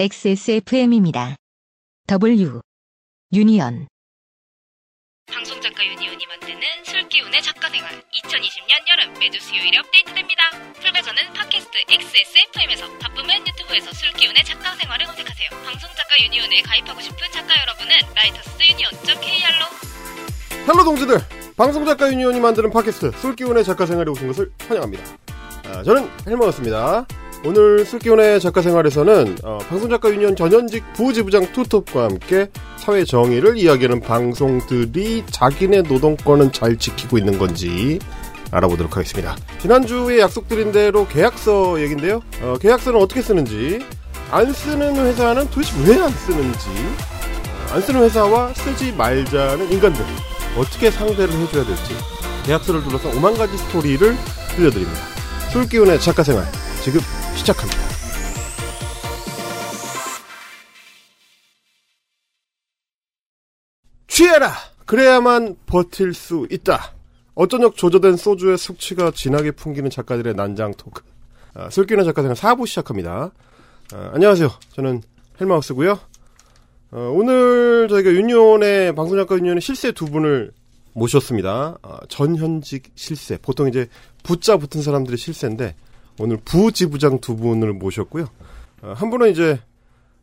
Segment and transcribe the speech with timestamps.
[0.00, 1.34] XSFM입니다.
[2.06, 2.60] W.
[3.32, 3.88] 유니언.
[5.26, 7.90] 방송작가 유니온이 만드는 술기운의 작가생활.
[8.14, 10.42] 2020년 여름 매주 수요일에 업데이트됩니다.
[10.78, 15.48] 풀버전은 팟캐스트 XSFM에서 바쁘면 유튜브에서 술기운의 작가생활을 검색하세요.
[15.64, 19.66] 방송작가 유니온에 가입하고 싶은 작가 여러분은 writersunion.kr로.
[20.68, 21.18] Hello 동지들!
[21.56, 25.02] 방송작가 유니온이 만드는 팟캐스트 술기운의 작가생활에 오신 것을 환영합니다.
[25.64, 27.04] 아, 저는 헬머였습니다
[27.44, 35.24] 오늘 술기운의 작가 생활에서는 어, 방송작가 유니온 전현직 부지부장 투톱과 함께 사회 정의를 이야기하는 방송들이
[35.30, 38.00] 자기네 노동권은 잘 지키고 있는 건지
[38.50, 43.84] 알아보도록 하겠습니다 지난주에 약속드린 대로 계약서 얘긴데요 어, 계약서는 어떻게 쓰는지
[44.30, 46.68] 안 쓰는 회사는 도대체 왜 안 쓰는지
[47.70, 50.04] 안 쓰는 회사와 쓰지 말자는 인간들
[50.56, 51.94] 어떻게 상대를 해줘야 될지
[52.46, 54.16] 계약서를 둘러싼 오만 가지 스토리를
[54.56, 55.17] 들려드립니다.
[55.52, 56.44] 술기운의 작가생활
[56.84, 57.00] 지금
[57.34, 57.78] 시작합니다.
[64.06, 64.52] 취해라!
[64.84, 66.92] 그래야만 버틸 수 있다.
[67.34, 71.02] 어쩌녁 조조된 소주의 숙취가 진하게 풍기는 작가들의 난장 토크.
[71.54, 73.30] 아, 술기운의 작가생활 4부 시작합니다.
[73.94, 74.50] 아, 안녕하세요.
[74.74, 75.02] 저는
[75.40, 75.98] 헬마우스고요.
[76.90, 80.52] 어, 오늘 저희가 유니온의 방송작가 유니온의 실세 두 분을
[80.94, 81.78] 모셨습니다.
[81.82, 83.38] 어, 전현직 실세.
[83.38, 83.88] 보통 이제
[84.28, 85.74] 부자 붙은 사람들의 실세인데
[86.20, 88.26] 오늘 부지부장 두 분을 모셨고요.
[88.82, 89.58] 어, 한 분은 이제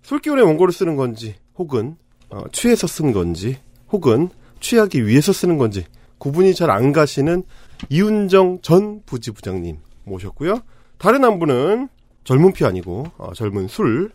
[0.04, 1.98] 술기운의 원고를 쓰는 건지 혹은
[2.30, 3.58] 어, 취해서 쓴 건지
[3.92, 5.86] 혹은 취하기 위해서 쓰는 건지
[6.20, 7.42] 구분이 잘 안 가시는
[7.90, 10.60] 이윤정 전 부지부장님 모셨고요.
[11.00, 11.90] 다른 한 분은
[12.26, 14.12] 젊은 피 아니고 어, 젊은 술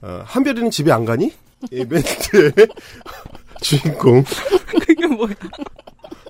[0.00, 1.32] 어, 한별이는 집에 안 가니?
[1.72, 2.52] 이 멘트의
[3.62, 4.22] 주인공
[4.86, 5.34] 그게 뭐야?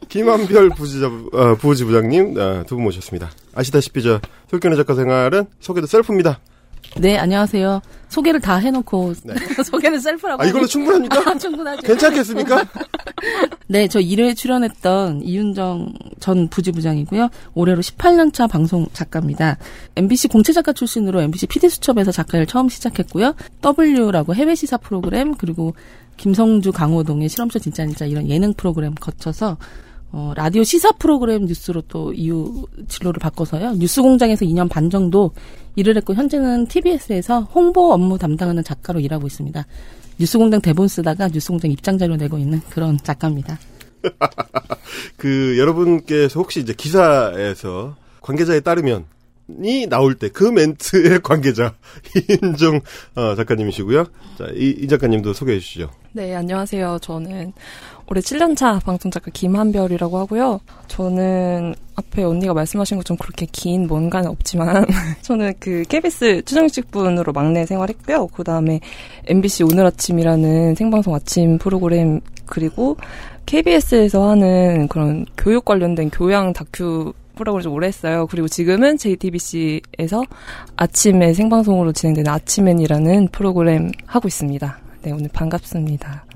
[0.08, 3.30] 김한별 부지자, 어, 부지부장님 어, 두분 모셨습니다.
[3.54, 6.40] 아시다시피 저 솔견의 작가 생활은 소개도 셀프입니다.
[6.98, 7.80] 네, 안녕하세요.
[8.08, 9.34] 소개를 다 해놓고 네.
[9.64, 10.42] 소개는 셀프라고.
[10.42, 11.30] 아 이걸로 충분합니까?
[11.30, 11.82] 아, 충분하죠.
[11.82, 12.66] 괜찮겠습니까?
[13.68, 17.30] 네, 저 1회에 출연했던 이윤정 전 부지부장이고요.
[17.54, 19.56] 올해로 18년차 방송 작가입니다.
[19.96, 23.34] MBC 공채 작가 출신으로 MBC PD수첩에서 작가를 처음 시작했고요.
[23.62, 25.74] W라고 해외 시사 프로그램 그리고
[26.18, 29.56] 김성주 강호동의 실험쇼 진짜 진짜 이런 예능 프로그램 거쳐서
[30.12, 33.72] 어, 라디오 시사 프로그램 뉴스로 또 이후 진로를 바꿔서요.
[33.78, 35.32] 뉴스 공장에서 2년 반 정도
[35.74, 39.66] 일을 했고 현재는 TBS에서 홍보 업무 담당하는 작가로 일하고 있습니다.
[40.18, 43.58] 뉴스 공장 대본 쓰다가 뉴스 공장 입장 자료 내고 있는 그런 작가입니다.
[45.16, 49.06] 그 여러분께서 혹시 이제 기사에서 관계자에 따르면
[49.62, 51.74] 이 나올 때 그 멘트의 관계자
[52.16, 52.80] 이인정
[53.14, 54.04] 어, 작가님이시고요.
[54.38, 55.90] 자, 이, 이 작가님도 소개해 주시죠.
[56.12, 56.98] 네, 안녕하세요.
[57.00, 57.52] 저는
[58.12, 60.60] 올해 7년차 방송작가 김한별이라고 하고요.
[60.86, 64.84] 저는 앞에 언니가 말씀하신 것처럼 그렇게 긴 뭔가는 없지만
[65.22, 68.26] 저는 그 KBS 추정식분으로 막내 생활했고요.
[68.26, 68.80] 그 다음에
[69.28, 72.98] MBC 오늘 아침이라는 생방송 아침 프로그램 그리고
[73.46, 78.26] KBS에서 하는 그런 교육 관련된 교양 다큐 프로그램을 좀 오래 했어요.
[78.30, 80.22] 그리고 지금은 JTBC에서
[80.76, 84.78] 아침에 생방송으로 진행되는 아침엔이라는 프로그램 하고 있습니다.
[85.00, 86.26] 네, 오늘 반갑습니다.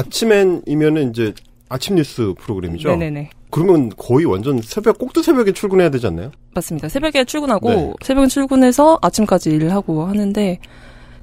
[0.00, 1.32] 아침엔이면은 이제
[1.68, 2.88] 아침 뉴스 프로그램이죠.
[2.90, 3.30] 네네네.
[3.50, 6.30] 그러면 거의 완전 새벽 꼭두 새벽에 출근해야 되지 않나요?
[6.54, 6.88] 맞습니다.
[6.88, 7.92] 새벽에 출근하고 네.
[8.02, 10.58] 새벽에 출근해서 아침까지 일을 하고 하는데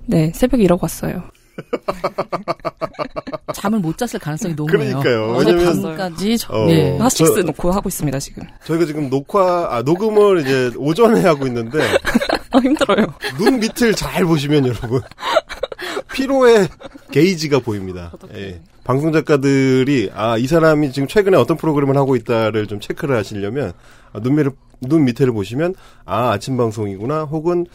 [0.06, 1.24] 네 새벽에 일하고 왔어요.
[3.54, 5.00] 잠을 못 잤을 가능성이 높네요.
[5.00, 5.34] 그러니까요.
[5.36, 6.70] 어제 왜냐면- 밤까지 저, 어.
[6.70, 6.98] 예.
[6.98, 8.44] 하식스 저- 놓고 하고 있습니다 지금.
[8.66, 11.80] 저희가 지금 녹화 아 녹음을 이제 오전에 하고 있는데
[12.52, 13.08] 아 힘들어요.
[13.38, 15.02] 눈 밑을 잘 보시면 여러분
[16.14, 16.68] 피로의
[17.12, 18.12] 게이지가 보입니다.
[18.36, 18.62] 예.
[18.84, 23.74] 방송 작가들이 아 이 사람이 지금 최근에 어떤 프로그램을 하고 있다를 좀 체크를 하시려면
[24.14, 24.52] 아, 눈 밑을
[24.82, 27.66] 눈 밑에를 보시면 아 아침 방송이구나 혹은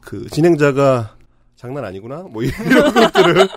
[0.00, 1.14] 그 진행자가
[1.56, 3.48] 장난 아니구나 뭐 이런 것들을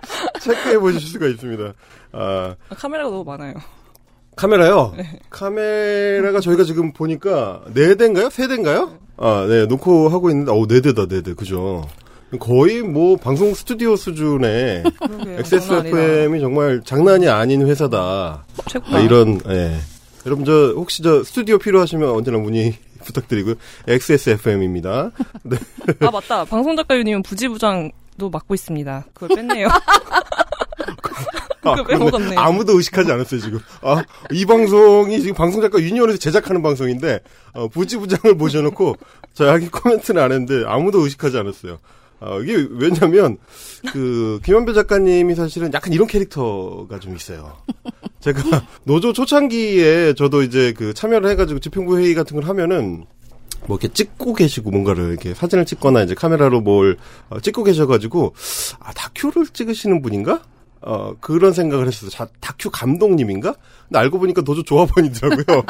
[0.41, 1.73] 체크해 보실 수가 있습니다.
[2.13, 3.53] 아 아, 카메라가 너무 많아요.
[4.35, 4.93] 카메라요.
[5.29, 8.29] 카메라가 저희가 지금 보니까 네 대인가요?
[8.29, 8.97] 세 대인가요?
[9.17, 11.87] 아, 네, 놓고 하고 있는데, 어우, 네 대다, 네 대, 그죠.
[12.40, 15.40] 거의 뭐, 방송 스튜디오 수준의 그러게요.
[15.40, 18.46] XSFM이 정말 장난이 아닌 회사다.
[18.85, 19.78] 아, 이런, 예.
[20.26, 23.56] 여러분, 저, 혹시 저, 스튜디오 필요하시면 언제나 문의 부탁드리고요.
[23.88, 25.12] XSFM입니다.
[25.44, 25.58] 네.
[26.00, 26.46] 아 맞다.
[26.46, 29.06] 방송 작가 유니온 부지부장도 맡고 있습니다.
[29.14, 29.68] 그걸 뺐네요.
[31.88, 32.35] 빼먹었네.
[32.35, 33.59] 아무도 의식하지 않았어요, 지금.
[33.82, 37.20] 아, 이 방송이 지금 방송 작가 유니온에서 제작하는 방송인데,
[37.53, 38.97] 어, 부지부장을 모셔놓고,
[39.34, 41.80] 저기 코멘트는 안 했는데, 아무도 의식하지 않았어요.
[42.25, 43.37] 어, 이게 왜냐면,
[43.91, 47.58] 그, 김한배 작가님이 사실은 약간 이런 캐릭터가 좀 있어요.
[48.22, 48.41] 제가
[48.85, 53.05] 노조 초창기에 저도 이제 그 참여를 해가지고 집행부 회의 같은 걸 하면은,
[53.67, 56.97] 뭐 이렇게 찍고 계시고 뭔가를 이렇게 사진을 찍거나 이제 카메라로 뭘
[57.29, 58.35] 어, 찍고 계셔가지고
[58.79, 60.41] 아 다큐를 찍으시는 분인가?
[60.81, 62.09] 어 그런 생각을 했어요.
[62.09, 63.55] 자, 다큐 감독님인가?
[63.87, 65.64] 근데 알고 보니까 도저 조합원이더라고요.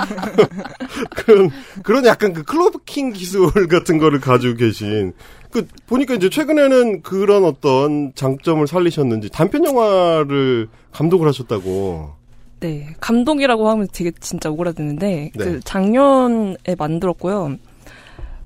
[1.16, 1.52] 그런
[1.84, 5.14] 그런 약간 그 클로버킹 기술 같은 거를 가지고 계신
[5.54, 12.10] 그 보니까 이제 최근에는 그런 어떤 장점을 살리셨는지 단편 영화를 감독을 하셨다고.
[12.60, 15.44] 네, 감독이라고 하면 되게 진짜 오그라드는데 네.
[15.44, 17.58] 그 작년에 만들었고요.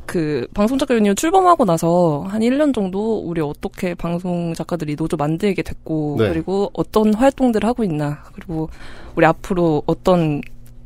[0.05, 5.61] 그 방송 작가 유니온 출범하고 나서 한 1년 정도 우리 어떻게 방송 작가들이 노조 만들게
[5.61, 6.27] 됐고 네.
[6.29, 8.69] 그리고 어떤 활동들을 하고 있나 그리고
[9.15, 10.41] 우리 앞으로 어떤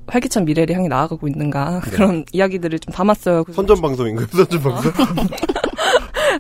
[0.06, 3.46] 활기찬 미래를 향해 나아가고 있는가 그런 이야기들을 좀 담았어요.
[3.52, 4.28] 선전 방송인가요?
[4.32, 4.92] 선전 방송?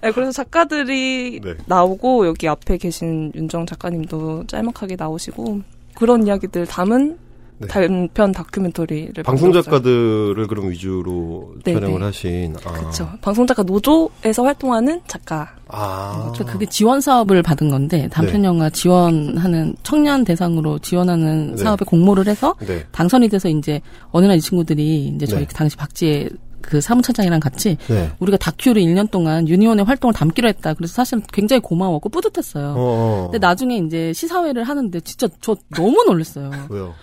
[0.01, 1.55] 네, 그래서 작가들이 네.
[1.65, 5.61] 나오고 여기 앞에 계신 윤정 작가님도 짤막하게 나오시고
[5.95, 7.17] 그런 이야기들 담은
[7.59, 7.67] 네.
[7.67, 9.53] 단편 다큐멘터리를 방송.
[9.53, 12.05] 작가들을 그럼 위주로 네, 촬영을 네.
[12.05, 12.55] 하신.
[12.65, 12.71] 아.
[12.71, 13.07] 그렇죠.
[13.21, 15.47] 방송 작가 노조에서 활동하는 작가.
[15.67, 16.33] 아.
[16.35, 18.47] 저 그게 지원 사업을 받은 건데 단편 네.
[18.47, 21.63] 영화 지원하는 청년 대상으로 지원하는 네.
[21.63, 22.83] 사업에 공모를 해서 네.
[22.91, 23.79] 당선이 돼서 이제
[24.11, 25.53] 어느 날 이 친구들이 이제 저희 네.
[25.53, 26.29] 당시 박지혜
[26.61, 28.11] 그 사무처장이랑 같이 네.
[28.19, 30.73] 우리가 다큐를 1년 동안 유니온의 활동을 담기로 했다.
[30.73, 32.69] 그래서 사실 굉장히 고마웠고 뿌듯했어요.
[32.69, 33.29] 어, 어.
[33.31, 36.51] 근데 나중에 이제 시사회를 하는데 진짜 저 너무 놀랐어요.
[36.69, 36.93] 왜요?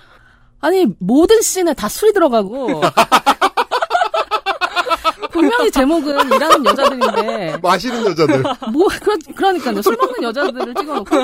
[0.60, 2.80] 아니 모든 씬에 다 술이 들어가고
[5.30, 8.42] 분명히 제목은 일하는 여자들인데 마시는 여자들.
[8.72, 11.16] 뭐 그러, 그러니까요 술 먹는 여자들을 찍어놓고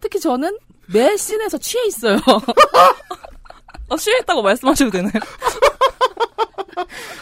[0.00, 0.56] 특히 저는
[0.86, 2.18] 매 씬에서 취해 있어요.
[3.90, 5.12] 아, 취했다고 말씀하셔도 되나요?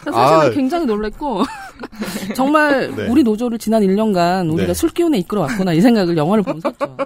[0.05, 0.51] 사실은 아.
[0.51, 1.43] 굉장히 놀랬고
[2.35, 3.09] 정말 네.
[3.09, 4.75] 우리 노조를 지난 1년간 우리가 네.
[4.75, 6.97] 술 기운에 이끌어왔구나 이 생각을 영화를 보면서 했죠.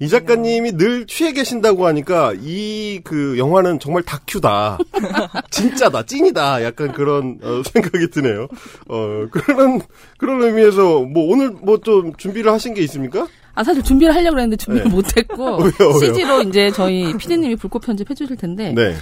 [0.00, 4.78] 이 작가님이 늘 취해 계신다고 하니까 이 그 영화는 정말 다큐다.
[5.50, 6.62] 진짜다, 찐이다.
[6.64, 8.48] 약간 그런 어, 생각이 드네요.
[8.88, 9.80] 어, 그런
[10.18, 13.26] 그런 의미에서 뭐 오늘 뭐 좀 준비를 하신 게 있습니까?
[13.54, 14.94] 아 사실 준비를 하려고 했는데 준비를 네.
[14.94, 15.98] 못했고 왜요, 왜요?
[16.14, 18.94] CG로 이제 저희 PD님이 불꽃 편집 해 주실 텐데 네.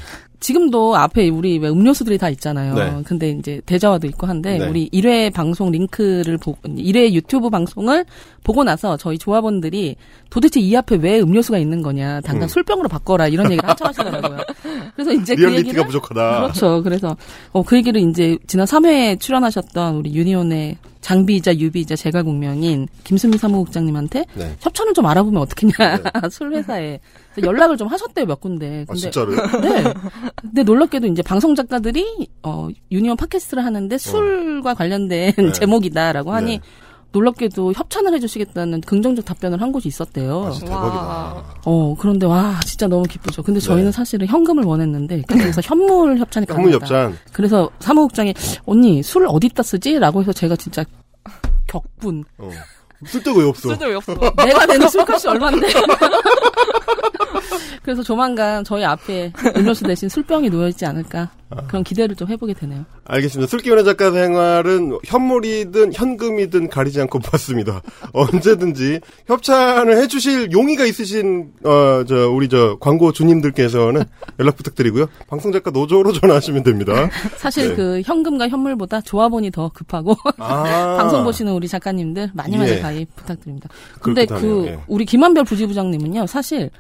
[0.43, 2.75] 지금도 앞에 우리 왜 음료수들이 다 있잖아요.
[2.75, 3.03] 네.
[3.05, 4.67] 근데 이제 대자화도 있고 한데 네.
[4.67, 8.05] 우리 1회 방송 링크를 보고 1회 유튜브 방송을
[8.43, 9.95] 보고 나서 저희 조합원들이
[10.31, 12.21] 도대체 이 앞에 왜 음료수가 있는 거냐.
[12.23, 12.49] 당장 음.
[12.49, 14.39] 술병으로 바꿔라 이런 얘기를 한참 하시더라고요.
[14.97, 16.41] 그래서 이제 그 리얼리티가 얘기를 부족하다.
[16.41, 16.83] 그렇죠.
[16.83, 17.17] 그래서
[17.53, 24.57] 어, 그 얘기를 이제 지난 3회에 출연하셨던 우리 유니온의 장비이자 유비이자 제갈공명인 김수미 사무국장님한테 네.
[24.61, 25.75] 협찬을 좀 알아보면 어떻겠냐
[26.31, 27.01] 술 회사에 그래서
[27.41, 28.83] 연락을 좀 하셨대요 몇 군데.
[28.83, 29.37] 아 근데 진짜로요?
[29.63, 29.85] 네.
[30.41, 35.43] 근데 놀랍게도 이제 방송 작가들이 어 유니온 팟캐스트를 하는데 술과 관련된 어.
[35.43, 35.53] 네.
[35.53, 36.61] 제목이다라고 하니 네.
[37.13, 40.45] 놀랍게도 협찬을 해주시겠다는 긍정적 답변을 한 곳이 있었대요.
[40.47, 40.97] 아, 대박이다.
[40.97, 41.45] 와.
[41.65, 43.43] 어 그런데 와 진짜 너무 기쁘죠.
[43.43, 43.93] 근데 저희는 네.
[43.93, 46.85] 사실은 현금을 원했는데 그래서 현물 협찬이 현물 가능하다.
[46.87, 47.19] 협찬.
[47.33, 48.33] 그래서 사무국장이
[48.65, 50.85] 언니 술 어디다 쓰지?라고 해서 제가 진짜
[51.67, 52.25] 격분.
[52.39, 52.51] 어.
[53.07, 53.69] 쓸데가 왜 없어?
[53.71, 54.33] 쓸데없이 없어.
[54.45, 55.69] 내가 내는 술값이 얼마인데.
[57.83, 61.31] 그래서 조만간 저희 앞에 음료수 대신 술병이 놓여있지 않을까
[61.69, 62.85] 그런 기대를 좀 해보게 되네요.
[63.05, 63.49] 알겠습니다.
[63.49, 67.81] 술기운의 작가 생활은 현물이든 현금이든 가리지 않고 봤습니다.
[68.13, 74.05] 언제든지 협찬을 해주실 용의가 있으신 어 저 우리 저 광고 주님들께서는
[74.41, 75.07] 연락 부탁드리고요.
[75.29, 77.09] 방송 작가 노조로 전화하시면 됩니다.
[77.37, 77.75] 사실 네.
[77.75, 82.81] 그 현금과 현물보다 조합원이 더 급하고 아 방송 보시는 우리 작가님들 많이 많이 예.
[82.81, 83.69] 가입 부탁드립니다.
[84.01, 84.65] 근데 그.
[84.67, 84.79] 예.
[84.89, 86.71] 우리 김한별 부지부장님은요 사실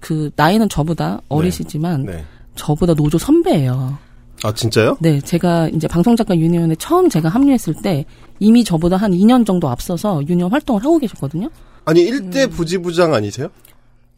[0.00, 2.24] 그 나이는 저보다 어리시지만 네.
[2.54, 3.98] 저보다 노조 선배예요.
[4.44, 4.96] 아 진짜요?
[5.00, 8.04] 네, 제가 이제 방송작가 유니온에 처음 제가 합류했을 때
[8.40, 11.48] 이미 저보다 한 2년 정도 앞서서 유니온 활동을 하고 계셨거든요.
[11.84, 13.48] 아니 일대 부지부장 아니세요?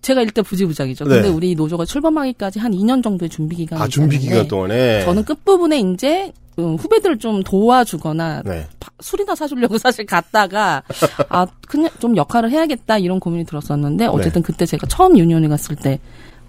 [0.02, 1.04] 제가 일대 부지부장이죠.
[1.04, 1.14] 네.
[1.16, 5.78] 근데 우리 노조가 출범하기까지 한 2년 정도의 준비 기간이 아 준비 기간 동안에 저는 끝부분에
[5.80, 8.66] 이제 음, 후배들을 좀 도와주거나 네.
[8.78, 10.82] 파- 술이나 사주려고 사실 갔다가
[11.28, 14.46] 아 그냥 좀 역할을 해야겠다 이런 고민이 들었었는데 어쨌든 네.
[14.46, 15.98] 그때 제가 처음 유니온에 갔을 때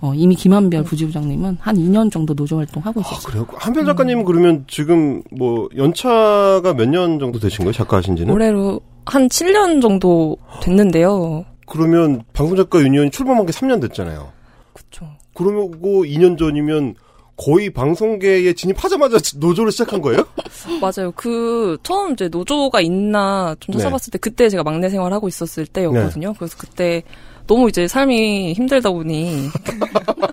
[0.06, 3.46] 어, 이미 김한별 부지부장님은 한 2년 정도 노조 활동하고 아, 있었어요.
[3.46, 3.48] 그래요?
[3.60, 7.74] 한별 작가님은 그러면 지금 뭐 연차가 몇 년 정도 되신 거예요?
[7.74, 8.34] 작가 하신 지는?
[8.34, 11.46] 올해로 한 7년 정도 됐는데요.
[11.68, 14.32] 그러면 방송작가 유니온이 출범한 게 3년 됐잖아요.
[14.74, 15.08] 그쵸.
[15.34, 16.96] 그러고 2년 전이면
[17.38, 20.24] 거의 방송계에 진입하자마자 노조를 시작한 거예요?
[20.80, 21.12] 맞아요.
[21.16, 23.80] 그 처음 이제 노조가 있나 좀 네.
[23.80, 26.34] 찾아봤을 때 그때 제가 막내 생활하고 있었을 때였거든요.
[26.38, 27.04] 그래서 그때
[27.48, 29.50] 너무 이제 삶이 힘들다 보니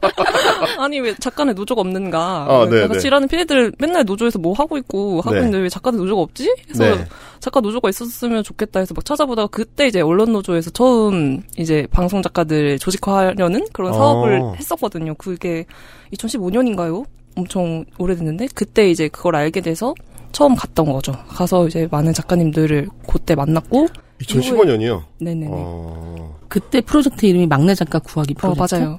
[0.79, 2.47] 아니 왜 작가는 노조가 없는가?
[2.49, 3.09] 아, 네, 같이 네.
[3.09, 5.39] 일하는 피디들 맨날 노조에서 뭐 하고 있고 하고 네.
[5.39, 6.55] 있는데 왜 작가는 노조가 없지?
[6.65, 7.05] 그래서 네.
[7.41, 12.79] 작가 노조가 있었으면 좋겠다 해서 막 찾아보다가 그때 이제 언론 노조에서 처음 이제 방송 작가들
[12.79, 13.95] 조직화하려는 그런 어.
[13.95, 15.15] 사업을 했었거든요.
[15.15, 15.67] 그게
[16.15, 17.05] 2015년인가요?
[17.37, 19.95] 엄청 오래됐는데 그때 이제 그걸 알게 돼서
[20.33, 21.13] 처음 갔던 거죠.
[21.29, 23.89] 가서 이제 많은 작가님들을 그때 만났고
[24.23, 25.03] 2015년이요.
[25.19, 25.47] 네네네.
[25.51, 26.39] 어.
[26.49, 28.75] 그때 프로젝트 이름이 막내 작가 구하기 어, 프로젝트.
[28.75, 28.99] 맞아요.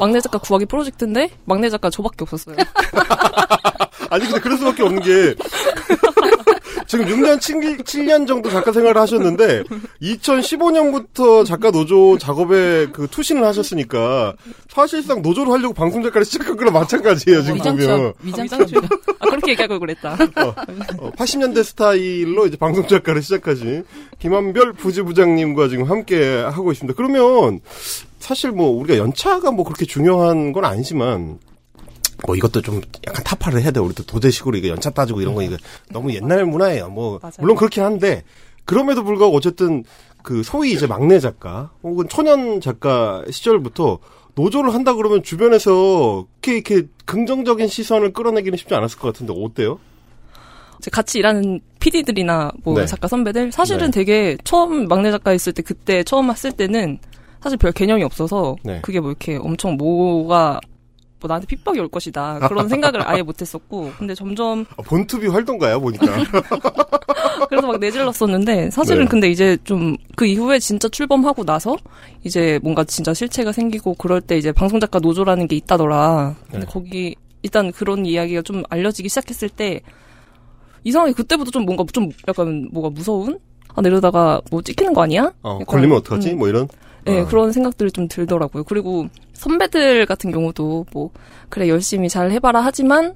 [0.00, 2.56] 막내 작가 구하기 프로젝트인데 막내 작가 저밖에 없었어요.
[4.10, 5.34] 아니 근데 그럴 수밖에 없는 게
[6.86, 9.64] 지금 6년 7, 7년 정도 작가 생활을 하셨는데
[10.02, 14.34] 2015년부터 작가 노조 작업에 그 투신을 하셨으니까
[14.68, 18.56] 사실상 노조를 하려고 방송 작가를 시작한 거랑 마찬가지예요 지금 보면 위장처
[19.18, 20.14] 아 그렇게 얘기하고 그랬다.
[20.98, 23.84] 어, 80년대 스타일로 이제 방송 작가를 시작하신
[24.18, 26.94] 김한별 부지부장님과 지금 함께 하고 있습니다.
[26.96, 27.60] 그러면
[28.18, 31.38] 사실 뭐 우리가 연차가 뭐 그렇게 중요한 건 아니지만
[32.26, 33.80] 뭐 이것도 좀 약간 타파를 해야 돼.
[33.80, 35.56] 우리도 도제식으로 이거 연차 따지고 이런 거 이거
[35.90, 36.88] 너무 옛날 문화예요.
[36.88, 37.34] 뭐 맞아요.
[37.40, 38.22] 물론 그렇긴 한데
[38.64, 39.84] 그럼에도 불구하고 어쨌든
[40.22, 43.98] 그 소위 이제 막내 작가 혹은 초년 작가 시절부터
[44.34, 49.78] 노조를 한다 그러면 주변에서 이렇게 이렇게 긍정적인 시선을 끌어내기는 쉽지 않았을 것 같은데 어때요?
[50.90, 52.86] 같이 일하는 PD들이나 뭐 네.
[52.86, 53.90] 작가 선배들 사실은 네.
[53.90, 56.98] 되게 처음 막내 작가 있을 때 그때 처음 했을 때는
[57.42, 58.80] 사실 별 개념이 없어서 네.
[58.82, 60.60] 그게 뭐 이렇게 엄청 뭐가
[61.24, 66.06] 뭐 나한테 핍박이 올 것이다 그런 생각을 아예 못했었고 근데 점점 아, 본투비 활동가야 보니까.
[67.48, 69.08] 그래서 막 내질렀었는데 사실은 네.
[69.08, 71.76] 근데 이제 좀 그 이후에 진짜 출범하고 나서
[72.22, 76.34] 이제 뭔가 진짜 실체가 생기고 그럴 때 이제 방송 작가 노조라는 게 있다더라.
[76.50, 76.66] 근데 네.
[76.66, 79.80] 거기 일단 그런 이야기가 좀 알려지기 시작했을 때
[80.84, 83.38] 이상하게 그때부터 좀 뭔가 좀 약간 뭐가 무서운?
[83.74, 85.32] 아 내려다가 뭐 찍히는 거 아니야?
[85.42, 86.32] 어, 걸리면 어떡하지?
[86.32, 86.68] 음, 뭐 이런.
[87.04, 87.26] 네, 어.
[87.26, 88.64] 그런 생각들이 좀 들더라고요.
[88.64, 91.10] 그리고 선배들 같은 경우도 뭐,
[91.48, 93.14] 그래, 열심히 잘 해봐라 하지만,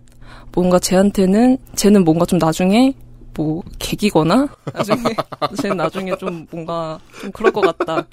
[0.55, 2.93] 뭔가 쟤한테는, 쟤는 뭔가 좀 나중에,
[3.35, 5.03] 뭐, 개기거나, 나중에,
[5.63, 8.07] 쟤는 나중에 좀 뭔가, 좀 그럴 것 같다.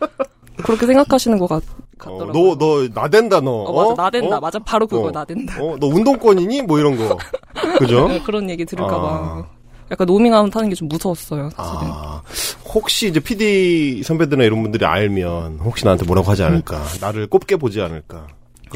[0.63, 1.63] 그렇게 생각하시는 것 같, 어,
[1.98, 2.55] 같더라고요.
[2.55, 3.51] 너, 너, 나댄다, 너.
[3.63, 4.38] 어, 맞아, 나댄다.
[4.38, 4.39] 어?
[4.39, 5.12] 맞아, 바로 그거, 어.
[5.12, 5.62] 나댄다.
[5.62, 6.62] 어, 너 운동권이니?
[6.62, 7.17] 뭐 이런 거.
[7.79, 8.08] 그죠?
[8.08, 9.08] 네, 그런 얘기 들을까봐.
[9.08, 9.55] 아.
[9.92, 11.80] 약간 노밍아웃 하는 게 좀 무서웠어요, 사실은.
[11.92, 12.22] 아,
[12.74, 16.84] 혹시 이제 PD 선배들이나 이런 분들이 알면 혹시 나한테 뭐라고 하지 않을까?
[17.01, 18.27] 나를 꼽게 보지 않을까?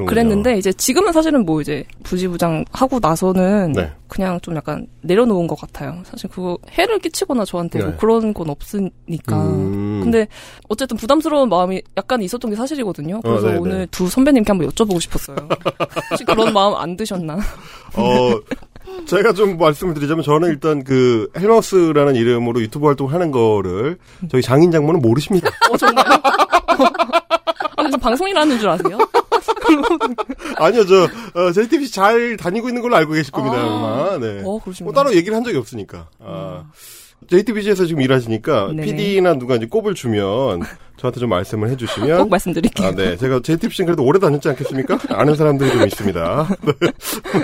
[0.07, 3.91] 그랬는데 이제 지금은 사실은 뭐 이제 부지부장 하고 나서는 네.
[4.07, 5.97] 그냥 좀 약간 내려놓은 것 같아요.
[6.05, 7.85] 사실 그거 해를 끼치거나 저한테 네.
[7.85, 9.35] 뭐 그런 건 없으니까.
[9.47, 9.99] 음.
[10.01, 10.25] 근데
[10.69, 13.19] 어쨌든 부담스러운 마음이 약간 있었던 게 사실이거든요.
[13.21, 13.57] 그래서 어.
[13.59, 15.35] 오늘 두 선배님께 한번 여쭤보고 싶었어요.
[16.11, 17.33] 혹시 그런 마음 안 드셨나?
[17.95, 18.39] 어,
[19.05, 23.97] 제가 좀 말씀을 드리자면 저는 일단 그 헬마우스라는 이름으로 유튜브 활동을 하는 거를
[24.29, 25.49] 저희 장인 장모는 모르십니다.
[25.71, 26.21] 어 정말요?
[27.77, 28.97] 아, 무슨 방송이라는 줄 아세요?
[30.57, 31.03] 아니요, 저
[31.35, 34.09] 어, JTBC 잘 다니고 있는 걸로 알고 계실 겁니다, 아.
[34.11, 34.17] 아마.
[34.17, 34.41] 네.
[34.43, 34.93] 어뭐 그러시구나.
[34.93, 36.07] 따로 얘기를 한 적이 없으니까.
[36.19, 36.63] 아,
[37.29, 38.83] JTBC에서 지금 일하시니까 네네.
[38.83, 40.61] PD나 누가 이제 꼽을 주면
[40.99, 42.87] 저한테 좀 말씀을 꼭 해주시면 말씀드릴게요.
[42.87, 43.15] 아, 네.
[43.15, 44.99] 제가 JTBC는 그래도 오래 다녔지 않겠습니까?
[45.09, 46.47] 아는 사람들이 좀 있습니다.
[46.81, 46.91] 네.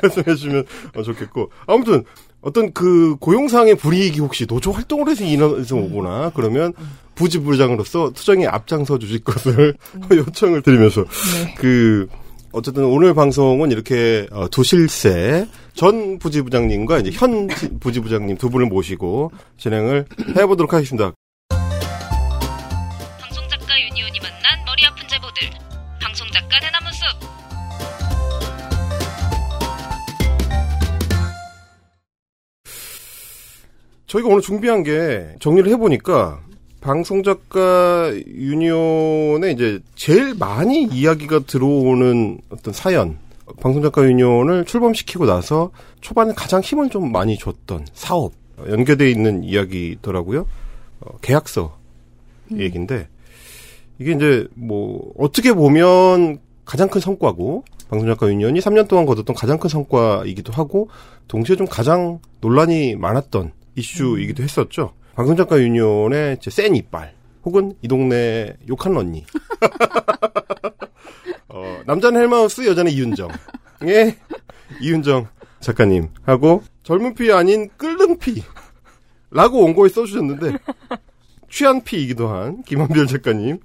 [0.02, 1.50] 말씀해 주시면 어, 좋겠고.
[1.66, 2.04] 아무튼,
[2.42, 6.74] 어떤 그 고용상의 불이익이 혹시 노조 활동을 해서 인해서 오거나 그러면
[7.16, 9.74] 부지부장으로서 투정에 앞장서 주실 것을
[10.12, 11.56] 요청을 드리면서 네.
[11.58, 12.08] 그
[12.52, 19.32] 어쨌든 오늘 방송은 이렇게 어, 도실세 전 부지부장님과 이제 현 지- 부지부장님 두 분을 모시고
[19.58, 20.06] 진행을
[20.38, 21.14] 해보도록 하겠습니다.
[34.16, 36.40] 저희가 오늘 준비한 게 정리를 해보니까
[36.82, 43.18] 방송작가 유니온에 이제 제일 많이 이야기가 들어오는 어떤 사연,
[43.60, 48.34] 방송작가 유니온을 출범시키고 나서 초반에 가장 힘을 좀 많이 줬던 사업,
[48.70, 50.46] 연계돼 있는 이야기더라고요.
[51.02, 51.76] 어, 계약서
[52.52, 53.08] 얘기인데,
[54.00, 59.70] 이게 이제 뭐, 어떻게 보면 가장 큰 성과고, 방송작가 유니온이 3년 동안 거뒀던 가장 큰
[59.70, 60.90] 성과이기도 하고,
[61.28, 64.94] 동시에 좀 가장 논란이 많았던 이슈이기도 했었죠.
[65.16, 67.14] 방송작가 유니온의 이제 센 이빨,
[67.44, 69.26] 혹은 이 동네 욕한 언니.
[71.48, 73.30] 어, 남자는 헬마우스, 여자는 이윤정.
[73.88, 74.18] 예,
[74.82, 75.28] 이윤정
[75.60, 76.10] 작가님.
[76.24, 78.44] 하고, 젊은 피 아닌 끓는 피.
[79.32, 80.58] 라고 원고에 써주셨는데,
[81.50, 83.60] 취한 피이기도 한 김한별 작가님.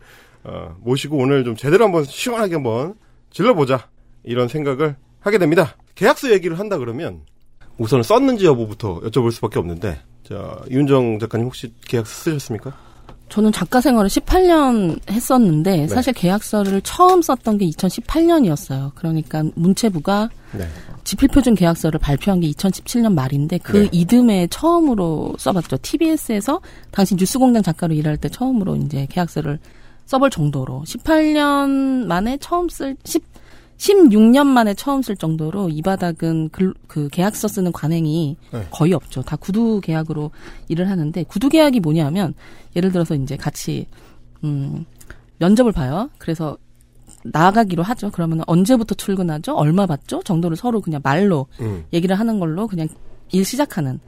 [0.44, 2.94] 어, 모시고 오늘 좀 제대로 한번 시원하게 한번
[3.30, 3.88] 질러보자.
[4.22, 5.76] 이런 생각을 하게 됩니다.
[5.94, 7.22] 계약서 얘기를 한다 그러면,
[7.80, 12.76] 우선 썼는지 여부부터 여쭤볼 수밖에 없는데, 자, 이윤정 작가님 혹시 계약서 쓰셨습니까?
[13.30, 15.88] 저는 작가 생활을 18년 했었는데 네.
[15.88, 18.90] 사실 계약서를 처음 썼던 게 2018년이었어요.
[18.96, 20.66] 그러니까 문체부가 네.
[21.04, 23.88] 지필표준 계약서를 발표한 게 2017년 말인데 그 네.
[23.92, 25.78] 이듬해 처음으로 써봤죠.
[25.80, 26.60] TBS에서
[26.90, 29.58] 당시 뉴스공장 작가로 일할 때 처음으로 이제 계약서를
[30.06, 33.22] 써볼 정도로 18년 만에 처음 쓸 10,
[33.80, 38.66] 16년 만에 처음 쓸 정도로 이 바닥은 글- 그 계약서 쓰는 관행이 네.
[38.70, 39.22] 거의 없죠.
[39.22, 40.30] 다 구두 계약으로
[40.68, 42.34] 일을 하는데 구두 계약이 뭐냐면
[42.76, 43.86] 예를 들어서 이제 같이
[44.44, 44.84] 음
[45.38, 46.10] 면접을 봐요.
[46.18, 46.58] 그래서
[47.24, 48.10] 나가기로 하죠.
[48.12, 49.54] 그러면 언제부터 출근하죠?
[49.54, 50.22] 얼마 받죠?
[50.24, 51.84] 정도를 서로 그냥 말로 음.
[51.94, 52.86] 얘기를 하는 걸로 그냥
[53.32, 53.98] 일 시작하는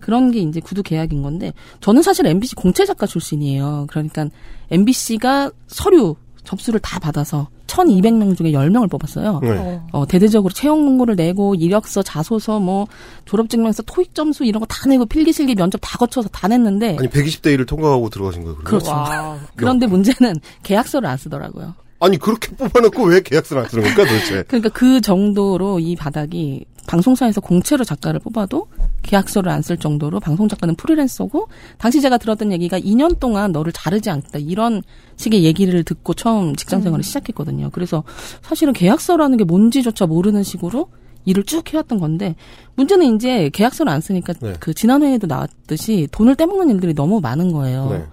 [0.00, 3.86] 그런 게 이제 구두 계약인 건데 저는 사실 MBC 공채 작가 출신이에요.
[3.88, 4.28] 그러니까
[4.70, 6.14] MBC가 서류
[6.44, 9.40] 접수를 다 받아서 1,200명 중에 10명을 뽑았어요.
[9.42, 9.50] 네.
[9.50, 9.86] 어.
[9.92, 12.86] 어, 대대적으로 채용 공고를 내고 이력서, 자소서, 뭐
[13.24, 16.96] 졸업 증명서, 토익 점수 이런 거 다 내고 필기 실기 면접 다 거쳐서 다 냈는데
[16.98, 18.64] 아니 120대 1을 통과하고 들어가신 거예요, 그러면?
[18.80, 18.90] 그렇죠.
[18.90, 19.38] 와.
[19.56, 21.74] 그런데 문제는 계약서를 안 쓰더라고요.
[22.00, 24.42] 아니 그렇게 뽑아놓고 왜 계약서를 안 쓰는 겁니까 도대체?
[24.48, 28.66] 그러니까 그 정도로 이 바닥이 방송사에서 공채로 작가를 뽑아도
[29.02, 31.48] 계약서를 안 쓸 정도로 방송 작가는 프리랜서고
[31.78, 34.82] 당시 제가 들었던 얘기가 2년 동안 너를 자르지 않겠다 이런
[35.16, 37.70] 식의 얘기를 듣고 처음 직장 생활을 시작했거든요.
[37.72, 38.04] 그래서
[38.42, 40.88] 사실은 계약서라는 게 뭔지조차 모르는 식으로
[41.24, 42.34] 일을 쭉 해왔던 건데
[42.76, 44.54] 문제는 이제 계약서를 안 쓰니까 네.
[44.60, 47.88] 그 지난 회에도 나왔듯이 돈을 떼먹는 일들이 너무 많은 거예요.
[47.90, 48.04] 네.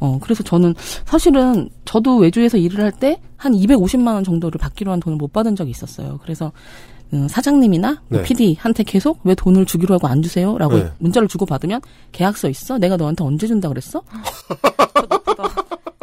[0.00, 0.74] 어, 그래서 저는
[1.04, 5.56] 사실은 저도 외주에서 일을 할 때 한 250만 원 정도를 받기로 한 돈을 못 받은
[5.56, 6.18] 적이 있었어요.
[6.22, 8.22] 그래서 음, 사장님이나 네.
[8.22, 10.56] PD한테 계속 왜 돈을 주기로 하고 안 주세요?
[10.58, 10.90] 라고 네.
[10.98, 11.80] 문자를 주고 받으면
[12.12, 12.78] 계약서 있어?
[12.78, 14.02] 내가 너한테 언제 준다 그랬어?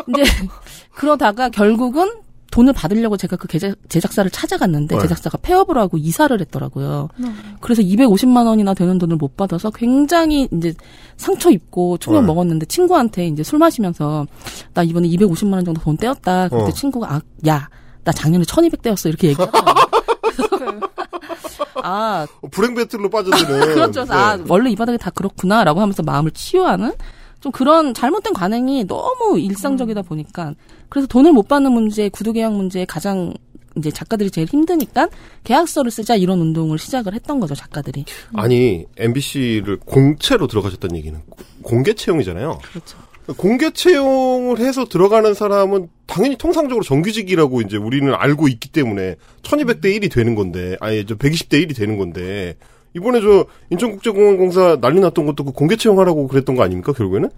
[0.10, 0.24] 이제
[0.94, 2.12] 그러다가 결국은
[2.52, 5.02] 돈을 받으려고 제가 그 제작, 제작사를 찾아갔는데 네.
[5.02, 7.10] 제작사가 폐업을 하고 이사를 했더라고요.
[7.60, 10.74] 그래서 250만 원이나 되는 돈을 못 받아서 굉장히 이제
[11.18, 12.28] 상처 입고 충격 네.
[12.28, 14.26] 먹었는데 친구한테 이제 술 마시면서
[14.74, 16.48] 나 이번에 250만 원 정도 돈 떼었다.
[16.50, 16.72] 그때 어.
[16.72, 17.70] 친구가 아, 야,
[18.04, 19.10] 나 작년에 1200 떼었어.
[19.10, 19.87] 이렇게 얘기하더라고요.
[21.88, 23.60] 아, 어, 불행 배틀로 빠져드는.
[23.74, 24.04] 그렇죠.
[24.04, 24.14] 네.
[24.14, 26.94] 아, 원래 이 바닥이 다 그렇구나라고 하면서 마음을 치유하는
[27.40, 30.54] 좀 그런 잘못된 관행이 너무 일상적이다 보니까
[30.90, 33.34] 그래서 돈을 못 받는 문제, 구두 계약 문제에 가장
[33.78, 35.08] 이제 작가들이 제일 힘드니까
[35.44, 38.06] 계약서를 쓰자 이런 운동을 시작을 했던 거죠, 작가들이.
[38.34, 41.20] 아니 MBC를 공채로 들어가셨다는 얘기는
[41.62, 42.60] 공개 채용이잖아요.
[42.72, 42.98] 그렇죠.
[43.36, 50.12] 공개 채용을 해서 들어가는 사람은 당연히 통상적으로 정규직이라고 이제 우리는 알고 있기 때문에 1200대 1이
[50.12, 52.56] 되는 건데, 아니, 저 120대 1이 되는 건데,
[52.96, 57.30] 이번에 저 인천국제공항공사 난리 났던 것도 그 공개 채용하라고 그랬던 거 아닙니까, 결국에는?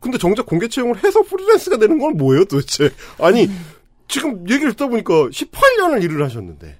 [0.00, 2.90] 근데 정작 공개 채용을 해서 프리랜스가 되는 건 뭐예요, 도대체?
[3.18, 3.50] 아니,
[4.06, 6.76] 지금 얘기를 듣다 보니까 18년을 일을 하셨는데,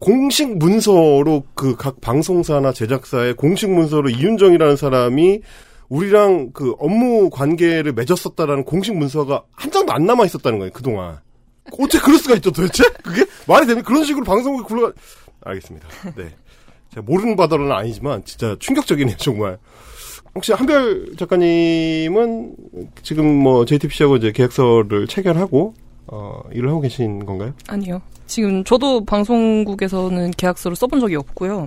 [0.00, 5.42] 공식 문서로 그 각 방송사나 제작사의 공식 문서로 이윤정이라는 사람이
[5.92, 11.18] 우리랑 그 업무 관계를 맺었었다라는 공식 문서가 한 장도 안 남아 있었다는 거예요 그동안.
[11.78, 12.84] 어떻게 그럴 수가 있죠 도대체?
[13.02, 13.26] 그게?
[13.46, 14.92] 말이 되면 그런 식으로 방송국에 굴러가
[15.44, 15.86] 알겠습니다.
[16.16, 16.30] 네.
[16.94, 19.58] 제가 모르는 바다로는 아니지만 진짜 충격적이네요 정말.
[20.34, 22.56] 혹시 한별 작가님은
[23.02, 25.74] 지금 뭐 JTBC하고 이제 계약서를 체결하고
[26.06, 27.52] 어 일을 하고 계신 건가요?
[27.68, 28.00] 아니요.
[28.26, 31.66] 지금 저도 방송국에서는 계약서를 써본 적이 없고요.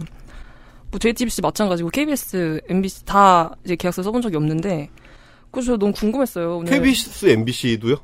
[0.96, 4.90] 뭐 JTBC 마찬가지고 KBS, MBC 다 이제 계약서 써본 적이 없는데
[5.52, 6.60] 그래서 저 너무 궁금했어요.
[6.60, 7.98] 오늘 KBS, MBC도요?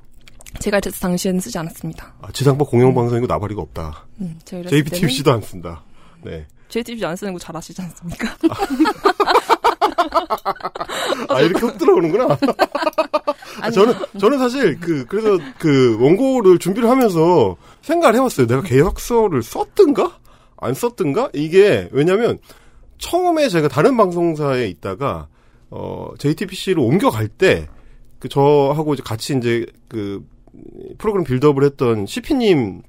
[0.60, 2.14] 제가 일했을 당시에는 쓰지 않았습니다.
[2.22, 4.06] 아, 지상파 공영방송이고 나발이가 없다.
[4.20, 5.84] 음, 제가 JBTBC도 안 쓴다.
[6.22, 6.46] 네.
[6.68, 8.36] JTBC 안 쓰는 거 잘 아시지 않습니까?
[11.30, 12.38] 아, 이렇게 훅 들어오는구나.
[13.62, 18.48] 아, 저는, 저는 사실, 그, 그래서 그 원고를 준비를 하면서 생각을 해봤어요.
[18.48, 20.20] 내가 계약서를 썼든가?
[20.58, 21.30] 안 썼든가?
[21.34, 22.38] 이게, 왜냐면,
[23.02, 25.28] 처음에 제가 다른 방송사에 있다가,
[25.70, 27.68] 어, JTBC로 옮겨갈 때,
[28.20, 30.26] 그, 저하고 이제 같이 이제, 그,
[30.98, 32.82] 프로그램 빌드업을 했던 CP님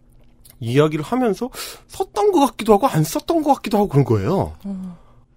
[0.60, 1.50] 이야기를 하면서
[1.88, 4.52] 썼던 것 같기도 하고 안 썼던 것 같기도 하고 그런 거예요.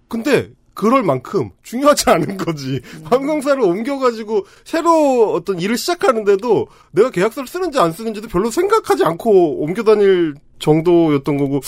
[0.08, 2.80] 근데 그럴 만큼 중요하지 않은 거지.
[3.04, 9.82] 방송사를 옮겨가지고 새로 어떤 일을 시작하는데도 내가 계약서를 쓰는지 안 쓰는지도 별로 생각하지 않고 옮겨
[9.82, 11.60] 다닐 정도였던 거고.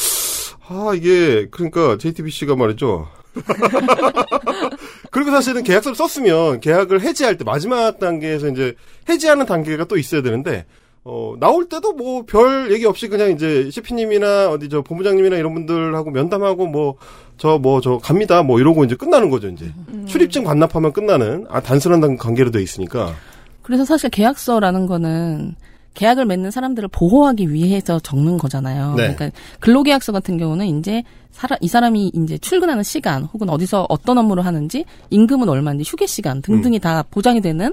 [0.69, 3.09] 아, 이게, 그러니까 JTBC가 말이죠.
[5.11, 8.75] 그리고 사실은 계약서를 썼으면 계약을 해지할 때 마지막 단계에서 이제
[9.09, 10.67] 해지하는 단계가 또 있어야 되는데
[11.05, 16.11] 어, 나올 때도 뭐 별 얘기 없이 그냥 이제 CP님이나 어디 저 본부장님이나 이런 분들하고
[16.11, 16.97] 면담하고 뭐
[17.39, 18.43] 저 뭐저 갑니다.
[18.43, 19.73] 뭐 이러고 이제 끝나는 거죠 이제.
[20.07, 23.15] 출입증 반납하면 끝나는 아 단순한 단- 관계로 돼 있으니까.
[23.63, 25.55] 그래서 사실 계약서라는 거는
[25.99, 28.95] 계약을 맺는 사람들을 보호하기 위해서 적는 거잖아요.
[28.95, 29.15] 네.
[29.15, 34.47] 그러니까 근로계약서 같은 경우는 이제 사람, 이 사람이 이제 출근하는 시간 혹은 어디서 어떤 업무를
[34.47, 37.73] 하는지 임금은 얼마인지 휴게 시간 등등이 다 보장이 되는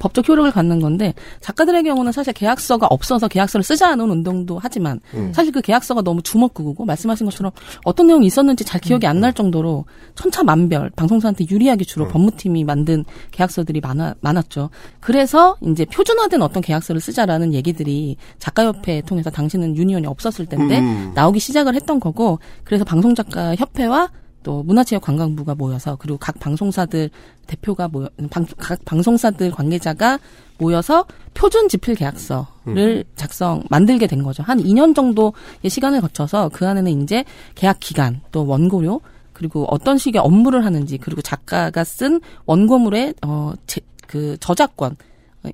[0.00, 5.32] 법적 효력을 갖는 건데 작가들의 경우는 사실 계약서가 없어서 계약서를 쓰자는 운동도 하지만 음.
[5.34, 7.52] 사실 그 계약서가 너무 주먹구구고 말씀하신 것처럼
[7.84, 12.10] 어떤 내용이 있었는지 잘 기억이 안 날 정도로 천차만별 방송사한테 유리하게 주로 음.
[12.12, 14.70] 법무팀이 만든 계약서들이 많아 많았죠.
[15.00, 21.12] 그래서 이제 표준화된 어떤 계약서를 쓰자라는 얘기들이 작가협회 통해서 당시는 유니온이 없었을 텐데 음.
[21.14, 24.10] 나오기 시작을 했던 거고 그래서 방송작가 협회와
[24.48, 27.10] 또 문화체육관광부가 모여서 그리고 각 방송사들
[27.46, 30.18] 대표가 모여 방, 각 방송사들 관계자가
[30.56, 34.42] 모여서 표준 지필 계약서를 작성 만들게 된 거죠.
[34.42, 39.02] 한 2년 정도의 시간을 거쳐서 그 안에는 이제 계약 기간 또 원고료
[39.34, 44.96] 그리고 어떤 식의 업무를 하는지 그리고 작가가 쓴 원고물의 어그 저작권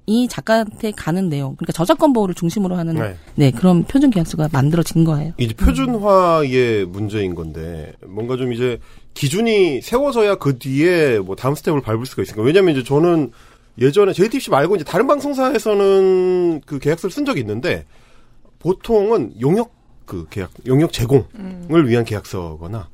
[0.06, 3.16] 이 작가한테 가는 내용 그러니까 저작권 보호를 중심으로 하는 네.
[3.34, 5.32] 네 그런 표준 계약서가 만들어진 거예요.
[5.38, 8.78] 이제 표준화의 문제인 건데 뭔가 좀 이제
[9.14, 13.30] 기준이 세워져야 그 뒤에 뭐 다음 스텝을 밟을 수가 있으니까 왜냐면 이제 저는
[13.78, 17.86] 예전에 JTBC 말고 이제 다른 방송사에서는 그 계약서를 쓴 적이 있는데
[18.58, 19.72] 보통은 용역
[20.06, 22.88] 그 계약 용역 제공을 위한 계약서거나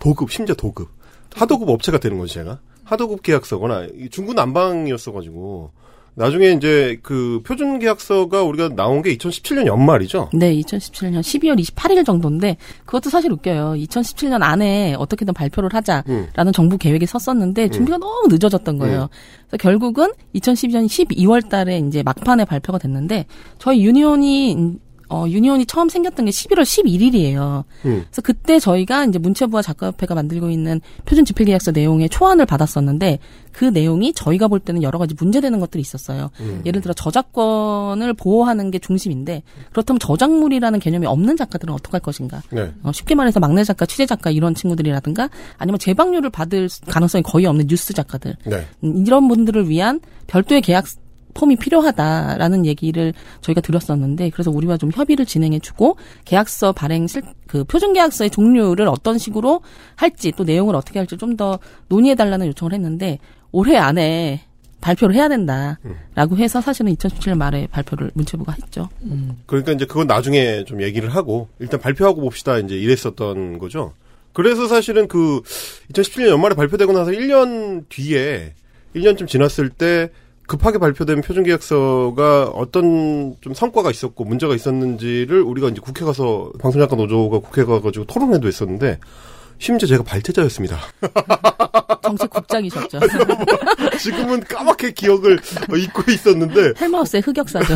[0.00, 0.88] 도급 심지어 도급
[1.34, 5.72] 하도급 업체가 되는 거지 제가 하도급 계약서거나 이 중구 난방이었어가지고
[6.16, 10.30] 나중에 이제 그 표준 계약서가 우리가 나온 게 2017년 연말이죠.
[10.32, 13.74] 네, 2017년 12월 28일 정도인데 그것도 사실 웃겨요.
[13.76, 16.52] 2017년 안에 어떻게든 발표를 하자라는 음.
[16.52, 19.08] 정부 계획이 섰었는데 준비가 너무 늦어졌던 거예요.
[19.48, 23.26] 그래서 결국은 2012년 12월 달에 이제 막판에 발표가 됐는데
[23.58, 27.64] 저희 유니온이 어, 유니온이 처음 생겼던 게 11월 11일이에요.
[27.84, 28.04] 음.
[28.06, 33.18] 그래서 그때 저희가 이제 문체부와 작가협회가 만들고 있는 표준 지필 계약서 내용의 초안을 받았었는데
[33.52, 36.30] 그 내용이 저희가 볼 때는 여러 가지 문제되는 것들이 있었어요.
[36.40, 36.62] 음.
[36.66, 42.42] 예를 들어 저작권을 보호하는 게 중심인데 그렇다면 저작물이라는 개념이 없는 작가들은 어떡할 것인가?
[42.50, 42.72] 네.
[42.82, 47.66] 어, 쉽게 말해서 막내 작가, 취재 작가 이런 친구들이라든가 아니면 재방률을 받을 가능성이 거의 없는
[47.68, 48.66] 뉴스 작가들 네.
[48.82, 50.86] 음, 이런 분들을 위한 별도의 계약
[51.34, 57.92] 폼이 필요하다라는 얘기를 저희가 드렸었는데 그래서 우리와 좀 협의를 진행해주고 계약서 발행 실, 그 표준
[57.92, 59.60] 계약서의 종류를 어떤 식으로
[59.96, 63.18] 할지 또 내용을 어떻게 할지 좀 더 논의해달라는 요청을 했는데
[63.50, 64.42] 올해 안에
[64.80, 68.88] 발표를 해야 된다라고 해서 사실은 2017년 말에 발표를 문체부가 했죠.
[69.46, 73.94] 그러니까 이제 그건 나중에 좀 얘기를 하고 일단 발표하고 봅시다 이제 이랬었던 거죠.
[74.32, 75.40] 그래서 사실은 그
[75.92, 78.54] 2017년 연말에 발표되고 나서 1년 뒤에
[78.94, 80.10] 1년쯤 지났을 때
[80.46, 87.38] 급하게 발표된 표준계약서가 어떤 좀 성과가 있었고 문제가 있었는지를 우리가 이제 국회 가서 방송작가 노조가
[87.40, 88.98] 국회 가가지고 토론회도 했었는데
[89.58, 90.78] 심지어 제가 발제자였습니다.
[92.02, 93.00] 정책 국장이셨죠.
[93.98, 95.38] 지금은 까맣게 기억을
[95.76, 97.74] 잊고 있었는데 헬마우스의 흑역사죠.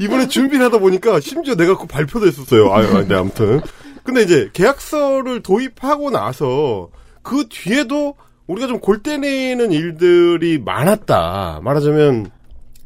[0.00, 2.72] 이번에 준비를 하다 보니까 심지어 내가 그 발표도 했었어요.
[2.72, 3.60] 아유, 아, 네, 아무튼.
[4.02, 6.90] 근데 이제 계약서를 도입하고 나서
[7.22, 8.14] 그 뒤에도
[8.46, 11.60] 우리가 좀 골 때리는 일들이 많았다.
[11.62, 12.30] 말하자면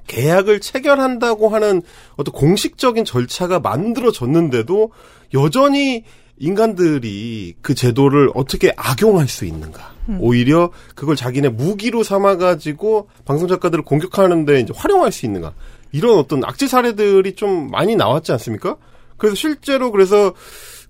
[0.07, 1.83] 계약을 체결한다고 하는
[2.17, 4.91] 어떤 공식적인 절차가 만들어졌는데도
[5.35, 6.05] 여전히
[6.39, 9.93] 인간들이 그 제도를 어떻게 악용할 수 있는가.
[10.19, 15.53] 오히려 그걸 자기네 무기로 삼아가지고 방송 작가들을 공격하는데 이제 활용할 수 있는가.
[15.93, 18.77] 이런 어떤 악질 사례들이 좀 많이 나왔지 않습니까?
[19.19, 20.33] 그래서 실제로 그래서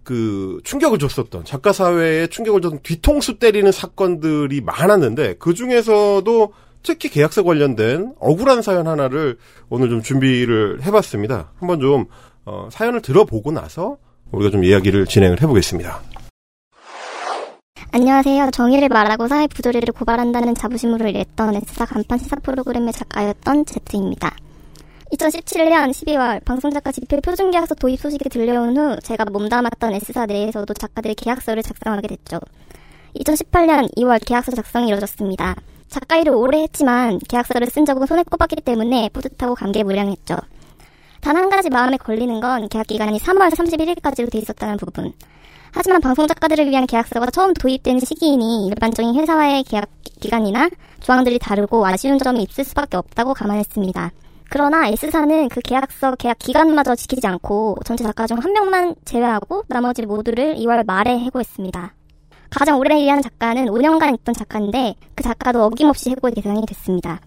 [0.03, 7.43] 그 충격을 줬었던 작가 사회에 충격을 줬던 뒤통수 때리는 사건들이 많았는데 그 중에서도 특히 계약서
[7.43, 9.37] 관련된 억울한 사연 하나를
[9.69, 11.53] 오늘 좀 준비를 해봤습니다.
[11.59, 12.07] 한번 좀
[12.47, 13.99] 어, 사연을 들어보고 나서
[14.33, 16.01] 우리가 좀 이야기를 진행을 해보겠습니다.
[17.93, 18.51] 안녕하세요.
[18.53, 24.35] 정의를 말하고 사회 부조리를 고발한다는 자부심으로 일했던 S사 간판 시사 프로그램의 작가였던 제트입니다.
[25.13, 31.63] 2017년 12월 방송작가 집회 표준계약서 도입 소식이 들려온 후 제가 몸담았던 S사 내에서도 작가들이 계약서를
[31.63, 32.39] 작성하게 됐죠.
[33.17, 35.57] 2018년 2월 계약서 작성이 이루어졌습니다.
[35.89, 40.37] 작가 일을 오래 했지만 계약서를 쓴 적은 손에 꼽았기 때문에 뿌듯하고 감개무량했죠.
[41.21, 45.13] 단 한 가지 마음에 걸리는 건 계약 기간이 3월 31일까지로 돼 있었다는 부분.
[45.73, 49.89] 하지만 방송 작가들을 위한 계약서가 처음 도입된 시기이니 일반적인 회사와의 계약
[50.21, 50.71] 기간이나
[51.01, 54.13] 조항들이 다르고 아쉬운 점이 있을 수밖에 없다고 감안했습니다.
[54.51, 60.05] 그러나 S사는 그 계약서 계약 기간마저 지키지 않고 전체 작가 중 한 명만 제외하고 나머지
[60.07, 61.95] 모두를 2월 말에 해고했습니다.
[62.51, 67.21] 가장 오래 일한 작가는 5년간 있던 작가인데 그 작가도 어김없이 해고의 대상이 됐습니다.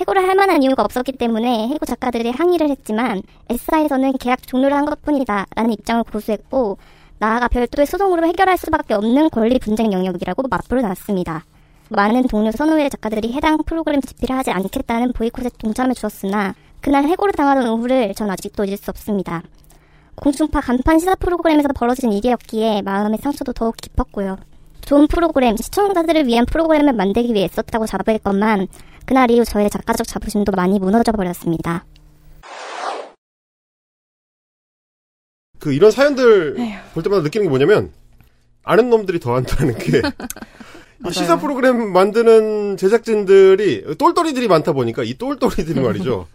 [0.00, 5.46] 해고를 할 만한 이유가 없었기 때문에 해고 작가들이 항의를 했지만 S사에서는 계약 종료를 한 것뿐이다
[5.56, 6.78] 라는 입장을 고수했고
[7.18, 11.44] 나아가 별도의 소송으로 해결할 수밖에 없는 권리 분쟁 영역이라고 맞불을 놨습니다.
[11.92, 17.68] 많은 동료 선후회 작가들이 해당 프로그램 집필을 하지 않겠다는 보이콧에 동참해 주었으나 그날 해고를 당하던
[17.68, 19.42] 오후를 전 아직도 잊을 수 없습니다.
[20.16, 24.38] 공중파 간판 시사 프로그램에서 벌어진 일이었기에 마음의 상처도 더욱 깊었고요.
[24.82, 28.66] 좋은 프로그램, 시청자들을 위한 프로그램을 만들기 위해 썼다고 잡을 것만
[29.06, 31.84] 그날 이후 저의 작가적 자부심도 많이 무너져 버렸습니다.
[35.58, 36.56] 그 이런 사연들
[36.92, 37.92] 볼 때마다 느끼는 게 뭐냐면
[38.64, 40.02] 아는 놈들이 더 한다는 게.
[41.08, 46.26] 이 시사 프로그램 만드는 제작진들이 똘똘이들이 많다 보니까 이 똘똘이들이 말이죠.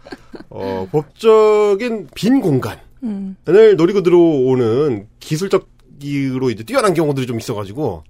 [0.50, 3.36] 어, 법적인 빈 공간을 음.
[3.76, 8.04] 노리고 들어오는 기술적으로 이제 뛰어난 경우들이 좀 있어가지고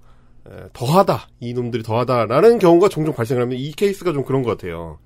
[0.49, 4.99] 에, 더하다 이 놈들이 더하다라는 경우가 종종 발생하면 이 케이스가 좀 그런 것 같아요.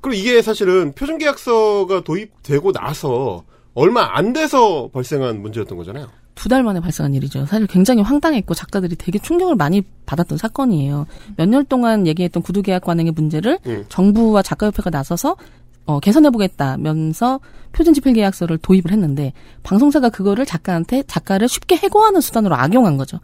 [0.00, 3.44] 그리고 이게 사실은 표준계약서가 도입되고 나서
[3.74, 6.08] 얼마 안 돼서 발생한 문제였던 거잖아요.
[6.36, 7.46] 두 달 만에 발생한 일이죠.
[7.46, 11.06] 사실 굉장히 황당했고 작가들이 되게 충격을 많이 받았던 사건이에요.
[11.36, 13.84] 몇 년 동안 얘기했던 구두계약 관행의 문제를 음.
[13.88, 15.36] 정부와 작가협회가 나서서
[15.86, 17.40] 어, 개선해보겠다면서
[17.72, 23.18] 표준집필계약서를 도입을 했는데 방송사가 그거를 작가한테 작가를 쉽게 해고하는 수단으로 악용한 거죠.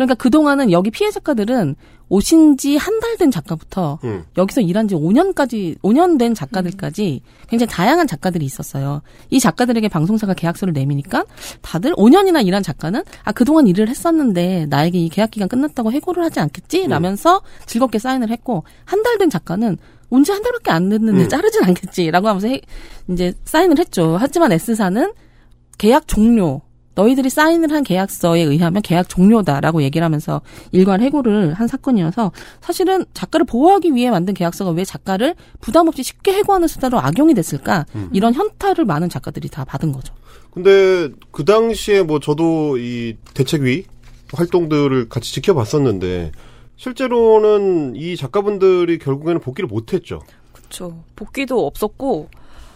[0.00, 1.76] 그러니까 그동안은 여기 피해 작가들은
[2.08, 4.24] 오신 지 한 달 된 작가부터 음.
[4.38, 9.02] 여기서 일한 지 5년까지, 5년 된 작가들까지 굉장히 다양한 작가들이 있었어요.
[9.28, 11.24] 이 작가들에게 방송사가 계약서를 내미니까
[11.60, 16.40] 다들 5년이나 일한 작가는 아, 그동안 일을 했었는데 나에게 이 계약 기간 끝났다고 해고를 하지
[16.40, 16.88] 않겠지?
[16.88, 19.76] 라면서 즐겁게 사인을 했고 한 달 된 작가는
[20.08, 21.28] 온지 한 달밖에 안 됐는데 음.
[21.28, 22.60] 자르진 않겠지라고 하면서 해-
[23.10, 24.16] 이제 사인을 했죠.
[24.18, 25.12] 하지만 S사는
[25.78, 26.62] 계약 종료.
[27.00, 33.46] 너희들이 사인을 한 계약서에 의하면 계약 종료다라고 얘기를 하면서 일괄 해고를 한 사건이어서 사실은 작가를
[33.46, 37.86] 보호하기 위해 만든 계약서가 왜 작가를 부담 없이 쉽게 해고하는 수단으로 악용이 됐을까?
[38.12, 40.14] 이런 현타를 많은 작가들이 다 받은 거죠.
[40.50, 43.84] 근데 그 당시에 뭐 저도 이 대책위
[44.34, 46.32] 활동들을 같이 지켜봤었는데
[46.76, 50.20] 실제로는 이 작가분들이 결국에는 복귀를 못했죠.
[50.52, 51.02] 그쵸.
[51.16, 52.28] 복귀도 없었고,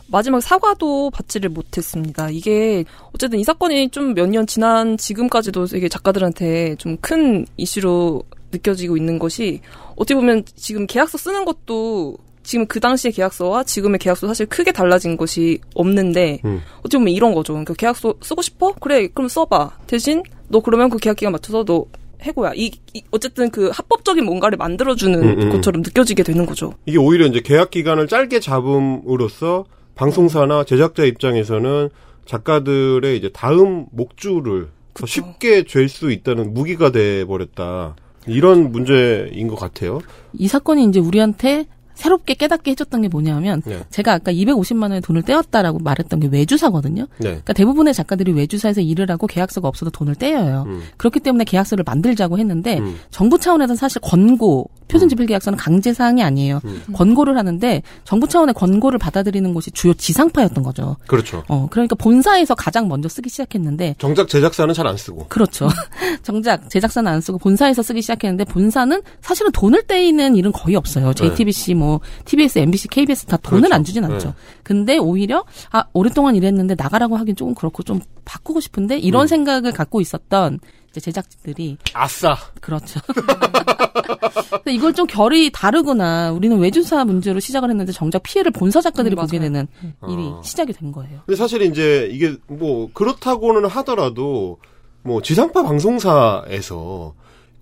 [0.09, 2.29] 마지막 사과도 받지를 못했습니다.
[2.31, 8.97] 이게, 어쨌든 이 사건이 좀 몇 년 지난 지금까지도 되게 작가들한테 좀 큰 이슈로 느껴지고
[8.97, 9.61] 있는 것이,
[9.97, 15.17] 어떻게 보면 지금 계약서 쓰는 것도 지금 그 당시의 계약서와 지금의 계약서 사실 크게 달라진
[15.17, 16.61] 것이 없는데, 음.
[16.81, 17.55] 어떻게 보면 이런 거죠.
[17.55, 18.73] 그러니까 계약서 쓰고 싶어?
[18.81, 19.79] 그래, 그럼 써봐.
[19.87, 21.87] 대신, 너 그러면 그 계약 기간 맞춰서 너
[22.23, 22.53] 해고야.
[22.55, 25.51] 이, 이- 어쨌든 그 합법적인 뭔가를 만들어주는 음, 음.
[25.51, 26.73] 것처럼 느껴지게 되는 거죠.
[26.87, 31.88] 이게 오히려 이제 계약 기간을 짧게 잡음으로써 방송사나 제작자 입장에서는
[32.26, 37.96] 작가들의 이제 다음 목줄을 더 쉽게 잴 수 있다는 무기가 돼 버렸다.
[38.26, 40.00] 이런 문제인 것 같아요.
[40.33, 43.83] 이 사건이 이제 우리한테 새롭게 깨닫게 해줬던 게 뭐냐면 네.
[43.90, 47.07] 제가 아까 250만 원의 돈을 떼었다라고 말했던 게 외주사거든요.
[47.18, 47.28] 네.
[47.28, 50.64] 그러니까 대부분의 작가들이 외주사에서 일을 하고 계약서가 없어도 돈을 떼어요.
[50.66, 50.83] 음.
[50.96, 52.96] 그렇기 때문에 계약서를 만들자고 했는데 음.
[53.11, 56.61] 정부 차원에서는 사실 권고 표준집필 계약서는 강제 사항이 아니에요.
[56.64, 56.83] 음.
[56.92, 60.96] 권고를 하는데 정부 차원의 권고를 받아들이는 곳이 주요 지상파였던 거죠.
[61.07, 61.42] 그렇죠.
[61.48, 65.26] 어 그러니까 본사에서 가장 먼저 쓰기 시작했는데 정작 제작사는 잘 안 쓰고.
[65.28, 65.68] 그렇죠.
[66.22, 71.14] 정작 제작사는 안 쓰고 본사에서 쓰기 시작했는데 본사는 사실은 돈을 떼이는 일은 거의 없어요.
[71.14, 71.84] JTBC, 뭐
[72.25, 73.75] TBS, MBC, KBS 다 돈을 그렇죠.
[73.75, 74.29] 안 주진 않죠.
[74.29, 74.35] 네.
[74.62, 79.27] 근데 오히려 아 오랫동안 일했는데 나가라고 하긴 조금 그렇고 좀 바꾸고 싶은데 이런 음.
[79.27, 82.37] 생각을 갖고 있었던 이제 제작진들이 아싸.
[82.61, 83.01] 그렇죠.
[84.51, 86.33] 근데 이걸 좀 결이 다르구나.
[86.33, 89.53] 우리는 외주사 문제로 시작을 했는데 정작 피해를 본사 작가들이 음, 보게 맞아요.
[89.53, 89.66] 되는
[90.09, 90.40] 일이 어.
[90.44, 91.20] 시작이 된 거예요.
[91.27, 94.59] 근데 사실 이제 이게 뭐 그렇다고는 하더라도
[95.03, 97.14] 뭐 지상파 방송사에서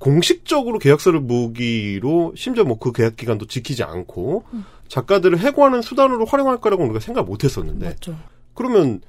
[0.02, 4.44] 공식적으로 계약서를 무기로 심지어 뭐 그 계약 기간도 지키지 않고
[4.88, 8.18] 작가들을 해고하는 수단으로 활용할 거라고 우리가 생각 못 했었는데 맞죠.
[8.54, 9.00] 그러면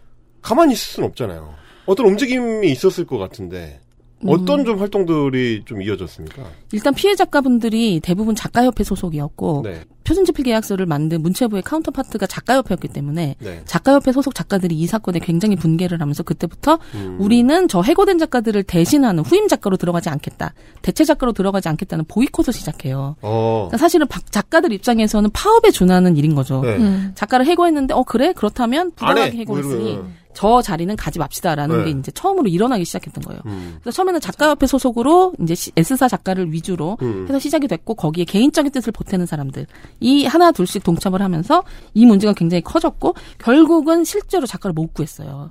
[0.41, 1.55] 가만히 있을 수는 없잖아요.
[1.87, 3.81] 어떤 움직임이 있었을 것 같은데
[4.27, 6.43] 어떤 좀 활동들이 좀 이어졌습니까?
[6.71, 9.81] 일단 피해 작가분들이 대부분 작가협회 소속이었고 네.
[10.05, 13.61] 표준집필 계약서를 만든 문체부의 카운터파트가 작가협회였기 때문에 네.
[13.65, 17.17] 작가협회 소속 작가들이 이 사건에 굉장히 분개를 하면서 그때부터 음.
[17.21, 20.53] 우리는 저 해고된 작가들을 대신하는 후임 작가로 들어가지 않겠다.
[20.81, 23.15] 대체 작가로 들어가지 않겠다는 보이콧을 시작해요.
[23.21, 23.67] 어.
[23.69, 26.61] 그러니까 사실은 박- 작가들 입장에서는 파업에 준하는 일인 거죠.
[26.61, 26.75] 네.
[26.75, 27.11] 음.
[27.15, 28.91] 작가를 해고했는데 어 그래 그렇다면.
[28.91, 30.09] 부당하게 해고했으니 뭐.
[30.33, 31.85] 저 자리는 가지 맙시다라는 네.
[31.93, 33.41] 게 이제 처음으로 일어나기 시작했던 거예요.
[33.45, 33.77] 음.
[33.81, 37.25] 그래서 처음에는 작가협회 소속으로 이제 시- S사 작가를 위주로 음.
[37.27, 39.67] 해서 시작이 됐고 거기에 개인적인 뜻을 보태는 사람들
[39.99, 45.49] 이 하나 둘씩 동참을 하면서 이 문제가 굉장히 커졌고 결국은 실제로 작가를 못 구했어요.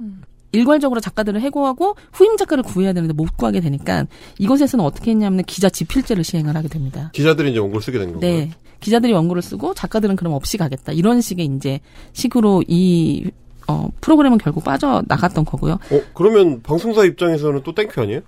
[0.55, 4.05] 일괄적으로 작가들을 해고하고 후임 작가를 구해야 되는데 못 구하게 되니까
[4.39, 7.11] 이곳에서는 어떻게 했냐면 기자 집필제를 시행을 하게 됩니다.
[7.15, 8.21] 기자들이 이제 원고를 쓰게 된 거고요.
[8.21, 8.51] 네.
[8.81, 10.93] 기자들이 원고를 쓰고 작가들은 그럼 없이 가겠다.
[10.93, 11.81] 이런 식의 이제
[12.13, 13.31] 식으로 이
[13.69, 15.75] 어, 프로그램은 결국 빠져 나갔던 거고요.
[15.75, 18.21] 어, 그러면 방송사 입장에서는 또 thank you 아니에요?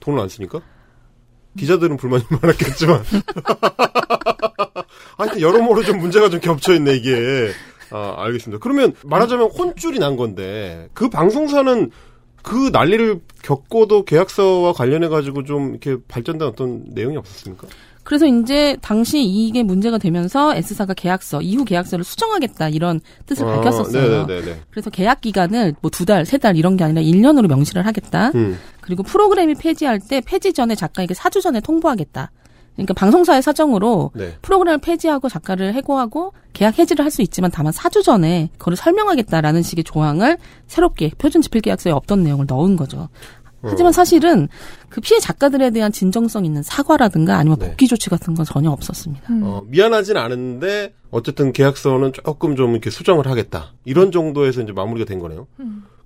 [0.00, 0.60] 돈을 안 쓰니까?
[1.58, 3.02] 기자들은 불만이 많았겠지만.
[5.18, 7.50] 하여튼 여러모로 좀 문제가 좀 겹쳐있네, 이게.
[7.90, 8.60] 아, 알겠습니다.
[8.62, 11.90] 그러면 말하자면 혼줄이 난 건데, 그 방송사는
[12.42, 17.68] 그 난리를 겪고도 계약서와 관련해가지고 좀 이렇게 발전된 어떤 내용이 없었습니까?
[18.04, 24.26] 그래서 이제 당시 이게 문제가 되면서 S사가 계약서, 이후 계약서를 수정하겠다 이런 뜻을 아, 밝혔었어요.
[24.26, 24.60] 네네네.
[24.70, 28.32] 그래서 계약 기간을 뭐 두 달, 세 달 이런 게 아니라 1년으로 명시를 하겠다.
[28.34, 28.58] 음.
[28.80, 32.30] 그리고 프로그램이 폐지할 때 폐지 전에 작가에게 사주 전에 통보하겠다.
[32.74, 34.34] 그러니까 방송사의 사정으로 네.
[34.40, 39.84] 프로그램을 폐지하고 작가를 해고하고 계약 해지를 할 수 있지만 다만 사주 전에 그걸 설명하겠다라는 식의
[39.84, 43.08] 조항을 새롭게 표준 집필 계약서에 없던 내용을 넣은 거죠.
[43.62, 43.92] 하지만 어.
[43.92, 44.48] 사실은
[44.88, 47.68] 그 피해 작가들에 대한 진정성 있는 사과라든가 아니면 네.
[47.68, 49.24] 복귀 조치 같은 건 전혀 없었습니다.
[49.42, 53.72] 어, 미안하진 않은데 어쨌든 계약서는 조금 좀 이렇게 수정을 하겠다.
[53.84, 55.46] 이런 정도에서 이제 마무리가 된 거네요.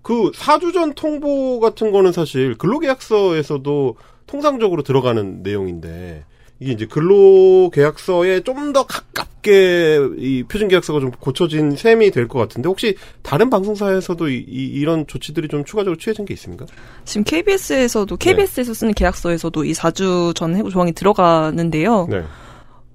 [0.02, 6.24] 그 사주전 통보 같은 거는 사실 근로계약서에서도 통상적으로 들어가는 내용인데
[6.58, 12.96] 이게 이제 근로계약서에 좀 더 가깝게 이 표준계약서가 좀 고쳐진 셈이 될 것 같은데 혹시
[13.22, 16.66] 다른 방송사에서도 이, 런 조치들이 좀 추가적으로 취해진 게 있습니까?
[17.04, 22.06] 지금 KBS에서도 KBS에서 쓰는 계약서에서도 이 4주 전 해고 조항이 들어가는데요.
[22.10, 22.22] 네.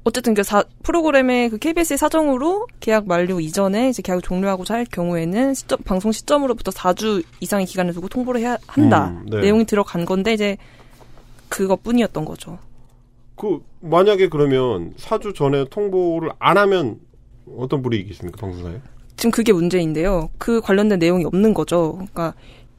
[0.04, 5.54] 어쨌든 그 사- 프로그램의 그 KBS의 사정으로 계약 만료 이전에 이제 계약을 종료하고자 할 경우에는
[5.54, 9.10] 시점, 방송 시점으로부터 4주 이상의 기간을 두고 통보를 해야 한다.
[9.10, 9.42] 음, 네.
[9.42, 10.58] 내용이 들어간 건데 이제
[11.50, 12.58] 그것뿐이었던 거죠.
[13.42, 17.00] 그 만약에 그러면 사주 전에 통보를 안 하면
[17.58, 18.80] 어떤 불이익이 있습니까 방송사에?
[19.18, 20.30] 지금 그게 문제인데요.
[20.38, 21.94] 그 관련된 내용이 없는 거죠.
[21.94, 22.34] 그러니까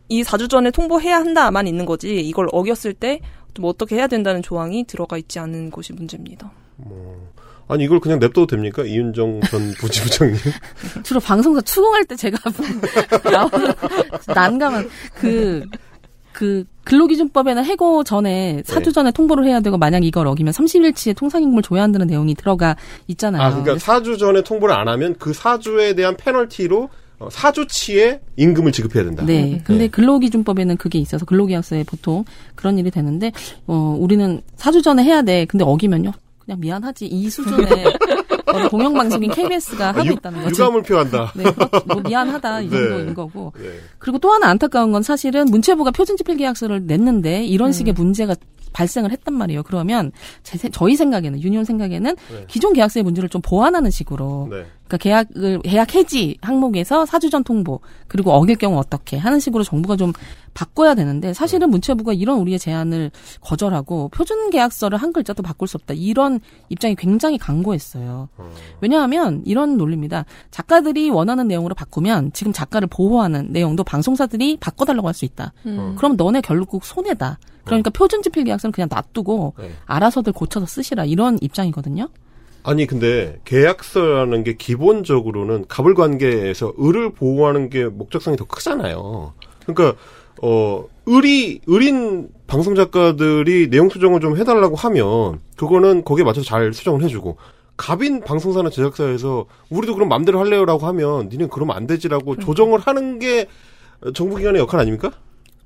[0.09, 3.20] 이 4주 전에 통보해야 한다만 있는 거지 이걸 어겼을 때
[3.55, 6.51] 좀 어떻게 해야 된다는 조항이 들어가 있지 않은 것이 문제입니다.
[7.68, 8.83] 아니 이걸 그냥 냅둬도 됩니까?
[8.85, 10.37] 이윤정 전 부지부장님.
[11.03, 12.38] 주로 방송사 추궁할 때 제가
[13.31, 13.72] 나오는
[14.27, 15.64] 난감한 그,
[16.33, 18.92] 그 근로기준법에는 해고 전에 사주 네.
[18.92, 23.42] 전에 통보를 해야 되고 만약 이걸 어기면 30일치의 통상임금을 줘야 한다는 내용이 들어가 있잖아요.
[23.42, 26.88] 아 그러니까 사주 전에 통보를 안 하면 그 사주에 대한 페널티로
[27.23, 29.25] 어, 사주치의 임금을 지급해야 된다.
[29.25, 29.62] 네.
[29.64, 29.88] 근데 네.
[29.88, 32.25] 근로기준법에는 그게 있어서 근로계약서에 보통
[32.57, 33.31] 그런 일이 되는데,
[33.68, 35.45] 어, 우리는 사주 전에 해야 돼.
[35.45, 36.11] 근데 어기면요.
[36.40, 37.07] 그냥 미안하지.
[37.07, 37.68] 이 수준의
[38.52, 40.62] 어느 공영방송인 KBS가 하고 아, 유, 있다는 거죠.
[40.64, 41.32] 유감을 표한다.
[41.34, 41.44] 네,
[41.86, 42.76] 뭐 미안하다 이 네.
[42.76, 43.52] 정도인 거고.
[43.58, 43.68] 네.
[43.98, 48.34] 그리고 또 하나 안타까운 건 사실은 문체부가 표준집필 계약서를 냈는데 이런 식의 문제가
[48.72, 49.62] 발생을 했단 말이에요.
[49.64, 50.12] 그러면
[50.42, 52.44] 제, 세- 저희 생각에는 유니온 생각에는 네.
[52.48, 54.64] 기존 계약서의 문제를 좀 보완하는 식으로 네.
[54.92, 59.96] 그러니까 계약을 계약 해지 항목에서 사주 전 통보 그리고 어길 경우 어떻게 하는 식으로 정부가
[59.96, 60.12] 좀
[60.55, 65.94] 바꿔야 되는데 사실은 문체부가 이런 우리의 제안을 거절하고 표준 계약서를 한 글자도 바꿀 수 없다
[65.94, 68.28] 이런 입장이 굉장히 강고했어요.
[68.81, 70.26] 왜냐하면 이런 논리입니다.
[70.50, 75.52] 작가들이 원하는 내용으로 바꾸면 지금 작가를 보호하는 내용도 방송사들이 바꿔달라고 할 수 있다.
[75.66, 75.94] 음.
[75.98, 77.38] 그럼 너네 결국 손해다.
[77.64, 79.70] 그러니까 표준 집필 계약서는 그냥 놔두고 네.
[79.85, 82.09] 알아서들 고쳐서 쓰시라 이런 입장이거든요.
[82.64, 89.33] 아니 근데 계약서라는 게 기본적으로는 갑을 관계에서 을을 보호하는 게 목적성이 더 크잖아요.
[89.66, 89.98] 그러니까
[90.40, 97.03] 어 을이 을인 방송 작가들이 내용 수정을 좀 해달라고 하면 그거는 거기에 맞춰서 잘 수정을
[97.03, 97.37] 해주고
[97.77, 103.48] 갑인 방송사나 제작사에서 우리도 그럼 맘대로 할래요라고 하면 니네 그러면 안 되지라고 조정을 하는 게
[104.14, 105.12] 정부기관의 역할 아닙니까?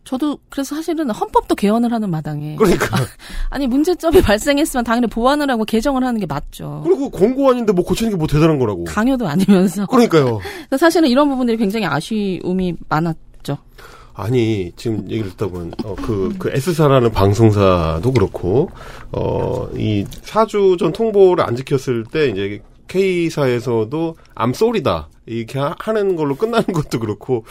[0.06, 2.96] 저도 그래서 사실은 헌법도 개헌을 하는 마당에 그러니까
[3.50, 6.82] 아니 문제점이 발생했으면 당연히 보완을 하고 개정을 하는 게 맞죠.
[6.84, 8.84] 그리고 공고안인데 뭐 고치는 게 뭐 대단한 거라고.
[8.84, 10.38] 강요도 아니면서 그러니까요.
[10.78, 13.58] 사실은 이런 부분들이 굉장히 아쉬움이 많았죠.
[14.14, 18.70] 아니 지금 얘기를 듣다 보면 어, 그, 그 S사라는 방송사도 그렇고
[19.12, 26.16] 어, 이 사주 전 통보를 안 지켰을 때 이제 K사에서도 암 쏘리다 이렇게 하- 하는
[26.16, 27.44] 걸로 끝나는 것도 그렇고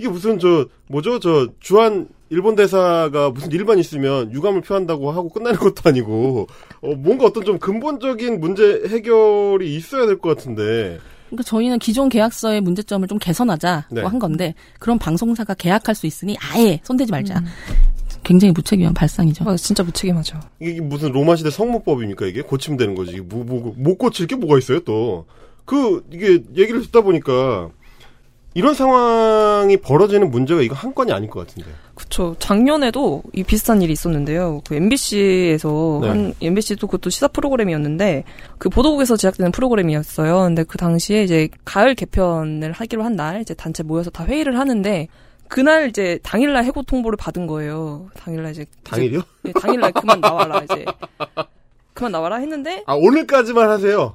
[0.00, 5.58] 이게 무슨 저 뭐죠 저 주한 일본 대사가 무슨 일만 있으면 유감을 표한다고 하고 끝나는
[5.58, 6.46] 것도 아니고
[6.80, 12.62] 어, 뭔가 어떤 좀 근본적인 문제 해결이 있어야 될 것 같은데 그러니까 저희는 기존 계약서의
[12.62, 14.00] 문제점을 좀 개선하자고 네.
[14.02, 17.42] 한 건데 그럼 방송사가 계약할 수 있으니 아예 손대지 말자.
[18.24, 19.48] 굉장히 무책임한 발상이죠.
[19.48, 20.40] 아, 진짜 무책임하죠.
[20.60, 24.58] 이게 무슨 로마 시대 성모법입니까 이게 고치면 되는 거지 뭐, 뭐, 못 고칠 게 뭐가
[24.58, 25.26] 있어요 또
[25.70, 27.70] 그 이게 얘기를 듣다 보니까
[28.54, 32.34] 이런 상황이 벌어지는 문제가 이거 한 건이 아닐 것 같은데 그쵸.
[32.40, 34.60] 작년에도 이 비슷한 일이 있었는데요.
[34.66, 36.08] 그 MBC에서 네.
[36.08, 38.24] 한 MBC도 그것도 시사 프로그램이었는데
[38.58, 40.40] 그 보도국에서 제작되는 프로그램이었어요.
[40.40, 45.06] 근데 그 당시에 이제 가을 개편을 하기로 한 날 이제 단체 모여서 다 회의를 하는데
[45.48, 48.08] 그날 이제 당일날 해고 통보를 받은 거예요.
[48.16, 49.18] 당일날 이제 당일이요?
[49.18, 50.84] 이제, 네, 당일날 그만 나와라 이제
[51.92, 54.14] 그만 나와라 했는데 아 오늘까지만 하세요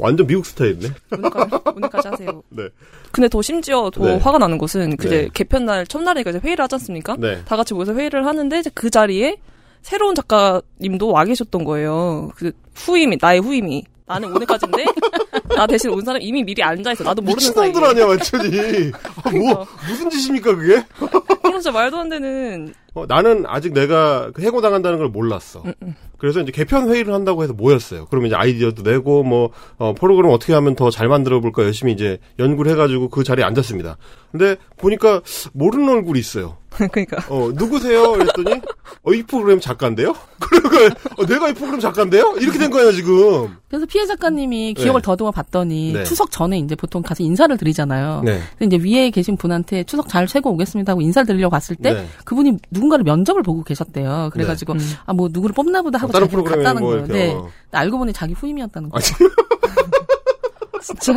[0.00, 2.42] 완전 미국 스타일이네 오늘까지, 오늘까지 하세요.
[2.50, 2.68] 네.
[3.12, 4.16] 근데 더 심지어 더 네.
[4.18, 5.28] 화가 나는 것은 그 이제 네.
[5.32, 7.16] 개편 날 첫날에 이제 회의를 하지 않습니까?
[7.18, 7.44] 네.
[7.44, 9.36] 다 같이 모여서 회의를 하는데 이제 그 자리에
[9.82, 12.30] 새로운 작가님도 와 계셨던 거예요.
[12.36, 12.52] 그
[12.86, 14.84] 후임이 나의 후임이 나는 오늘까지인데
[15.54, 17.04] 나 대신 온 사람 이미 미리 앉아 있어.
[17.04, 17.68] 나도 모르는 사이에.
[17.68, 18.90] 미친놈들 아니야 완전히
[19.22, 19.66] 아, 뭐.
[19.88, 20.82] 무슨 짓입니까 그게
[21.52, 22.74] 진짜 말도 안 되는.
[22.94, 25.62] 어, 나는 아직 내가 그 해고 당한다는 걸 몰랐어.
[25.82, 28.06] 음, 그래서 이제 개편 회의를 한다고 해서 모였어요.
[28.10, 32.18] 그러면 이제 아이디어도 내고 뭐 어, 프로그램 어떻게 하면 더 잘 만들어 볼까 열심히 이제
[32.40, 33.96] 연구를 해가지고 그 자리에 앉았습니다.
[34.32, 35.20] 근데 보니까
[35.52, 36.56] 모르는 얼굴이 있어요.
[36.70, 37.18] 그러니까.
[37.28, 38.12] 어 누구세요?
[38.12, 38.60] 그랬더니
[39.04, 40.14] 어 이 프로그램 작가인데요?
[40.40, 42.34] 그러니까 어, 내가 이 프로그램 작가인데요?
[42.40, 43.56] 이렇게 된 거야 지금.
[43.68, 45.04] 그래서 피해 작가님이 기억을 네.
[45.04, 46.04] 더듬어 봤더니 네.
[46.04, 48.22] 추석 전에 이제 보통 가서 인사를 드리잖아요.
[48.24, 48.40] 네.
[48.58, 52.06] 근데 이제 위에 계신 분한테 추석 잘 쉬고 오겠습니다 하고 인사를 드리려고 갔을 때 네.
[52.24, 54.30] 그분이 누군가를 면접을 보고 계셨대요.
[54.32, 54.74] 그래가지고
[55.06, 57.06] 아뭐 누구를 뽑나 보다 하고 다른 자기가 프로그램에 갔다는 뭐 거예요.
[57.06, 57.34] 네.
[57.34, 57.48] 어.
[57.72, 59.30] 알고 보니 자기 후임이었다는 아, 거예요.
[60.82, 61.12] 진짜.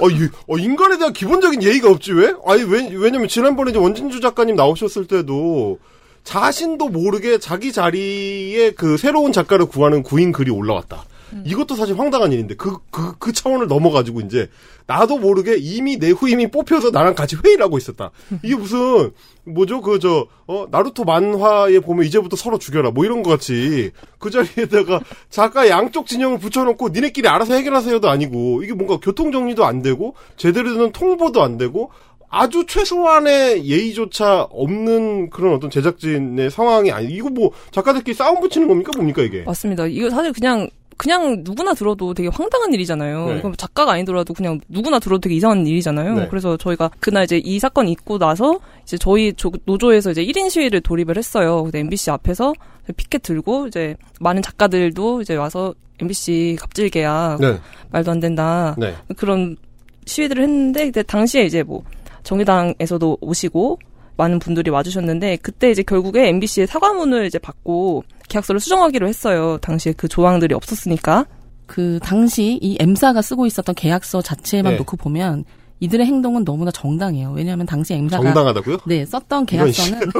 [0.00, 2.34] 어, 이- 어, 인간에 대한 기본적인 예의가 없지, 왜?
[2.46, 5.78] 아니, 왜, 왜냐면 지난번에 이제 원진주 작가님 나오셨을 때도
[6.28, 11.06] 자신도 모르게 자기 자리에 그 새로운 작가를 구하는 구인 글이 올라왔다.
[11.44, 14.50] 이것도 사실 황당한 일인데, 그, 그, 그 차원을 넘어가지고 이제,
[14.86, 18.10] 나도 모르게 이미 내 후임이 뽑혀서 나랑 같이 회의를 하고 있었다.
[18.42, 19.12] 이게 무슨,
[19.44, 19.80] 뭐죠?
[19.80, 22.90] 그, 저, 어, 나루토 만화에 보면 이제부터 서로 죽여라.
[22.90, 23.90] 뭐 이런 거 같이.
[24.18, 29.80] 그 자리에다가 작가 양쪽 진영을 붙여놓고 니네끼리 알아서 해결하세요도 아니고, 이게 뭔가 교통 정리도 안
[29.80, 31.90] 되고, 제대로 된 통보도 안 되고,
[32.30, 38.90] 아주 최소한의 예의조차 없는 그런 어떤 제작진의 상황이 아니, 이거 뭐, 작가들끼리 싸움 붙이는 겁니까?
[38.96, 39.42] 뭡니까, 이게?
[39.42, 39.86] 맞습니다.
[39.86, 40.68] 이거 사실 그냥
[40.98, 43.26] 그냥 누구나 들어도 되게 황당한 일이잖아요.
[43.28, 43.38] 네.
[43.38, 46.14] 이건 작가가 아니더라도 그냥 누구나 들어도 되게 이상한 일이잖아요.
[46.14, 46.26] 네.
[46.28, 50.80] 그래서 저희가 그날 이제 이 사건이 있고 나서 이제 저희 조- 노조에서 이제 1인 시위를
[50.80, 51.62] 돌입을 했어요.
[51.62, 52.52] 근데 MBC 앞에서
[52.96, 57.58] 피켓 들고 이제 많은 작가들도 이제 와서 MBC 갑질 계약 네,
[57.92, 58.74] 말도 안 된다.
[58.76, 58.92] 네.
[59.16, 59.56] 그런
[60.04, 61.84] 시위들을 했는데 그때 당시에 이제 뭐
[62.38, 63.78] 정의당에서도 오시고
[64.18, 69.56] 많은 분들이 와주셨는데 그때 이제 결국에 MBC의 사과문을 이제 받고 계약서를 수정하기로 했어요.
[69.62, 71.24] 당시에 그 조항들이 없었으니까.
[71.66, 74.78] 그 당시 이 M사가 쓰고 있었던 계약서 자체만 네.
[74.78, 75.44] 놓고 보면
[75.80, 77.30] 이들의 행동은 너무나 정당해요.
[77.34, 78.78] 왜냐하면 당시 M사가 정당하다고요?
[78.86, 80.00] 네 썼던 계약서는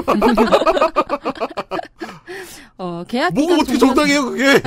[2.78, 4.62] 어 계약 뭐가 기간 어떻게 종료는- 정당해요, 그게?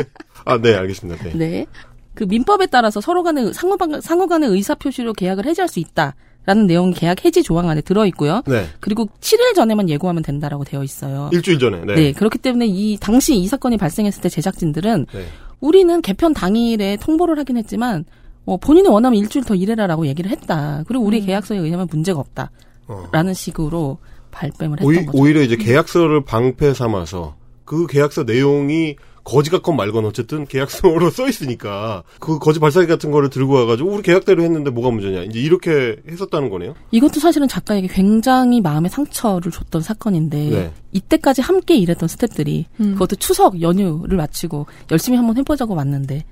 [0.45, 1.23] 아, 네, 알겠습니다.
[1.23, 1.33] 네.
[1.35, 1.65] 네.
[2.13, 6.13] 그 민법에 따라서 서로 간의 상호, 상호 간의 의사 표시로 계약을 해지할 수 있다
[6.45, 8.41] 라는 내용이 계약 해지 조항 안에 들어 있고요.
[8.47, 8.65] 네.
[8.79, 11.29] 그리고 7일 전에만 예고하면 된다라고 되어 있어요.
[11.31, 11.93] 일주일 전에, 네.
[11.93, 12.11] 네.
[12.13, 15.25] 그렇기 때문에 이 당시 이 사건이 발생했을 때 제작진들은 네.
[15.59, 18.05] 우리는 개편 당일에 통보를 하긴 했지만
[18.45, 20.83] 어, 본인이 원하면 일주일 더 일해라라고 얘기를 했다.
[20.87, 22.49] 그리고 우리 계약서에 의하면 문제가 없다
[23.11, 23.33] 라는 어.
[23.33, 23.99] 식으로
[24.31, 25.17] 발뺌을 했던 오히, 거죠.
[25.17, 27.35] 오히려 이제 계약서를 방패 삼아서
[27.65, 33.29] 그 계약서 내용이 거지 같건 말건 어쨌든 계약서로 써 있으니까 그 거지 발사기 같은 거를
[33.29, 36.73] 들고 와가지고 우리 계약대로 했는데 뭐가 문제냐 이제 이렇게 했었다는 거네요.
[36.91, 40.73] 이것도 사실은 작가에게 굉장히 마음의 상처를 줬던 사건인데 네.
[40.91, 46.25] 이때까지 함께 일했던 스태프들이 그것도 추석 연휴를 마치고 열심히 한번 해보자고 왔는데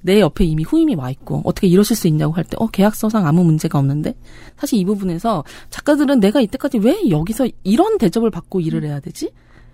[0.00, 3.42] 내 옆에 이미 후임이 와 있고 어떻게 이러실 수 있냐고 할 때 어 계약서상 아무
[3.42, 4.14] 문제가 없는데
[4.56, 9.32] 사실 이 부분에서 작가들은 내가 이때까지 왜 여기서 이런 대접을 받고 일을 해야 되지?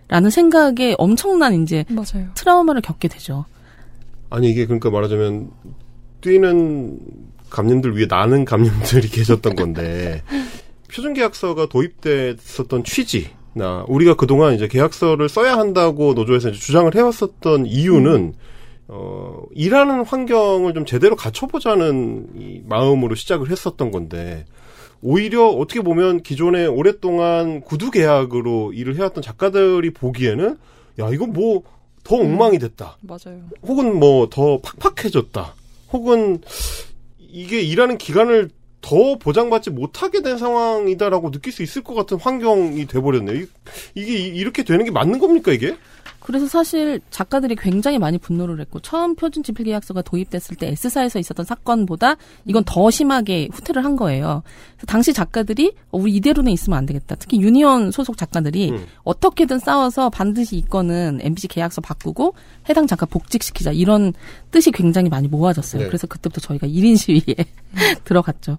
[0.09, 2.29] 라는 생각에 엄청난 이제 맞아요.
[2.35, 3.47] 트라우마를 겪게 되죠.
[4.31, 5.51] 아니 이게 그러니까 말하자면
[6.21, 6.99] 뛰는
[7.51, 10.23] 감님들 위에 나는 감님들이 계셨던 건데
[10.93, 18.35] 표준계약서가 도입됐었던 취지 나 우리가 그동안 이제 계약서를 써야 한다고 노조에서 이제 주장을 해왔었던 이유는
[18.89, 24.45] 어 일하는 환경을 좀 제대로 갖춰보자는 이 마음으로 시작을 했었던 건데
[25.09, 30.57] 오히려 어떻게 보면 기존에 오랫동안 구두 계약으로 일을 해왔던 작가들이 보기에는
[30.99, 31.63] 야 이건 뭐
[32.07, 32.99] 더 엉망이 됐다.
[33.01, 33.41] 맞아요.
[33.63, 35.55] 혹은 뭐 더 팍팍해졌다.
[35.91, 36.43] 혹은
[37.19, 38.51] 이게 일하는 기간을
[38.83, 43.37] 더 보장받지 못하게 된 상황이다라고 느낄 수 있을 것 같은 환경이 돼버렸네요.
[43.41, 43.47] 이-
[43.95, 45.77] 이게 이- 이렇게 되는 게 맞는 겁니까 이게?
[46.25, 51.45] 그래서 사실 작가들이 굉장히 많이 분노를 했고 처음 표준 지필 계약서가 도입됐을 때 S사에서 있었던
[51.45, 52.17] 사건보다
[52.47, 54.43] 이건 더 심하게 후퇴를 한 거예요.
[54.87, 57.17] 당시 작가들이 어, 우리 이대로는 있으면 안 되겠다.
[57.17, 58.87] 특히 유니온 소속 작가들이 음.
[59.03, 62.35] 어떻게든 싸워서 반드시 이 건은 MBC 계약서 바꾸고
[62.71, 64.15] 해당 작가 복직시키자 이런
[64.51, 65.83] 뜻이 굉장히 많이 모아졌어요.
[65.83, 65.89] 네.
[65.89, 67.35] 그래서 그때부터 저희가 1인 시위에
[68.05, 68.57] 들어갔죠.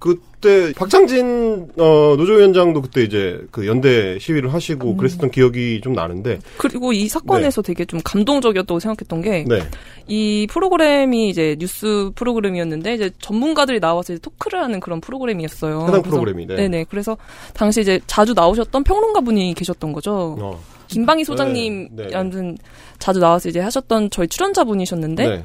[0.00, 6.94] 그때 박창진 어, 노조위원장도 그때 이제 그 연대 시위를 하시고 그랬었던 기억이 좀 나는데 그리고
[6.94, 9.60] 이 사건에서 되게 좀 감동적이었다고 생각했던 게 네.
[10.08, 15.86] 이 프로그램이 이제 뉴스 프로그램이었는데 이제 전문가들이 나와서 이제 토크를 하는 그런 프로그램이었어요.
[15.86, 16.56] 해당 프로그램이, 네.
[16.56, 16.86] 네네.
[16.88, 17.18] 그래서
[17.52, 20.36] 당시 이제 자주 나오셨던 평론가 분이 계셨던 거죠.
[20.40, 20.60] 어.
[20.88, 22.16] 김방희 소장님 네, 네.
[22.16, 22.56] 아무튼
[22.98, 25.44] 자주 나와서 이제 하셨던 저희 출연자 분이셨는데 네.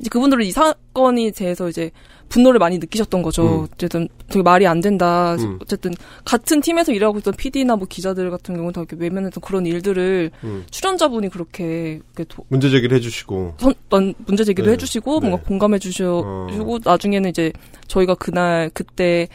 [0.00, 1.90] 이제 그분들은 이 사건에 대해서 이제
[2.30, 3.42] 분노를 많이 느끼셨던 거죠.
[3.64, 3.68] 음.
[3.74, 5.34] 어쨌든 되게 말이 안 된다.
[5.40, 5.58] 음.
[5.60, 5.92] 어쨌든
[6.24, 10.64] 같은 팀에서 일하고 있던 PD나 뭐 기자들 같은 경우는 다 이렇게 외면했던 그런 일들을 음.
[10.70, 14.72] 출연자분이 그렇게, 도- 문제 제기를 해주시고 선, 넌 문제 제기도 네.
[14.72, 15.28] 해주시고 네.
[15.28, 16.78] 뭔가 공감해 주시고 어.
[16.84, 17.52] 나중에는 이제
[17.88, 19.28] 저희가 그날 그때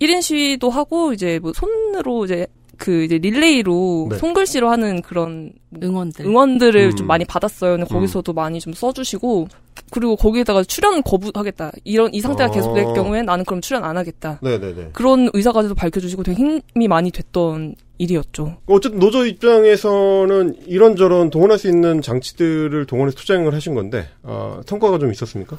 [0.00, 2.46] 1인 시위도 하고 이제 뭐 손으로 이제
[2.78, 4.16] 그 이제 릴레이로 네.
[4.16, 5.52] 손글씨로 하는 그런
[5.82, 6.24] 응원들.
[6.24, 6.96] 응원들을 음.
[6.96, 7.76] 좀 많이 받았어요.
[7.76, 9.48] 근데 거기서도 많이 좀 써주시고
[9.90, 11.72] 그리고 거기에다가 출연 거부하겠다.
[11.84, 12.52] 이런 이 상태가 어.
[12.52, 14.38] 계속될 경우엔 나는 그럼 출연 안 하겠다.
[14.42, 14.90] 네네네.
[14.92, 18.56] 그런 의사까지도 밝혀주시고 되게 힘이 많이 됐던 일이었죠.
[18.66, 25.12] 어쨌든 노조 입장에서는 이런저런 동원할 수 있는 장치들을 동원해서 투쟁을 하신 건데 어, 성과가 좀
[25.12, 25.56] 있었습니까?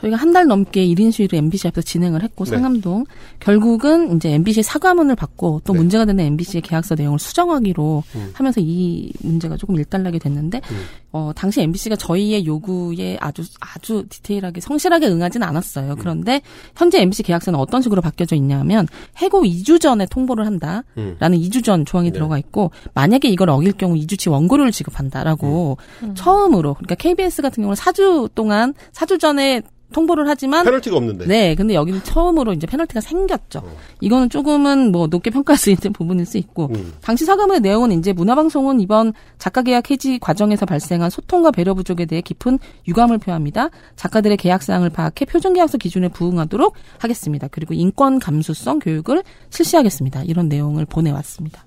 [0.00, 2.50] 저희가 한 달 넘게 1인 시위를 MBC 앞에서 진행을 했고 네.
[2.50, 3.06] 상암동
[3.40, 5.78] 결국은 이제 MBC 사과문을 받고 또 네.
[5.78, 8.30] 문제가 되는 MBC의 계약서 내용을 수정하기로 음.
[8.34, 10.84] 하면서 이 문제가 조금 일단락이 됐는데 음.
[11.12, 15.96] 어 당시 MBC가 저희의 요구에 아주 아주 디테일하게 성실하게 응하진 않았어요.
[15.96, 16.42] 그런데
[16.76, 18.86] 현재 MBC 계약서는 어떤 식으로 바뀌어져 있냐면
[19.16, 21.16] 해고 2주 전에 통보를 한다라는 음.
[21.18, 22.12] 2주 전 조항이 네.
[22.12, 26.14] 들어가 있고 만약에 이걸 어길 경우 2주치 원고료를 지급한다라고 음.
[26.14, 29.62] 처음으로 그러니까 KBS 같은 경우는 4주 동안 4주 전에
[29.92, 31.26] 통보를 하지만 페널티가 없는데.
[31.26, 33.60] 네, 근데 여기는 처음으로 이제 페널티가 생겼죠.
[33.60, 33.76] 어.
[34.00, 36.92] 이거는 조금은 뭐 높게 평가할 수 있는 부분일 수 있고 음.
[37.00, 42.20] 당시 사과문의 내용은 이제 문화방송은 이번 작가 계약 해지 과정에서 발생한 소통과 배려 부족에 대해
[42.20, 43.70] 깊은 유감을 표합니다.
[43.96, 47.48] 작가들의 계약 사항을 파악해 표준 계약서 기준에 부응하도록 하겠습니다.
[47.48, 50.24] 그리고 인권 감수성 교육을 실시하겠습니다.
[50.24, 51.64] 이런 내용을 보내왔습니다.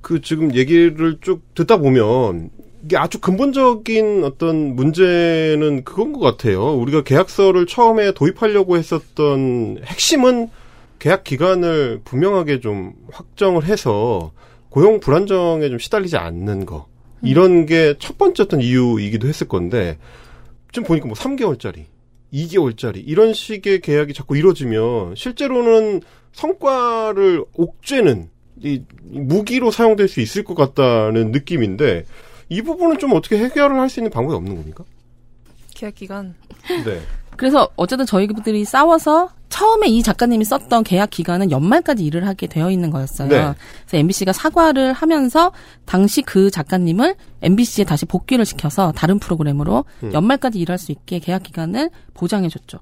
[0.00, 2.50] 그 지금 얘기를 쭉 듣다 보면
[2.84, 6.74] 이게 아주 근본적인 어떤 문제는 그건 것 같아요.
[6.76, 10.48] 우리가 계약서를 처음에 도입하려고 했었던 핵심은
[10.98, 14.32] 계약 기간을 분명하게 좀 확정을 해서
[14.70, 16.86] 고용 불안정에 좀 시달리지 않는 거.
[17.22, 19.98] 이런 게 첫 번째 어떤 이유이기도 했을 건데
[20.72, 21.84] 지금 보니까 뭐 3개월짜리,
[22.32, 26.00] 2개월짜리 이런 식의 계약이 자꾸 이루어지면 실제로는
[26.32, 28.30] 성과를 옥죄는
[28.62, 32.04] 이 무기로 사용될 수 있을 것 같다는 느낌인데
[32.50, 34.84] 이 부분은 좀 어떻게 해결을 할 수 있는 방법이 없는 겁니까?
[35.74, 36.34] 계약 기간.
[36.84, 37.00] 네.
[37.36, 42.90] 그래서 어쨌든 저희들이 싸워서 처음에 이 작가님이 썼던 계약 기간은 연말까지 일을 하게 되어 있는
[42.90, 43.28] 거였어요.
[43.28, 43.36] 네.
[43.86, 45.52] 그래서 MBC가 사과를 하면서
[45.86, 50.12] 당시 그 작가님을 MBC에 다시 복귀를 시켜서 다른 프로그램으로 음.
[50.12, 52.78] 연말까지 일할 수 있게 계약 기간을 보장해 줬죠.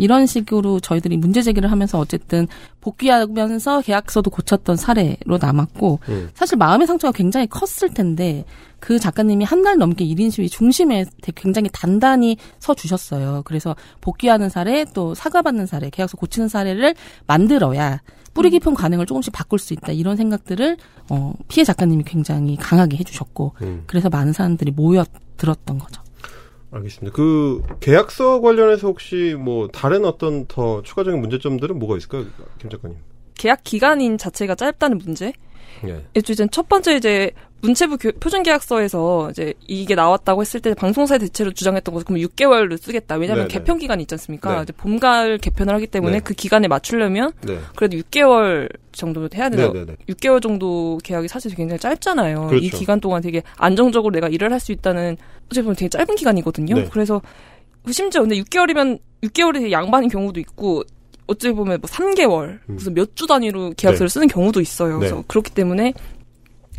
[0.00, 2.48] 이런 식으로 저희들이 문제 제기를 하면서 어쨌든
[2.80, 6.30] 복귀하면서 계약서도 고쳤던 사례로 남았고 음.
[6.34, 8.44] 사실 마음의 상처가 굉장히 컸을 텐데
[8.80, 13.42] 그 작가님이 한 달 넘게 1인 시위 중심에 굉장히 단단히 서 주셨어요.
[13.44, 16.94] 그래서 복귀하는 사례 또 사과받는 사례, 계약서 고치는 사례를
[17.26, 18.00] 만들어야
[18.32, 19.92] 뿌리 깊은 관행을 조금씩 바꿀 수 있다.
[19.92, 20.78] 이런 생각들을
[21.10, 23.82] 어, 피해 작가님이 굉장히 강하게 해주셨고 음.
[23.86, 25.04] 그래서 많은 사람들이 모여
[25.36, 26.00] 들었던 거죠.
[26.72, 27.14] 알겠습니다.
[27.14, 32.26] 그 계약서 관련해서 혹시 뭐 다른 어떤 더 추가적인 문제점들은 뭐가 있을까요,
[32.58, 32.98] 김 작가님?
[33.34, 35.32] 계약 기간인 자체가 짧다는 문제.
[35.82, 36.04] 네.
[36.14, 37.30] 일단 첫 번째 이제
[37.62, 43.16] 문체부 교- 표준계약서에서 이제 이게 나왔다고 했을 때 방송사의 대체로 주장했던 것은 그럼 6개월을 쓰겠다.
[43.16, 43.58] 왜냐하면 네네.
[43.58, 44.56] 개편 기간이 있지 않습니까?
[44.56, 44.62] 네.
[44.62, 46.20] 이제 봄 가을 개편을 하기 때문에 네.
[46.20, 47.58] 그 기간에 맞추려면 네.
[47.76, 49.72] 그래도 6개월 정도 해야 돼요.
[49.72, 49.84] 네.
[50.08, 52.46] 6개월 정도 계약이 사실 굉장히 짧잖아요.
[52.48, 52.64] 그렇죠.
[52.64, 55.16] 이 기간 동안 되게 안정적으로 내가 일을 할 수 있다는
[55.50, 56.74] 어찌 보면 되게 짧은 기간이거든요.
[56.74, 56.88] 네.
[56.90, 57.20] 그래서
[57.90, 60.82] 심지어 근데 6개월이면 6개월이 양반인 경우도 있고
[61.26, 64.12] 어찌 보면 뭐 3개월 무슨 몇 주 단위로 계약서를 네.
[64.12, 64.98] 쓰는 경우도 있어요.
[64.98, 65.22] 그래서 네.
[65.28, 65.92] 그렇기 때문에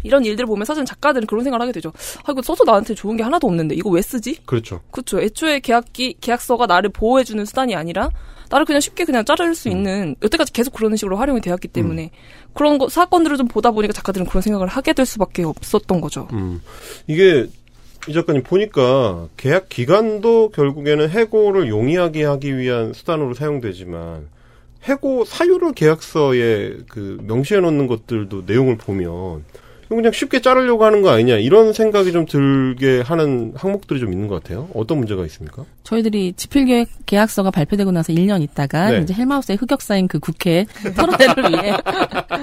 [0.04, 1.92] 이런 일들을 보면 사실 작가들은 그런 생각을 하게 되죠.
[2.24, 4.38] 아 이거 써서 나한테 좋은 게 하나도 없는데 이거 왜 쓰지?
[4.46, 4.82] 그렇죠.
[4.92, 5.20] 그렇죠.
[5.22, 8.10] 애초에 계약기 계약서가 나를 보호해 주는 수단이 아니라
[8.50, 12.12] 나를 그냥 쉽게 그냥 자를 수 있는 여태까지 계속 그런 식으로 활용이 되었기 때문에
[12.54, 16.28] 그런 거, 사건들을 좀 보다 보니까 작가들은 그런 생각을 하게 될 수밖에 없었던 거죠.
[16.34, 16.62] 음.
[17.08, 17.48] 이게
[18.08, 24.28] 이 작가님 보니까 계약 기간도 결국에는 해고를 용이하게 하기 위한 수단으로 사용되지만
[24.84, 29.46] 해고 사유를 계약서에 그 명시해 놓는 것들도 내용을 보면
[29.96, 34.42] 그냥 쉽게 자르려고 하는 거 아니냐 이런 생각이 좀 들게 하는 항목들이 좀 있는 것
[34.42, 34.70] 같아요.
[34.74, 35.66] 어떤 문제가 있습니까?
[35.84, 39.00] 저희들이 집필계획 계약서가 발표되고 나서 1년 있다가 네.
[39.02, 40.66] 이제 헬마우스의 흑역사인 그 국회
[40.96, 41.78] 토론회를 위해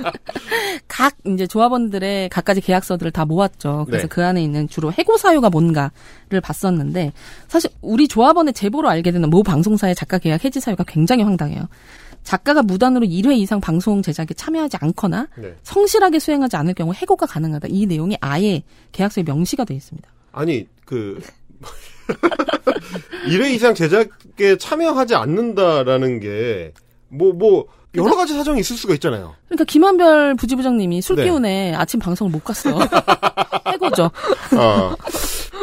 [0.88, 3.84] 각 이제 조합원들의 각가지 계약서들을 다 모았죠.
[3.86, 4.08] 그래서 네.
[4.08, 7.12] 그 안에 있는 주로 해고 사유가 뭔가를 봤었는데
[7.46, 11.68] 사실 우리 조합원의 제보로 알게 되는 모 방송사의 작가 계약 해지 사유가 굉장히 황당해요.
[12.28, 15.54] 작가가 무단으로 1회 이상 방송 제작에 참여하지 않거나 네.
[15.62, 17.68] 성실하게 수행하지 않을 경우 해고가 가능하다.
[17.70, 18.62] 이 내용이 아예
[18.92, 20.06] 계약서에 명시가 되어 있습니다.
[20.32, 21.22] 아니 그
[23.26, 26.74] 1회 이상 제작에 참여하지 않는다라는 게
[27.08, 27.64] 뭐뭐
[27.94, 29.34] 여러 가지 사정이 있을 수가 있잖아요.
[29.46, 31.24] 그러니까 김한별 부지부장님이 술 네.
[31.24, 32.78] 기운에 아침 방송을 못 갔어.
[33.72, 34.10] 해고죠.
[34.52, 34.94] 아.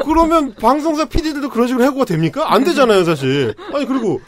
[0.03, 2.51] 그러면 방송사 PD들도 그런 식으로 해고가 됩니까?
[2.51, 3.53] 안 되잖아요, 사실.
[3.71, 4.19] 아니, 그리고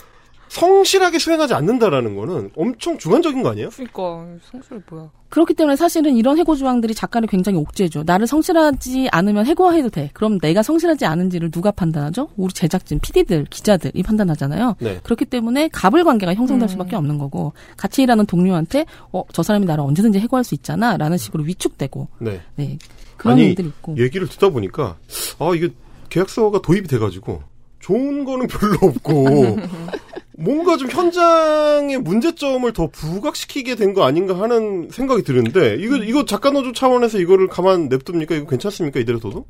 [0.49, 3.69] 성실하게 수행하지 않는다라는 거는 엄청 주관적인 거 아니에요?
[3.69, 5.11] 그러니까 성실 뭐야?
[5.29, 8.03] 그렇기 때문에 사실은 이런 해고 조항들이 작가를 굉장히 옥죄죠.
[8.05, 10.09] 나를 성실하지 않으면 해고해도 돼.
[10.13, 12.29] 그럼 내가 성실하지 않은지를 누가 판단하죠?
[12.37, 14.77] 우리 제작진, PD들, 기자들이 판단하잖아요.
[14.79, 14.99] 네.
[15.03, 16.67] 그렇기 때문에 갑을 관계가 형성될 음.
[16.69, 21.43] 수밖에 없는 거고 같이 일하는 동료한테 어 저 사람이 나를 언제든지 해고할 수 있잖아라는 식으로
[21.43, 22.41] 위축되고 네.
[22.55, 22.77] 네
[23.17, 24.97] 그런 아니, 일들이 있고 얘기를 듣다 보니까
[25.37, 25.69] 아 이게
[26.09, 27.43] 계약서가 도입이 돼가지고
[27.79, 29.57] 좋은 거는 별로 없고
[30.39, 36.51] 뭔가 좀 현장의 문제점을 더 부각시키게 된 거 아닌가 하는 생각이 드는데 이거 이거 작가
[36.51, 38.35] 노조 차원에서 이거를 가만 냅둡니까?
[38.35, 38.99] 이거 괜찮습니까?
[38.99, 39.45] 이대로 둬도?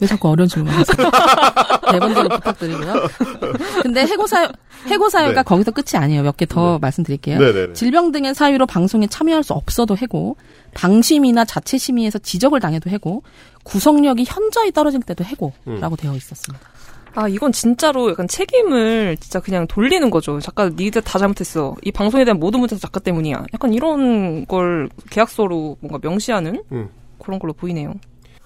[0.00, 1.10] 왜 자꾸 어려운 질문하세요?
[1.92, 2.94] 대본대로 부탁드리고요.
[3.82, 4.48] 근데 해고 사유
[4.88, 5.42] 해고 사유가 네.
[5.42, 6.22] 거기서 끝이 아니에요.
[6.22, 7.38] 몇 개더 말씀드릴게요.
[7.38, 7.72] 네네네.
[7.74, 10.36] 질병 등의 사유로 방송에 참여할 수 없어도 해고,
[10.74, 13.22] 방심이나 자체 심의에서 지적을 당해도 해고,
[13.64, 16.66] 구성력이 현저히 떨어질 때도 해고라고 되어 있었습니다.
[17.16, 20.38] 아 이건 진짜로 약간 책임을 진짜 그냥 돌리는 거죠.
[20.38, 21.74] 작가 니들 다 잘못했어.
[21.82, 23.46] 이 방송에 대한 모든 문제도 작가 때문이야.
[23.54, 26.90] 약간 이런 걸 계약서로 뭔가 명시하는 음.
[27.18, 27.94] 그런 걸로 보이네요.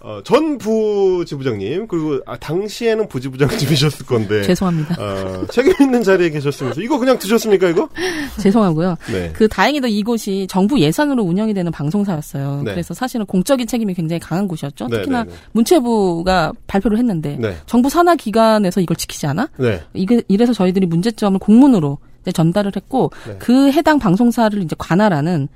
[0.02, 4.96] 어, 전 부지부장님 그리고 아, 당시에는 부지부장님이셨을 건데 죄송합니다.
[4.98, 7.86] 어, 책임 있는 자리에 계셨으면서 이거 그냥 드셨습니까 이거?
[8.40, 8.96] 죄송하고요.
[9.12, 9.30] 네.
[9.34, 12.62] 그 다행히도 이곳이 정부 예산으로 운영이 되는 방송사였어요.
[12.64, 12.72] 네.
[12.72, 14.88] 그래서 사실은 공적인 책임이 굉장히 강한 곳이었죠.
[14.88, 15.36] 네, 특히나 네, 네.
[15.52, 17.56] 문체부가 발표를 했는데 네.
[17.66, 19.48] 정부 산하 기관에서 이걸 지키지 않아?
[19.58, 19.82] 네.
[19.92, 21.98] 이게 이래서 저희들이 문제점을 공문으로
[22.32, 23.36] 전달을 했고 네.
[23.38, 25.48] 그 해당 방송사를 이제 관할하는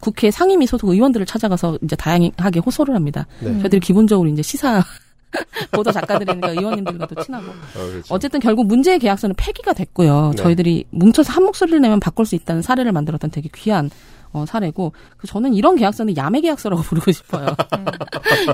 [0.00, 3.26] 국회 상임위 소속 의원들을 찾아가서 이제 다양하게 호소를 합니다.
[3.40, 3.52] 네.
[3.60, 4.82] 저희들이 기본적으로 이제 시사
[5.72, 8.14] 보도 작가들이니까 의원님들과도 친하고 아, 그렇죠.
[8.14, 10.32] 어쨌든 결국 문제의 계약서는 폐기가 됐고요.
[10.36, 10.42] 네.
[10.42, 13.90] 저희들이 뭉쳐서 한 목소리를 내면 바꿀 수 있다는 사례를 만들었던 되게 귀한
[14.32, 17.56] 어, 사례고 그 저는 이런 계약서는 야매 계약서라고 부르고 싶어요.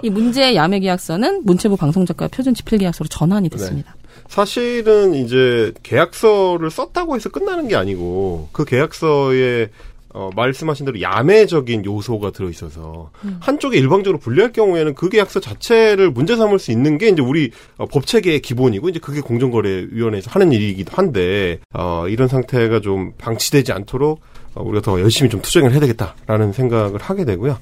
[0.02, 3.96] 이 문제의 야매 계약서는 문체부 방송작가 표준 집필 계약서로 전환이 됐습니다.
[4.28, 9.70] 사실은 이제 계약서를 썼다고 해서 끝나는 게 아니고 그 계약서에
[10.14, 13.10] 어, 말씀하신 대로 야매적인 요소가 들어있어서
[13.40, 17.86] 한쪽에 일방적으로 불리할 경우에는 그 계약서 자체를 문제 삼을 수 있는 게 이제 우리 어,
[17.86, 24.20] 법 체계의 기본이고 이제 그게 공정거래위원회에서 하는 일이기도 한데 어, 이런 상태가 좀 방치되지 않도록
[24.54, 27.58] 어, 우리가 더 열심히 좀 투쟁을 해야 되겠다라는 생각을 하게 되고요.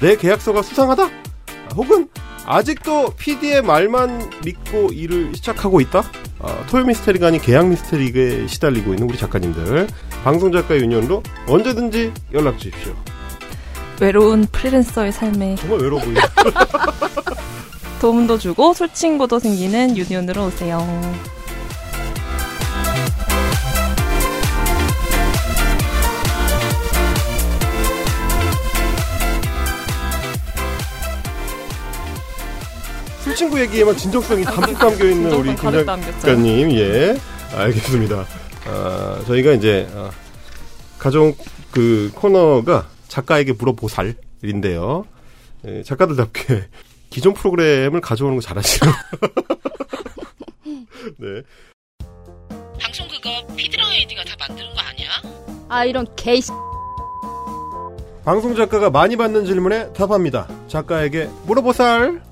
[0.00, 1.04] 내 계약서가 수상하다?
[1.04, 2.08] 아, 혹은
[2.46, 6.02] 아직도 PD의 말만 믿고 일을 시작하고 있다?
[6.40, 9.88] 아, 토요 미스테리가 아닌 계약 미스테리에 시달리고 있는 우리 작가님들
[10.24, 12.94] 방송작가 유니온으로 언제든지 연락 주십시오.
[14.00, 16.20] 외로운 프리랜서의 삶에 정말 외로워 보이네.
[18.00, 20.86] 도움도 주고 솔친구도 생기는 유니온으로 오세요.
[33.34, 35.70] 친구 얘기에만 진정성이 담뿍 담겨 있는 우리 김.
[36.20, 37.16] 작가님, 예,
[37.54, 38.26] 알겠습니다.
[38.66, 40.10] 아, 저희가 이제 아,
[40.98, 41.34] 가져온
[41.70, 45.04] 그 코너가 작가에게 물어보살인데요.
[45.66, 46.68] 예, 작가들답게
[47.10, 48.86] 기존 프로그램을 가져오는 거 잘하시죠.
[51.18, 51.42] 네.
[52.80, 55.08] 방송 그거 피드랑 AD가 다 만드는 거 아니야?
[55.68, 56.40] 아 이런 개이
[58.24, 60.48] 방송 작가가 많이 받는 질문에 답합니다.
[60.68, 62.22] 작가에게 물어보살.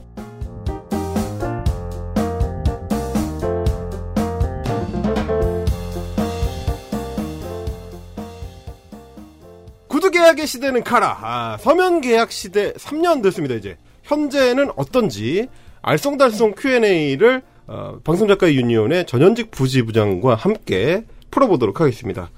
[10.43, 11.19] 계약의 시대는 가라.
[11.23, 13.77] 아, 서면 계약 시대 3년 됐습니다, 이제.
[14.03, 15.49] 현재는 어떤지
[15.83, 22.31] 알쏭달쏭 Q&A를 어, 방송작가 유니온의 전현직 부지부장과 함께 풀어보도록 하겠습니다.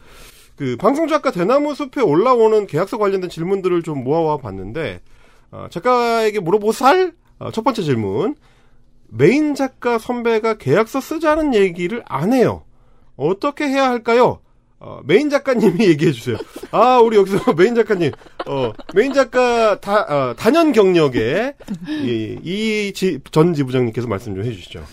[0.56, 5.00] 그 방송작가 대나무 숲에 올라오는 계약서 관련된 질문들을 좀 모아와 봤는데
[5.50, 8.36] 어, 작가에게 물어보살 어, 첫 번째 질문
[9.08, 12.64] 메인 작가 선배가 계약서 쓰자는 얘기를 안 해요.
[13.16, 14.40] 어떻게 해야 할까요?
[14.84, 16.36] 어, 메인 작가님이 얘기해 주세요.
[16.70, 18.12] 아, 우리 여기서 메인 작가님,
[18.46, 21.54] 어, 메인 작가 다, 어, 단연 경력에
[21.88, 24.84] 이, 이전 지부장님께서 말씀 좀 해주시죠.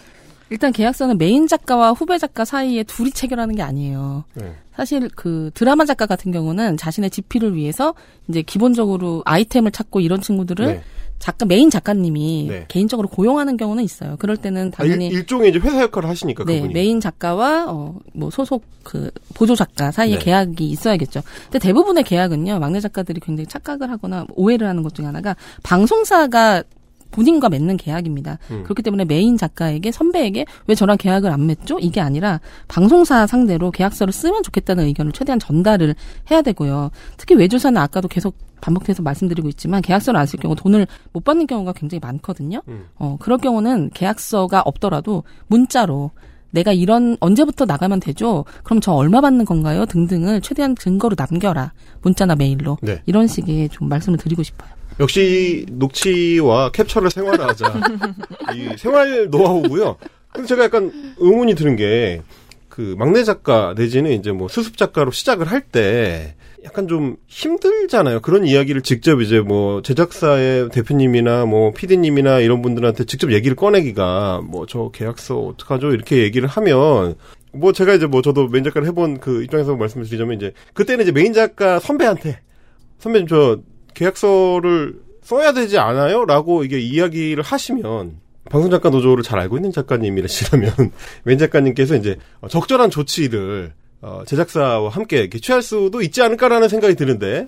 [0.49, 4.23] 일단 계약서는 메인 작가와 후배 작가 사이에 둘이 체결하는 게 아니에요.
[4.33, 4.53] 네.
[4.75, 7.93] 사실 그 드라마 작가 같은 경우는 자신의 집필을 위해서
[8.27, 10.83] 이제 기본적으로 아이템을 찾고 이런 친구들을 네.
[11.21, 12.65] 작가 메인 작가님이 네.
[12.67, 14.15] 개인적으로 고용하는 경우는 있어요.
[14.17, 16.73] 그럴 때는 당연히 아, 일, 일종의 이제 회사 역할을 하시니까 네, 그분이.
[16.73, 20.19] 메인 작가와 어, 뭐 소속 그 보조 작가 사이에 네.
[20.19, 21.21] 계약이 있어야겠죠.
[21.43, 26.63] 근데 대부분의 계약은요, 막내 작가들이 굉장히 착각을 하거나 오해를 하는 것 중에 하나가 방송사가
[27.11, 28.39] 본인과 맺는 계약입니다.
[28.51, 28.63] 음.
[28.63, 31.77] 그렇기 때문에 메인 작가에게 선배에게 왜 저랑 계약을 안 맺죠?
[31.79, 35.95] 이게 아니라 방송사 상대로 계약서를 쓰면 좋겠다는 의견을 최대한 전달을
[36.31, 36.91] 해야 되고요.
[37.17, 41.73] 특히 외주사는 아까도 계속 반복해서 말씀드리고 있지만 계약서를 안 쓸 경우 돈을 못 받는 경우가
[41.73, 42.61] 굉장히 많거든요.
[42.67, 42.85] 음.
[42.95, 46.11] 어, 그럴 경우는 계약서가 없더라도 문자로
[46.51, 48.43] 내가 이런 언제부터 나가면 되죠?
[48.63, 49.85] 그럼 저 얼마 받는 건가요?
[49.85, 51.71] 등등을 최대한 증거로 남겨라.
[52.01, 52.77] 문자나 메일로.
[52.81, 53.01] 네.
[53.05, 54.69] 이런 식의 좀 말씀을 드리고 싶어요.
[55.01, 57.73] 역시 녹취와 캡처를 생활화하자.
[58.55, 59.97] 이 생활 노하우고요.
[60.31, 62.21] 근데 제가 약간 의문이 드는 게
[62.71, 68.21] 그 막내 작가 내지는 이제 뭐 수습 작가로 시작을 할 때 약간 좀 힘들잖아요.
[68.21, 74.65] 그런 이야기를 직접 이제 뭐 제작사의 대표님이나 뭐 PD님이나 이런 분들한테 직접 얘기를 꺼내기가 뭐
[74.67, 75.91] 저 계약서 어떡하죠?
[75.91, 77.15] 이렇게 얘기를 하면
[77.53, 81.11] 뭐 제가 이제 뭐 저도 메인 작가를 해본 그 입장에서 말씀을 드리자면 이제 그때는 이제
[81.11, 82.39] 메인 작가 선배한테
[82.99, 83.59] 선배님 저
[83.93, 86.25] 계약서를 써야 되지 않아요?
[86.25, 88.19] 라고 이게 이야기를 하시면
[88.49, 90.91] 방송작가 노조를 잘 알고 있는 작가님이라시라면
[91.25, 92.17] 메인 작가님께서 이제
[92.49, 97.47] 적절한 조치를 어, 제작사와 함께 취할 수도 있지 않을까라는 생각이 드는데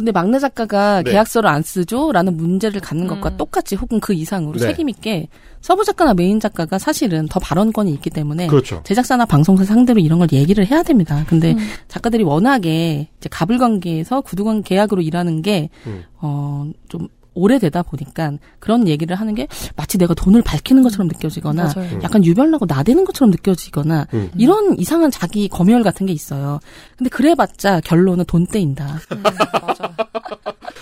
[0.00, 1.10] 근데 막내 작가가 네.
[1.10, 2.10] 계약서를 안 쓰죠?
[2.10, 3.36] 라는 문제를 갖는 것과 음.
[3.36, 4.60] 똑같이 혹은 그 이상으로 네.
[4.60, 5.28] 책임 있게
[5.60, 8.80] 서브 작가나 메인 작가가 사실은 더 발언권이 있기 때문에 그렇죠.
[8.82, 11.22] 제작사나 방송사 상대로 이런 걸 얘기를 해야 됩니다.
[11.28, 11.58] 근데 음.
[11.88, 16.04] 작가들이 워낙에 이제 갑을 관계에서 구두관 계약으로 일하는 게, 음.
[16.16, 22.00] 어, 좀 오래되다 보니까 그런 얘기를 하는 게 마치 내가 돈을 밝히는 것처럼 느껴지거나 맞아요.
[22.02, 24.30] 약간 유별나고 나대는 것처럼 느껴지거나 음.
[24.36, 26.60] 이런 이상한 자기 검열 같은 게 있어요.
[26.96, 29.00] 근데 그래봤자 결론은 돈 떼인다.
[29.12, 29.94] 음, 맞아.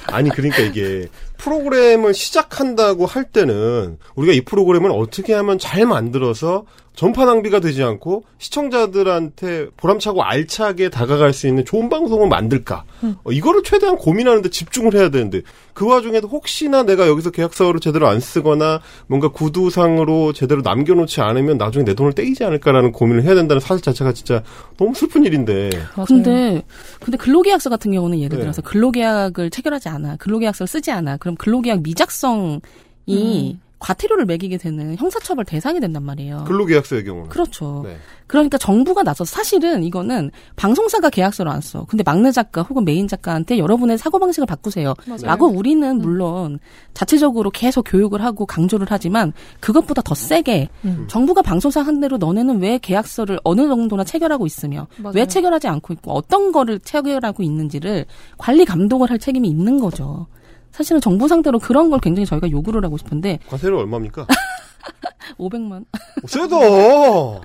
[0.06, 6.64] 아니 그러니까 이게 프로그램을 시작한다고 할 때는 우리가 이 프로그램을 어떻게 하면 잘 만들어서
[6.98, 12.82] 전파 낭비가 되지 않고 시청자들한테 보람차고 알차게 다가갈 수 있는 좋은 방송을 만들까
[13.22, 15.42] 어, 이거를 최대한 고민하는데 집중을 해야 되는데
[15.74, 21.84] 그 와중에도 혹시나 내가 여기서 계약서를 제대로 안 쓰거나 뭔가 구두상으로 제대로 남겨놓지 않으면 나중에
[21.84, 24.42] 내 돈을 떼이지 않을까라는 고민을 해야 된다는 사실 자체가 진짜
[24.76, 26.04] 너무 슬픈 일인데 맞아요.
[26.04, 26.64] 근데
[26.98, 28.42] 근데 근로계약서 같은 경우는 예를 네.
[28.42, 32.60] 들어서 근로계약을 체결하지 않아 근로계약서를 쓰지 않아 그럼 근로계약 미작성이
[33.08, 33.60] 음.
[33.78, 36.44] 과태료를 매기게 되는 형사처벌 대상이 된단 말이에요.
[36.46, 37.82] 근로계약서의 경우는 그렇죠.
[37.84, 37.96] 네.
[38.26, 41.84] 그러니까 정부가 나서서 사실은 이거는 방송사가 계약서를 안 써.
[41.88, 44.94] 근데 막내 작가 혹은 메인 작가한테 여러분의 사고 방식을 바꾸세요.
[45.06, 45.22] 맞아요.
[45.22, 46.58] 라고 우리는 물론
[46.92, 51.06] 자체적으로 계속 교육을 하고 강조를 하지만 그것보다 더 세게 음.
[51.08, 55.14] 정부가 방송사 한 대로 너네는 왜 계약서를 어느 정도나 체결하고 있으며 맞아요.
[55.14, 58.04] 왜 체결하지 않고 있고 어떤 거를 체결하고 있는지를
[58.36, 60.26] 관리 감독을 할 책임이 있는 거죠.
[60.72, 64.26] 사실은 정부 상대로 그런 걸 굉장히 저희가 요구를 하고 싶은데 과세료 얼마입니까?
[65.38, 65.84] 500만
[66.26, 67.40] 세도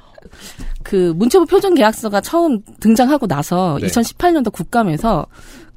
[0.83, 3.87] 그 문체부 표준 계약서가 처음 등장하고 나서 네.
[3.87, 5.27] 2018년도 국감에서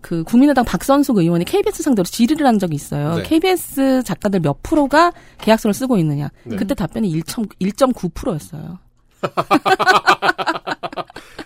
[0.00, 3.16] 그 국민의당 박선숙 의원이 KBS 상대로 질의를 한 적이 있어요.
[3.16, 3.22] 네.
[3.24, 6.28] KBS 작가들 몇 프로가 계약서를 쓰고 있느냐.
[6.44, 6.56] 네.
[6.56, 8.78] 그때 답변이 1.9%였어요.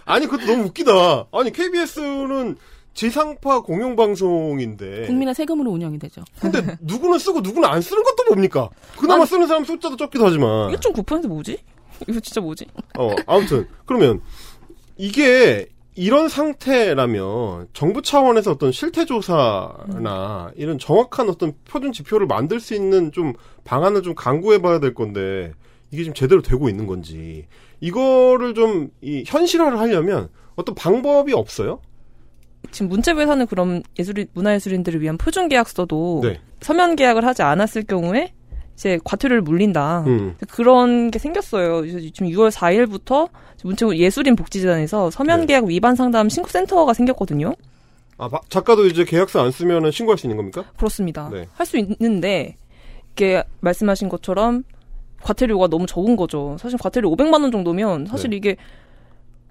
[0.05, 0.93] 아니 그것도 너무 웃기다.
[1.33, 2.57] 아니 KBS는
[2.95, 6.23] 지상파 공영방송인데 국민의 세금으로 운영이 되죠.
[6.41, 8.69] 근데 누구는 쓰고 누구는 안 쓰는 것도 뭡니까?
[8.99, 11.59] 그나마 쓰는 사람 숫자도 적기도 하지만 1.9% 뭐지?
[12.09, 12.67] 이거 진짜 뭐지?
[12.99, 14.21] 어 아무튼 그러면
[14.97, 22.75] 이게 이런 상태라면 정부 차원에서 어떤 실태 조사나 이런 정확한 어떤 표준 지표를 만들 수
[22.75, 23.33] 있는 좀
[23.65, 25.53] 방안을 좀 강구해 봐야 될 건데
[25.91, 27.47] 이게 지금 제대로 되고 있는 건지
[27.81, 31.81] 이거를 좀 이 현실화를 하려면 어떤 방법이 없어요?
[32.71, 36.41] 지금 문체부에서는 그럼 예술인 문화예술인들을 위한 표준 계약서도 네.
[36.61, 38.33] 서면 계약을 하지 않았을 경우에
[38.75, 40.05] 이제 과태료를 물린다.
[40.07, 40.37] 음.
[40.51, 41.87] 그런 게 생겼어요.
[42.13, 43.29] 지금 6월 4일부터
[43.65, 45.47] 문체부 예술인 복지재단에서 서면 네.
[45.47, 47.55] 계약 위반 상담 신고 센터가 생겼거든요.
[48.19, 50.65] 아, 바- 작가도 이제 계약서 안 쓰면 신고할 수 있는 겁니까?
[50.77, 51.29] 그렇습니다.
[51.33, 51.47] 네.
[51.55, 52.57] 할수 있는데
[53.13, 54.65] 이게 말씀하신 것처럼
[55.23, 56.57] 과태료가 너무 적은 거죠.
[56.59, 58.37] 사실 과태료 500만 원 정도면 사실 네.
[58.37, 58.57] 이게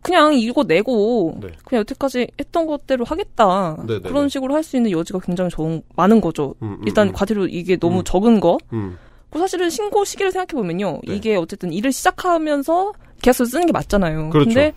[0.01, 1.49] 그냥 이거 내고 네.
[1.65, 3.77] 그냥 여태까지 했던 것대로 하겠다.
[3.85, 4.29] 네, 네, 그런 네.
[4.29, 6.55] 식으로 할 수 있는 여지가 굉장히 적, 많은 거죠.
[6.61, 7.13] 음, 음, 일단 음.
[7.13, 8.03] 과태료 이게 너무 음.
[8.03, 8.57] 적은 거.
[8.73, 8.97] 음.
[9.29, 10.99] 그 사실은 신고 시기를 생각해 보면요.
[11.07, 11.15] 네.
[11.15, 14.29] 이게 어쨌든 일을 시작하면서 계약서 쓰는 게 맞잖아요.
[14.29, 14.47] 그렇죠.
[14.47, 14.73] 근데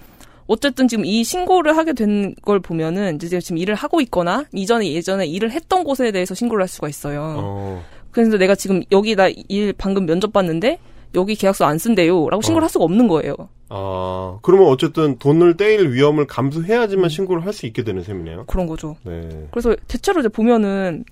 [0.46, 5.26] 어쨌든 지금 이 신고를 하게 된 걸 보면은 이제 지금 일을 하고 있거나 이전에 예전에
[5.26, 7.36] 일을 했던 곳에 대해서 신고를 할 수가 있어요.
[7.38, 7.84] 어.
[8.10, 10.78] 그래서 내가 지금 여기 나 일 방금 면접 봤는데
[11.14, 12.66] 여기 계약서 안 쓴대요라고 신고를 어.
[12.66, 13.34] 할 수가 없는 거예요.
[13.74, 16.26] 아, 그러면 어쨌든 돈을 떼일 위험을 음.
[16.28, 18.44] 감수해야지만 신고를 할 수 있게 되는 셈이네요.
[18.46, 18.96] 그런 거죠.
[19.02, 19.48] 네.
[19.50, 21.04] 그래서 대체로 이제 보면은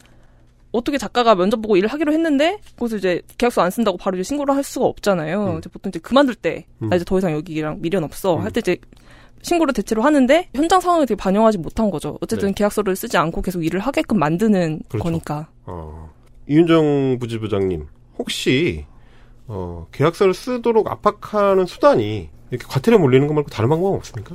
[0.73, 4.55] 어떻게 작가가 면접 보고 일을 하기로 했는데 거기서 이제 계약서 안 쓴다고 바로 이제 신고를
[4.55, 5.53] 할 수가 없잖아요.
[5.55, 5.59] 음.
[5.59, 6.93] 이제 보통 이제 그만둘 때나 음.
[6.95, 8.43] 이제 더 이상 여기랑 미련 없어 음.
[8.43, 8.77] 할때 이제
[9.43, 12.19] 신고를 대체로 하는데 현장 상황을 되게 반영하지 못한 거죠.
[12.21, 12.55] 어쨌든 네.
[12.55, 15.03] 계약서를 쓰지 않고 계속 일을 하게끔 만드는 그렇죠.
[15.03, 15.49] 거니까.
[15.65, 16.11] 어.
[16.47, 17.87] 이윤정 부지부장님
[18.19, 18.85] 혹시
[19.47, 24.35] 어, 계약서를 쓰도록 압박하는 수단이 이렇게 과태료 몰리는 것 말고 다른 방법 없습니까?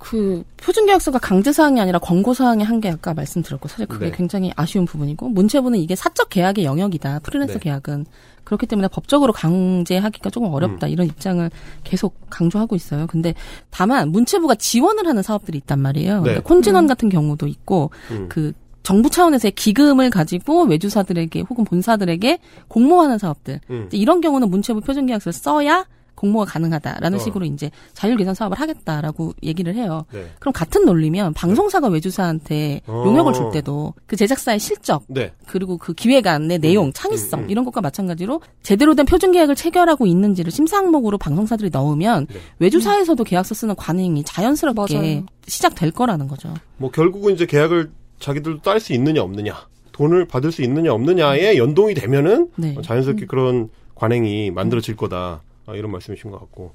[0.00, 4.16] 그 표준계약서가 강제사항이 아니라 권고사항의 한계 아까 말씀드렸고 사실 그게 네.
[4.16, 7.60] 굉장히 아쉬운 부분이고 문체부는 이게 사적 계약의 영역이다 프리랜서 네.
[7.60, 8.06] 계약은
[8.44, 10.90] 그렇기 때문에 법적으로 강제하기가 조금 어렵다 음.
[10.90, 11.48] 이런 입장을
[11.84, 13.06] 계속 강조하고 있어요.
[13.06, 13.34] 근데
[13.68, 16.16] 다만 문체부가 지원을 하는 사업들이 있단 말이에요.
[16.16, 16.22] 네.
[16.22, 18.26] 그러니까 콘진원 같은 경우도 있고 음.
[18.30, 22.38] 그 정부 차원에서의 기금을 가지고 외주사들에게 혹은 본사들에게
[22.68, 23.90] 공모하는 사업들 음.
[23.92, 25.84] 이런 경우는 문체부 표준계약서를 써야
[26.20, 27.22] 공모가 가능하다라는 어.
[27.22, 30.04] 식으로 이제 자율계산 사업을 하겠다라고 얘기를 해요.
[30.12, 30.26] 네.
[30.38, 33.04] 그럼 같은 논리면 방송사가 외주사한테 어.
[33.06, 35.32] 용역을 줄 때도 그 제작사의 실적 네.
[35.46, 37.50] 그리고 그 기획안의 내용, 창의성 음, 음.
[37.50, 42.38] 이런 것과 마찬가지로 제대로 된 표준 계약을 체결하고 있는지를 심사 항목으로 방송사들이 넣으면 네.
[42.58, 45.26] 외주사에서도 계약서 쓰는 관행이 자연스럽게 맞아요.
[45.46, 46.52] 시작될 거라는 거죠.
[46.76, 49.54] 뭐 결국은 이제 계약을 자기들도 딸 수 있느냐 없느냐,
[49.92, 52.74] 돈을 받을 수 있느냐 없느냐에 연동이 되면은 네.
[52.76, 55.40] 어, 자연스럽게 그런 관행이 만들어질 거다.
[55.70, 56.74] 아, 이런 말씀이신 것 같고.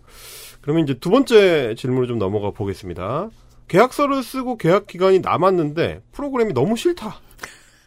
[0.62, 3.30] 그러면 이제 두 번째 질문으로 좀 넘어가 보겠습니다.
[3.68, 7.20] 계약서를 쓰고 계약 기간이 남았는데 프로그램이 너무 싫다.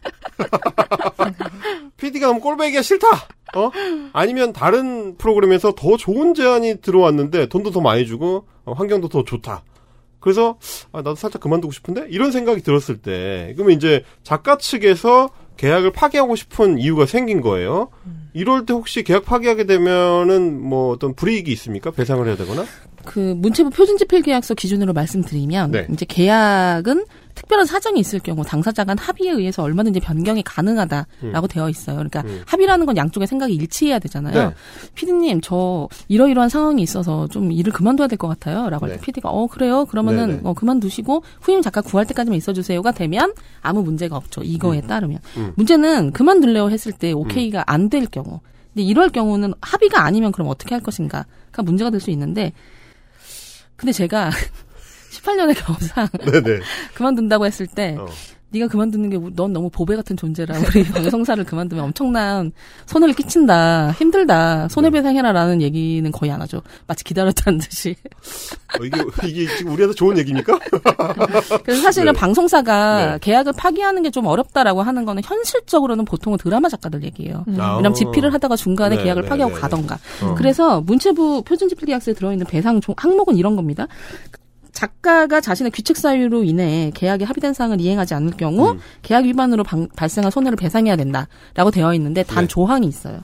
[1.97, 3.07] PD가 너무 꼴배기가 싫다.
[3.55, 3.71] 어?
[4.13, 9.63] 아니면 다른 프로그램에서 더 좋은 제안이 들어왔는데 돈도 더 많이 주고 어, 환경도 더 좋다.
[10.19, 10.57] 그래서
[10.91, 15.29] 아, 나도 살짝 그만두고 싶은데 이런 생각이 들었을 때 그러면 이제 작가 측에서
[15.59, 17.89] 계약을 파기하고 싶은 이유가 생긴 거예요.
[18.33, 21.91] 이럴 때 혹시 계약 파기하게 되면은 뭐 어떤 불이익이 있습니까?
[21.91, 22.63] 배상을 해야 되거나?
[23.03, 25.87] 그 문체부 표준지필 계약서 기준으로 말씀드리면 네.
[25.91, 27.03] 이제 계약은
[27.39, 31.95] 특별한 사정이 있을 경우 당사자 간 합의에 의해서 얼마든지 변경이 가능하다라고 되어 있어요.
[31.97, 32.41] 그러니까 음.
[32.45, 34.49] 합의라는 건 양쪽의 생각이 일치해야 되잖아요.
[34.49, 34.55] 네.
[34.95, 39.01] 피디님 저 이러이러한 상황이 있어서 좀 일을 그만둬야 될 것 같아요.라고 할때 네.
[39.01, 40.41] 피디가 어 그래요 그러면은 네, 네.
[40.43, 44.41] 어, 그만두시고 후임 작가 구할 때까지만 있어주세요가 되면 아무 문제가 없죠.
[44.43, 45.53] 이거에 따르면 음.
[45.55, 48.39] 문제는 그만둘래요 했을 때 오케이가 안 될 경우.
[48.73, 51.25] 근데 이럴 경우는 합의가 아니면 그럼 어떻게 할 것인가가
[51.63, 52.53] 문제가 될 수 있는데
[53.75, 54.29] 근데 제가
[55.11, 56.59] 18년의 경험상 네네.
[56.93, 58.05] 그만둔다고 했을 때 어.
[58.51, 62.51] 네가 그만두는 게 넌 너무 보배 같은 존재라 우리 방송사를 그만두면 엄청난
[62.87, 67.95] 손해를 끼친다 힘들다 손해배상해라라는 얘기는 거의 안 하죠 마치 기다렸다는 듯이
[68.79, 68.97] 어, 이게
[69.27, 70.57] 이게 지금 우리한테 좋은 얘기입니까?
[71.63, 72.19] 그래서 사실은 네.
[72.19, 73.17] 방송사가 네.
[73.21, 77.75] 계약을 파기하는 게 좀 어렵다라고 하는 거는 현실적으로는 보통은 드라마 작가들 얘기예요 아.
[77.75, 79.61] 왜냐면 집필을 하다가 중간에 네, 계약을 네, 파기하고 네, 네.
[79.61, 80.33] 가던가 어.
[80.35, 83.87] 그래서 문체부 표준집필 계약서에 들어있는 배상 종- 항목은 이런 겁니다.
[84.79, 88.79] 작가가 자신의 규칙 사유로 인해 계약에 합의된 사항을 이행하지 않을 경우 음.
[89.01, 92.47] 계약 위반으로 방- 발생한 손해를 배상해야 된다라고 되어 있는데 단 네.
[92.47, 93.19] 조항이 있어요.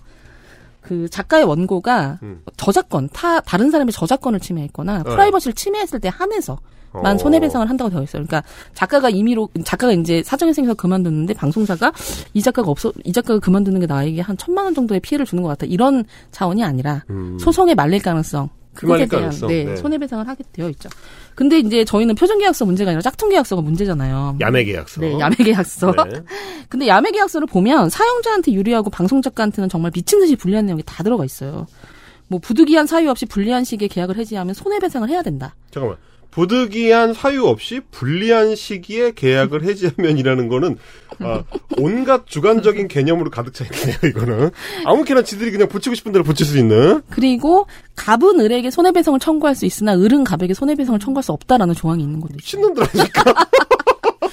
[0.82, 2.42] 그 작가의 원고가 음.
[2.58, 6.60] 저작권, 타 다른 사람의 저작권을 침해했거나 프라이버시를 침해했을 때 한해서
[6.92, 7.18] 만 어.
[7.18, 8.26] 손해배상을 한다고 되어 있어요.
[8.26, 8.44] 그러니까
[8.74, 11.94] 작가가 임의로 작가가 이제 사정이 생겨서 그만뒀는데 방송사가
[12.34, 15.48] 이 작가가 없어 이 작가가 그만두는 게 나에게 한 천만 원 정도의 피해를 주는 것
[15.50, 15.66] 같다.
[15.68, 17.38] 이런 차원이 아니라 음.
[17.40, 19.76] 소송에 말릴 가능성 그것에 대한 가능성, 네, 네.
[19.76, 20.90] 손해배상을 하게 되어 있죠.
[21.34, 24.38] 근데 이제 저희는 표준계약서 문제가 아니라 짝퉁계약서가 문제잖아요.
[24.42, 25.02] 야매 계약서.
[25.02, 25.92] 네, 야매계약서.
[25.92, 26.22] 네.
[26.70, 31.68] 근데 야매계약서를 보면 사용자한테 유리하고 방송 작가한테는 정말 미친 듯이 불리한 내용이 다 들어가 있어요.
[32.28, 35.56] 뭐 부득이한 사유 없이 불리한 시기에 계약을 해지하면 손해배상을 해야 된다.
[35.72, 35.98] 잠깐만.
[36.36, 40.78] 부득이한 사유 없이 불리한 시기에 계약을 해지하면이라는 거는
[41.20, 41.44] 아,
[41.78, 43.96] 온갖 주관적인 개념으로 가득 차 있네요.
[44.04, 44.52] 이거는
[44.84, 47.02] 아무렇게나 지들이 그냥 붙이고 싶은 대로 붙일 수 있는.
[47.10, 52.20] 그리고 갑은 을에게 손해배상을 청구할 수 있으나 을은 갑에게 손해배상을 청구할 수 없다라는 조항이 있는
[52.20, 52.36] 거죠.
[52.42, 53.34] 신놈들 아니까.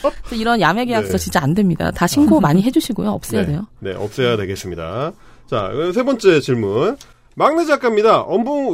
[0.02, 1.18] 그래서 이런 야매 계약서 네.
[1.18, 1.92] 진짜 안 됩니다.
[1.92, 3.10] 다 신고 많이 해주시고요.
[3.10, 3.46] 없애야 네.
[3.46, 3.66] 돼요.
[3.78, 5.12] 네, 없애야 되겠습니다.
[5.48, 6.96] 자, 세 번째 질문.
[7.36, 8.24] 막내 작가입니다.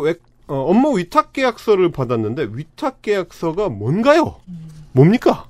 [0.03, 0.15] 외-
[0.49, 4.37] 어, 업무 위탁 계약서를 받았는데 위탁 계약서가 뭔가요?
[4.93, 5.47] 뭡니까?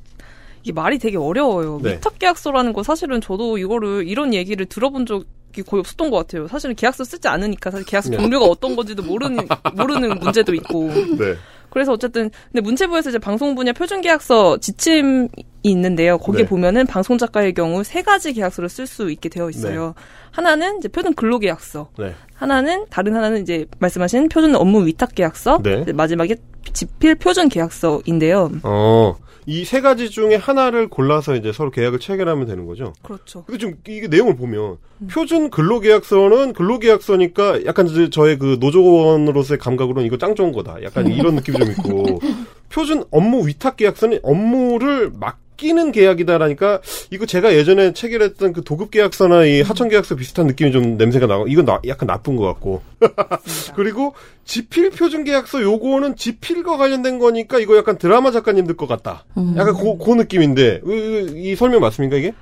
[0.62, 1.80] 이게 말이 되게 어려워요.
[1.82, 1.94] 네.
[1.94, 5.24] 위탁 계약서라는 거 사실은 저도 이거를 이런 얘기를 들어본 적
[5.59, 6.49] 이 거의 없었던 것 같아요.
[6.49, 8.17] 사실은 계약서 쓰지 않으니까 사실 계약서 네.
[8.17, 9.47] 종류가 어떤 건지도 모르는
[9.77, 10.89] 모르는 문제도 있고.
[10.89, 11.35] 네.
[11.71, 15.29] 그래서 어쨌든 근데 문체부에서 이제 방송 분야 표준 계약서 지침이
[15.63, 16.19] 있는데요.
[16.19, 16.49] 거기에 네.
[16.49, 19.95] 보면은 방송 작가의 경우 세 가지 계약서를 쓸 수 있게 되어 있어요.
[20.31, 22.15] 하나는 이제 표준 근로 계약서, 네.
[22.35, 25.85] 하나는 다른 하나는 이제 말씀하신 표준 업무 위탁 계약서, 네.
[25.93, 26.37] 마지막에
[26.73, 28.53] 집필 표준 계약서인데요.
[28.63, 29.17] 어,
[29.51, 32.92] 이 세 가지 중에 하나를 골라서 이제 서로 계약을 체결하면 되는 거죠.
[33.03, 33.44] 그렇죠.
[33.44, 34.76] 근데 좀 이게 내용을 보면
[35.11, 40.82] 표준 근로계약서는 근로계약서니까 약간 이제 저의 그 노조원으로서의 감각으로는 이거 짱 좋은 거다.
[40.82, 42.20] 약간 이런 느낌이 좀 있고
[42.68, 45.11] 표준 업무 위탁 계약서는 업무를
[45.59, 46.81] 맡기는 계약이다라니까
[47.11, 51.49] 이거 제가 예전에 체결했던 그 도급 계약서나 이 하청 계약서 비슷한 느낌이 좀 냄새가 나고
[51.49, 52.81] 이건 나- 약간 나쁜 것 같고
[53.75, 59.25] 그리고 지필 표준 계약서 요거는 지필과 관련된 거니까 이거 약간 드라마 작가님들 것 같다.
[59.37, 59.55] 음.
[59.59, 62.33] 약간 그, 그 느낌인데 이, 이 설명 맞습니까 이게?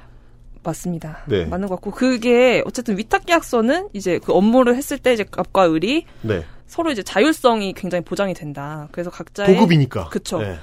[0.63, 1.23] 맞습니다.
[1.27, 1.47] 네.
[1.47, 6.05] 맞는 것 같고 그게 어쨌든 위탁 계약서는 이제 그 업무를 했을 때 이제 갑과 을이
[6.23, 6.45] 네.
[6.67, 8.89] 서로 이제 자율성이 굉장히 보장이 된다.
[8.91, 10.09] 그래서 각자의 도급이니까.
[10.09, 10.41] 그쵸.
[10.41, 10.57] 네.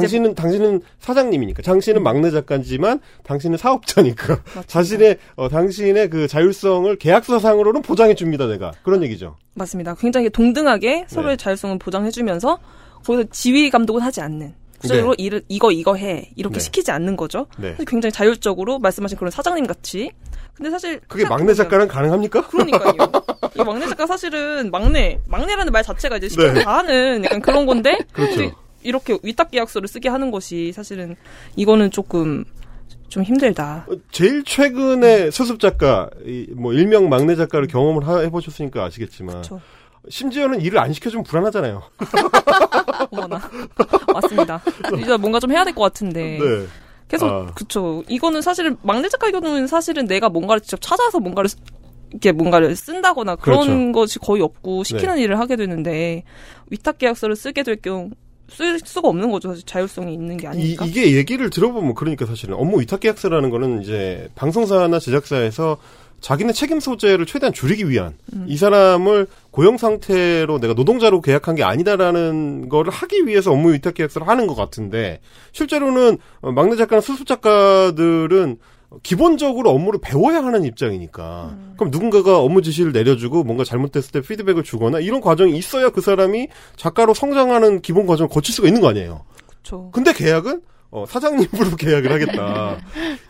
[0.00, 4.40] 당신은 당신은 사장님이니까, 당신은 막내 작가지만 당신은 사업자니까.
[4.66, 9.36] 자신의 어, 당신의 그 자율성을 계약서상으로는 보장해 줍니다, 내가 그런 얘기죠.
[9.54, 9.94] 맞습니다.
[9.94, 11.42] 굉장히 동등하게 서로의 네.
[11.42, 12.58] 자율성을 보장해주면서
[13.04, 16.60] 거기서 지휘 감독은 하지 않는 구체적으로 일을 이거 이거 해 이렇게 네.
[16.60, 17.46] 시키지 않는 거죠.
[17.58, 17.76] 네.
[17.86, 20.10] 굉장히 자율적으로 말씀하신 그런 사장님 같이.
[20.54, 22.46] 근데 사실 그게 막내 작가랑 가능합니까?
[22.48, 22.92] 그러니까요.
[23.56, 26.64] 이 막내 작가 사실은 막내 막내라는 말 자체가 이제 시키면 네.
[26.64, 28.52] 다 하는 약간 그런 건데 그렇죠.
[28.82, 31.16] 이렇게 위탁 계약서를 쓰게 하는 것이 사실은
[31.56, 32.44] 이거는 조금
[33.08, 33.86] 좀 힘들다.
[33.88, 39.60] 어, 제일 최근에 수습 작가, 이, 뭐 일명 막내 작가를 경험을 하- 해보셨으니까 아시겠지만 그렇죠.
[40.08, 41.82] 심지어는 일을 안 시켜주면 불안하잖아요.
[43.10, 43.40] 어머나
[44.12, 44.60] 맞습니다.
[45.00, 46.66] 이제 뭔가 좀 해야 될 것 같은데 네.
[47.08, 47.46] 계속 아.
[47.54, 48.02] 그쵸.
[48.08, 51.56] 이거는 사실은 막내 작가의 경우는 사실은 내가 뭔가를 직접 찾아서 뭔가를 쓰-
[52.10, 53.92] 이렇게 뭔가를 쓴다거나 그런 그렇죠.
[53.92, 56.22] 것이 거의 없고 시키는 일을 하게 되는데
[56.70, 58.10] 위탁 계약서를 쓰게 될 경우
[58.48, 59.48] 쓸 수가 없는 거죠.
[59.48, 60.84] 사실 자율성이 있는 게 이, 아니니까.
[60.86, 65.78] 이 게 얘기를 들어보면 그러니까 사실은 업무 위탁 계약서라는 거는 이제 방송사나 제작사에서
[66.20, 68.46] 자기네 책임 소재를 최대한 줄이기 위한 음.
[68.48, 74.26] 이 사람을 고용 상태로 내가 노동자로 계약한 게 아니다라는 거를 하기 위해서 업무 위탁 계약서를
[74.26, 75.20] 하는 것 같은데
[75.52, 78.56] 실제로는 어, 막내 작가나 수습 작가들은
[79.02, 81.74] 기본적으로 업무를 배워야 하는 입장이니까 음.
[81.76, 86.48] 그럼 누군가가 업무 지시를 내려주고 뭔가 잘못됐을 때 피드백을 주거나 이런 과정이 있어야 그 사람이
[86.76, 89.24] 작가로 성장하는 기본 과정을 거칠 수가 있는 거 아니에요.
[89.46, 89.90] 그쵸.
[89.92, 92.78] 근데 계약은 어, 사장님으로 계약을 하겠다.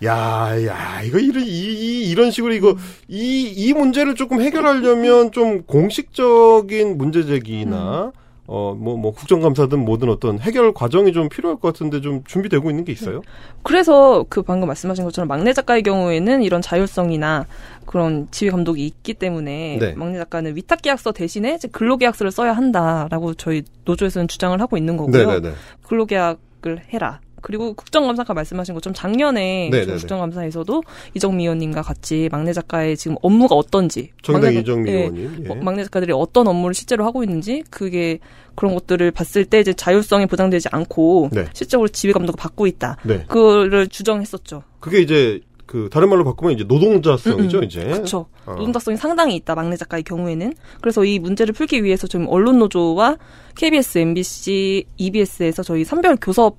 [0.04, 2.76] 야, 야, 이거 이런 이, 이 이런 식으로 이거
[3.08, 8.12] 이이 문제를 조금 해결하려면 좀 공식적인 문제 제기나
[8.46, 13.22] 어뭐뭐 국정감사든 뭐든 어떤 해결 과정이 좀 필요할 것 같은데 좀 준비되고 있는 게 있어요?
[13.62, 17.46] 그래서 그 방금 말씀하신 것처럼 막내 작가의 경우에는 이런 자율성이나
[17.86, 19.94] 그런 지휘 감독이 있기 때문에 네.
[19.94, 24.96] 막내 작가는 위탁 계약서 대신에 이제 근로 계약서를 써야 한다라고 저희 노조에서는 주장을 하고 있는
[24.96, 25.40] 거고요.
[25.82, 27.20] 근로 계약을 해라.
[27.46, 29.92] 그리고 국정감사 아까 말씀하신 것처럼 작년에 네네네.
[29.92, 30.82] 그 국정감사에서도
[31.14, 35.44] 이정미 의원님과 같이 막내 작가의 지금 업무가 어떤지 정당 막내- 이정미 예, 의원님.
[35.46, 35.48] 예.
[35.50, 38.18] 어, 막내 작가들이 어떤 업무를 실제로 하고 있는지 그게
[38.56, 41.44] 그런 것들을 봤을 때 이제 자율성이 보장되지 않고 네.
[41.52, 42.96] 실제로 지휘 감독을 받고 있다.
[43.04, 43.24] 네.
[43.28, 44.64] 그거를 주장했었죠.
[44.80, 47.64] 그게 이제 그 다른 말로 바꾸면 이제 노동자성이죠, 음, 음.
[47.64, 47.84] 이제.
[47.84, 48.26] 그렇죠.
[48.46, 48.52] 어.
[48.54, 49.54] 노동자성이 상당히 있다.
[49.54, 50.52] 막내 작가의 경우에는.
[50.80, 53.16] 그래서 이 문제를 풀기 위해서 지금 언론 노조와
[53.56, 56.56] KBS, MBC, EBS에서 저희 선별 교섭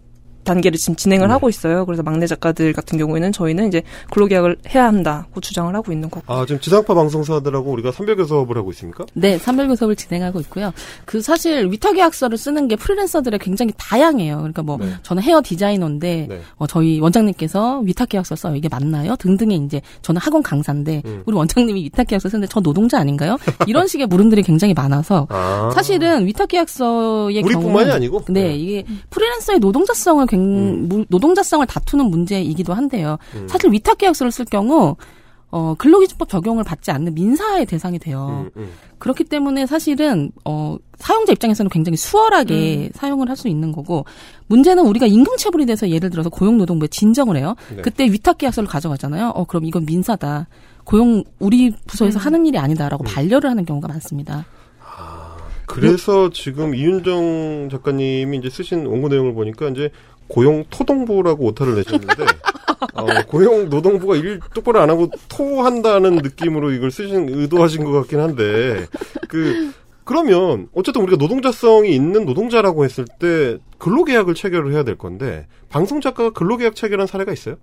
[0.47, 1.31] 단계를 지금 진행을 네.
[1.33, 1.85] 하고 있어요.
[1.85, 6.31] 그래서 막내 작가들 같은 경우에는 저희는 이제 근로계약을 해야 한다고 주장을 하고 있는 거고.
[6.33, 9.05] 아, 지금 지상파 방송사들하고 우리가 선별교섭을 하고 있습니까?
[9.13, 10.71] 네, 산별교섭을 진행하고 있고요.
[11.05, 14.37] 그 사실 위탁계약서를 쓰는 게 프리랜서들의 굉장히 다양해요.
[14.37, 14.87] 그러니까 뭐 네.
[15.03, 16.41] 저는 헤어 디자이너인데 네.
[16.55, 18.55] 어, 저희 원장님께서 위탁계약서 써요.
[18.55, 19.15] 이게 맞나요?
[19.17, 21.23] 등등의 이제 저는 학원 강사인데 음.
[21.25, 23.37] 우리 원장님이 위탁계약서 쓰는데 저 노동자 아닌가요?
[23.67, 25.69] 이런 식의 물음들이 굉장히 많아서 아.
[25.73, 28.21] 사실은 위탁계약서의 우리뿐만이 경우는 아니고?
[28.29, 28.55] 네, 네.
[28.55, 30.87] 이게 프리랜서의 노동자성을 굉- 음.
[30.89, 33.17] 무- 노동자성을 다투는 문제이기도 한데요.
[33.35, 33.47] 음.
[33.47, 34.95] 사실 위탁계약서를 쓸 경우
[35.49, 38.49] 어, 근로기준법 적용을 받지 않는 민사의 대상이 돼요.
[38.53, 38.69] 음, 음.
[38.99, 44.03] 그렇기 때문에 사실은 어 사용자 입장에서는 굉장히 수월하게 사용을 할 수 있는 거고
[44.47, 47.55] 문제는 우리가 임금 체불이 돼서 예를 들어서 고용노동부에 진정을 해요.
[47.73, 47.81] 네.
[47.81, 49.29] 그때 위탁계약서를 가져가잖아요.
[49.35, 50.47] 어 그럼 이건 민사다.
[50.83, 54.45] 고용 우리 부서에서 하는 일이 아니다라고 반려를 하는 경우가 많습니다.
[55.65, 59.91] 그래서 지금 이윤정 작가님이 이제 쓰신 원고 내용을 보니까 이제
[60.27, 62.23] 고용 토동부라고 오타를 내셨는데
[62.93, 68.85] 어, 고용 노동부가 일 똑바로 안 하고 토한다는 느낌으로 이걸 쓰신 의도하신 것 같긴 한데
[69.27, 69.71] 그
[70.03, 76.29] 그러면 어쨌든 우리가 노동자성이 있는 노동자라고 했을 때 근로계약을 체결을 해야 될 건데 방송 작가가
[76.29, 77.57] 근로계약 체결한 사례가 있어요?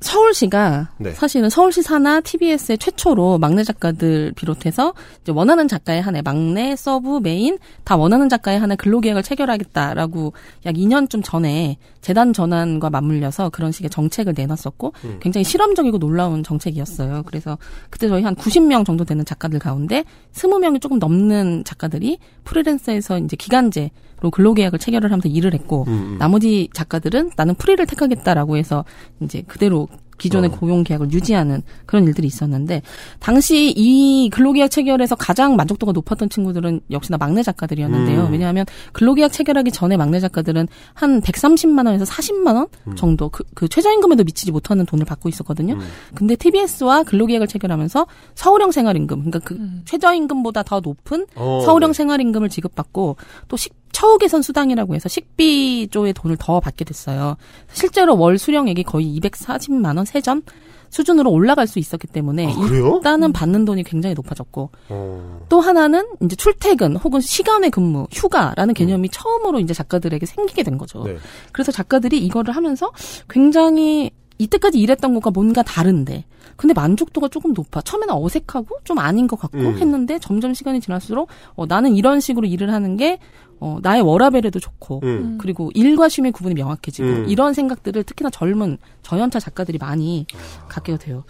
[0.00, 1.10] 서울시가 네.
[1.10, 7.58] 사실은 서울시 산하 TBS의 최초로 막내 작가들 비롯해서 이제 원하는 작가에 한해 막내, 서브, 메인
[7.84, 10.32] 다 원하는 작가에 한해 근로계약을 체결하겠다라고
[10.66, 15.18] 약 2년쯤 전에 재단 전환과 맞물려서 그런 식의 정책을 내놨었고 음.
[15.20, 17.24] 굉장히 실험적이고 놀라운 정책이었어요.
[17.26, 17.58] 그래서
[17.90, 23.90] 그때 저희 한 90명 정도 되는 작가들 가운데 20명이 조금 넘는 작가들이 프리랜서에서 이제 기간제
[24.20, 26.18] 로 근로계약을 체결을 하면서 일을 했고 음, 음.
[26.18, 28.84] 나머지 작가들은 나는 프리를 택하겠다라고 해서
[29.20, 29.88] 이제 그대로
[30.18, 30.52] 기존의 어.
[30.52, 32.82] 고용 계약을 유지하는 그런 일들이 있었는데
[33.20, 38.26] 당시 이 근로계약 체결에서 가장 만족도가 높았던 친구들은 역시나 막내 작가들이었는데요.
[38.26, 38.32] 음.
[38.32, 42.96] 왜냐하면 근로계약 체결하기 전에 막내 작가들은 한 130만 원에서 40만 원 음.
[42.96, 45.74] 정도 그, 그 최저임금에도 미치지 못하는 돈을 받고 있었거든요.
[45.74, 45.80] 음.
[46.14, 49.82] 근데 TBS와 근로계약을 체결하면서 서울형 생활임금, 그러니까 그 음.
[49.84, 51.96] 최저임금보다 더 높은 어, 서울형 네.
[51.96, 53.16] 생활임금을 지급받고
[53.46, 57.36] 또 식, 처우 개선 수당이라고 해서 식비조의 돈을 더 받게 됐어요.
[57.72, 60.42] 실제로 월 수령액이 거의 240만 원 세전
[60.90, 62.94] 수준으로 올라갈 수 있었기 때문에 아, 그래요?
[62.96, 65.40] 일단은 받는 돈이 굉장히 높아졌고 어.
[65.48, 71.02] 또 하나는 이제 출퇴근 혹은 시간의 근무, 휴가라는 개념이 처음으로 이제 작가들에게 생기게 된 거죠.
[71.04, 71.16] 네.
[71.52, 72.90] 그래서 작가들이 이거를 하면서
[73.28, 76.24] 굉장히 이때까지 일했던 것과 뭔가 다른데
[76.56, 77.82] 근데 만족도가 조금 높아.
[77.82, 79.78] 처음에는 어색하고 좀 아닌 것 같고 음.
[79.78, 83.18] 했는데 점점 시간이 지날수록 어, 나는 이런 식으로 일을 하는 게
[83.60, 85.38] 어, 나의 워라벨에도 좋고 음.
[85.40, 87.24] 그리고 일과 쉼의 구분이 명확해지고 음.
[87.28, 90.26] 이런 생각들을 특히나 젊은 저연차 작가들이 많이
[90.68, 91.24] 갖게 돼요.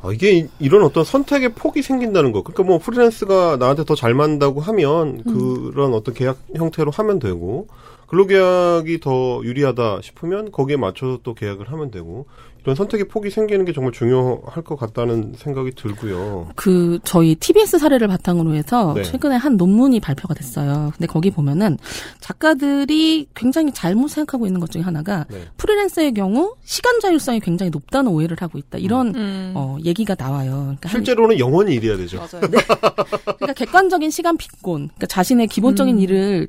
[0.00, 2.42] 아, 이게 이- 이런 어떤 선택의 폭이 생긴다는 거.
[2.42, 7.66] 그러니까 뭐 freelance가 나한테 더 잘 맞는다고 하면 그런 어떤 계약 형태로 하면 되고
[8.06, 12.26] 근로계약이 더 유리하다 싶으면 거기에 맞춰서 또 계약을 하면 되고
[12.64, 16.48] 이런 선택의 폭이 생기는 게 정말 중요할 것 같다는 생각이 들고요.
[16.56, 19.02] 그 저희 TBS 사례를 바탕으로 해서 네.
[19.02, 20.90] 최근에 한 논문이 발표가 됐어요.
[20.94, 21.78] 근데 거기 보면은
[22.20, 25.42] 작가들이 굉장히 잘못 생각하고 있는 것 중에 하나가 네.
[25.56, 28.78] 프리랜서의 경우 시간 자율성이 굉장히 높다는 오해를 하고 있다.
[28.78, 29.52] 이런 음.
[29.54, 30.50] 어, 얘기가 나와요.
[30.64, 32.18] 그러니까, 한- 실제로는 영원히 일해야 되죠.
[32.18, 32.42] 맞아요.
[33.38, 36.00] 그러니까 객관적인 시간 빈곤, 그러니까 자신의 기본적인 음.
[36.00, 36.48] 일을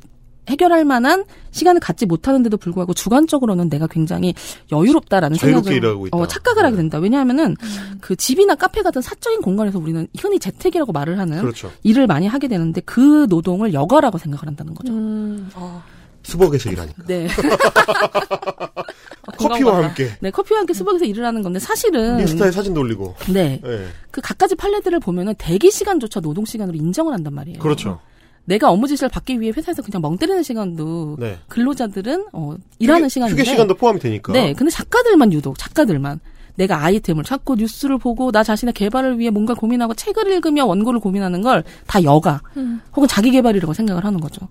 [0.50, 4.34] 해결할 만한 시간을 갖지 못하는데도 불구하고 주관적으로는 내가 굉장히
[4.72, 6.18] 여유롭다라는 자유롭게 생각을 일하고 있다.
[6.18, 6.82] 어, 착각을 하게 네.
[6.82, 6.98] 된다.
[7.00, 7.56] 왜냐하면은
[8.02, 11.72] 그 집이나 카페 같은 사적인 공간에서 우리는 흔히 재택이라고 말을 하는 그렇죠.
[11.84, 14.92] 일을 많이 하게 되는데 그 노동을 여가라고 생각을 한다는 거죠.
[14.92, 15.50] 음.
[15.54, 15.84] 아,
[16.24, 17.04] 수복에서 일하니까.
[17.08, 17.28] 네.
[19.38, 19.88] 커피와 공감간다.
[19.90, 23.16] 함께 네, 커피와 함께 수박에서 일을 하는 건데 사실은 인스타에 사진 돌리고.
[23.32, 23.62] 네.
[23.64, 23.86] 예.
[24.12, 27.60] 그 갖가지 판례들을 보면은 대기 시간조차 노동 시간으로 인정을 한단 말이에요.
[27.60, 28.00] 그렇죠.
[28.50, 31.38] 내가 업무 지시를 받기 위해 회사에서 그냥 멍 때리는 시간도 네.
[31.50, 34.34] 근로자들은 어, 일하는 휴게, 시간인데 휴게 시간도 포함이 되니까.
[34.34, 36.20] 네, 근데 작가들만 유독 작가들만
[36.56, 41.42] 내가 아이템을 찾고 뉴스를 보고 나 자신의 개발을 위해 뭔가 고민하고 책을 읽으며 원고를 고민하는
[41.42, 42.42] 걸 다 여가
[42.96, 44.48] 혹은 자기 개발이라고 생각을 하는 거죠.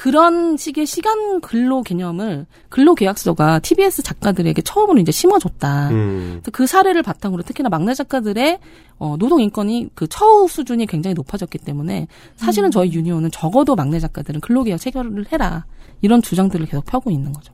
[0.00, 5.90] 그런 식의 시간 근로 개념을 근로 계약서가 TBS 작가들에게 처음으로 이제 심어줬다.
[5.90, 6.42] 음.
[6.52, 8.60] 그 사례를 바탕으로 특히나 막내 작가들의
[8.98, 14.40] 어, 노동 인권이 그 처우 수준이 굉장히 높아졌기 때문에 사실은 저희 유니온은 적어도 막내 작가들은
[14.40, 15.66] 근로계약 체결을 해라
[16.00, 17.52] 이런 주장들을 계속 펴고 있는 거죠.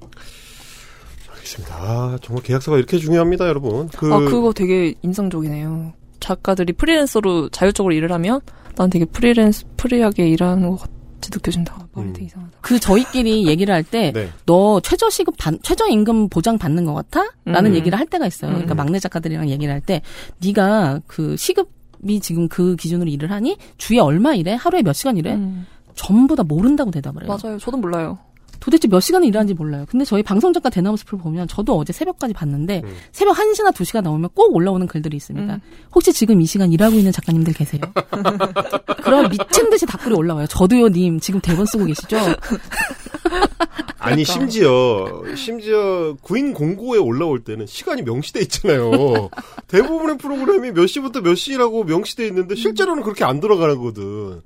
[1.28, 1.74] 알겠습니다.
[1.74, 3.88] 아, 정말 계약서가 이렇게 중요합니다, 여러분.
[3.88, 5.94] 그, 아, 그거 되게 인상적이네요.
[6.20, 8.40] 작가들이 프리랜서로 자율적으로 일을 하면
[8.76, 11.88] 난 되게 freelance, free하게 일하는 것 같 이 느껴진다.
[11.92, 12.12] 말이 음.
[12.12, 12.58] 되게 이상하다.
[12.60, 14.28] 그 저희끼리 얘기를 할때 네.
[14.46, 17.30] 너 최저 시급 반, 최저 임금 보장 받는 것 같아?
[17.44, 17.76] 라는 음.
[17.76, 18.50] 얘기를 할 때가 있어요.
[18.52, 18.76] 그러니까 음.
[18.76, 20.02] 막내 작가들이랑 얘기를 할 때
[20.42, 24.54] 네가 그 시급이 지금 그 기준으로 일을 하니 주에 얼마 일해?
[24.54, 25.34] 하루에 몇 시간 일해?
[25.34, 25.66] 음.
[25.94, 27.38] 전부 다 모른다고 대답을 해요.
[27.42, 27.58] 맞아요.
[27.58, 28.18] 저도 몰라요.
[28.60, 29.86] 도대체 몇 시간을 일하는지 몰라요.
[29.88, 32.96] 근데 저희 방송작가 대나무 숲을 보면 저도 어제 새벽까지 봤는데 음.
[33.12, 35.54] 새벽 1시나 2시가 나오면 꼭 올라오는 글들이 있습니다.
[35.54, 35.60] 음.
[35.94, 37.80] 혹시 지금 이 시간 일하고 있는 작가님들 계세요?
[39.02, 40.46] 그럼 미친 듯이 답글이 올라와요.
[40.46, 41.20] 저도요, 님.
[41.20, 42.18] 지금 대본 쓰고 계시죠?
[43.98, 49.30] 아니 심지어 심지어 구인 공고에 올라올 때는 시간이 명시돼 있잖아요.
[49.66, 54.42] 대부분의 프로그램이 몇 시부터 몇 시라고 명시돼 있는데 실제로는 그렇게 안 돌아가거든.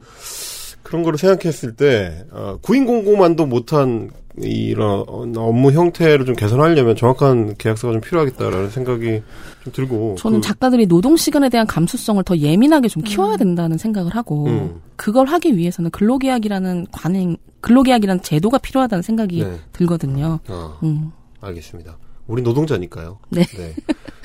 [0.82, 5.04] 그런 거를 생각했을 때 어, 구인 공고만도 못한 이런
[5.36, 9.22] 업무 형태를 좀 개선하려면 정확한 계약서가 좀 필요하겠다라는 생각이
[9.64, 14.14] 좀 들고 저는 그- 작가들이 노동 시간에 대한 감수성을 더 예민하게 좀 키워야 된다는 생각을
[14.14, 14.80] 하고 음.
[14.96, 19.56] 그걸 하기 위해서는 근로계약이라는 관행, 근로계약이라는 제도가 필요하다는 생각이 네.
[19.72, 20.38] 들거든요.
[20.48, 21.10] 어, 음.
[21.40, 21.98] 알겠습니다.
[22.26, 23.18] 우리 노동자니까요.
[23.30, 23.42] 네.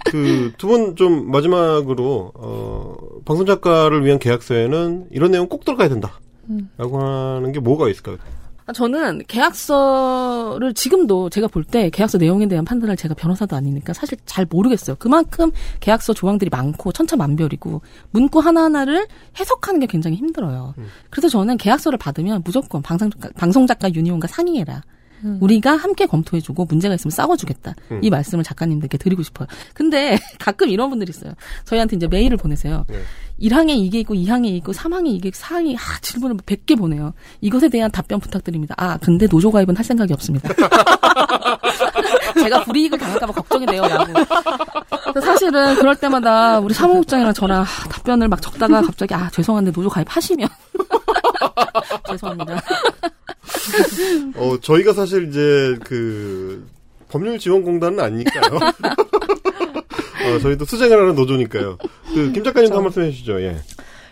[0.05, 2.95] 그 두 분 좀 마지막으로 어,
[3.25, 6.19] 방송 작가를 위한 계약서에는 이런 내용 꼭 들어가야 된다.
[6.49, 6.69] 음.
[6.77, 8.17] 라고 하는 게 뭐가 있을까요?
[8.67, 14.17] 아, 저는 계약서를 지금도 제가 볼 때 계약서 내용에 대한 판단을 제가 변호사도 아니니까 사실
[14.25, 14.95] 잘 모르겠어요.
[14.97, 17.81] 그만큼 계약서 조항들이 많고 천차만별이고
[18.11, 19.07] 문구 하나하나를
[19.39, 20.73] 해석하는 게 굉장히 힘들어요.
[20.77, 20.87] 음.
[21.09, 24.81] 그래서 저는 계약서를 받으면 무조건 방송작가, 방송작가 유니온과 상의해라.
[25.23, 25.37] 음.
[25.41, 27.73] 우리가 함께 검토해주고 문제가 있으면 싸워주겠다.
[27.91, 27.99] 음.
[28.03, 29.47] 이 말씀을 작가님들께 드리고 싶어요.
[29.73, 31.33] 근데 가끔 이런 분들이 있어요.
[31.65, 32.85] 저희한테 이제 메일을 보내세요.
[32.89, 32.97] 네.
[33.39, 37.13] 1항에 이게 있고 2항에 있고 3항에 이게 있고 4항에 아, 질문을 100개 보내요.
[37.41, 38.75] 이것에 대한 답변 부탁드립니다.
[38.77, 40.49] 아, 근데 노조 가입은 할 생각이 없습니다.
[42.39, 44.13] 제가 불이익을 당할까봐 걱정이 돼요, 라고.
[45.21, 50.47] 사실은 그럴 때마다 우리 사무국장이랑 저랑 아, 답변을 막 적다가 갑자기 아, 죄송한데 노조 가입하시면.
[52.07, 52.61] 죄송합니다.
[54.35, 56.67] 어, 저희가 사실 이제 그
[57.09, 58.59] 법률지원공단은 아니니까요.
[60.33, 61.77] 어, 저희도 수쟁을 하는 노조니까요.
[62.13, 63.41] 그 김 작가님도 한 말씀 해주시죠.
[63.41, 63.57] 예.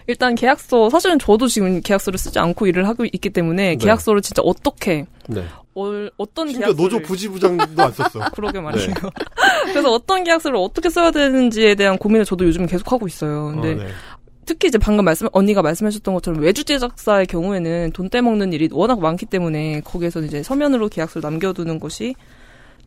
[0.08, 3.76] 일단 계약서, 사실은 저도 지금 계약서를 쓰지 않고 일을 하고 있기 때문에 네.
[3.78, 5.46] 계약서를 진짜 어떻게, 네.
[5.76, 5.86] 어,
[6.18, 6.76] 어떤 계약서를.
[6.76, 8.26] 노조 부지부장도 안 썼어.
[8.36, 8.94] 그러게 말이에요.
[9.72, 13.54] 그래서 어떤 계약서를 어떻게 써야 되는지에 대한 고민을 저도 요즘 계속 하고 있어요.
[13.56, 13.88] 근데 어, 네.
[14.46, 19.26] 특히 이제 방금 말씀 언니가 말씀하셨던 것처럼 외주 제작사의 경우에는 돈 떼먹는 일이 워낙 많기
[19.26, 22.14] 때문에 거기에서 이제 서면으로 계약서를 남겨두는 것이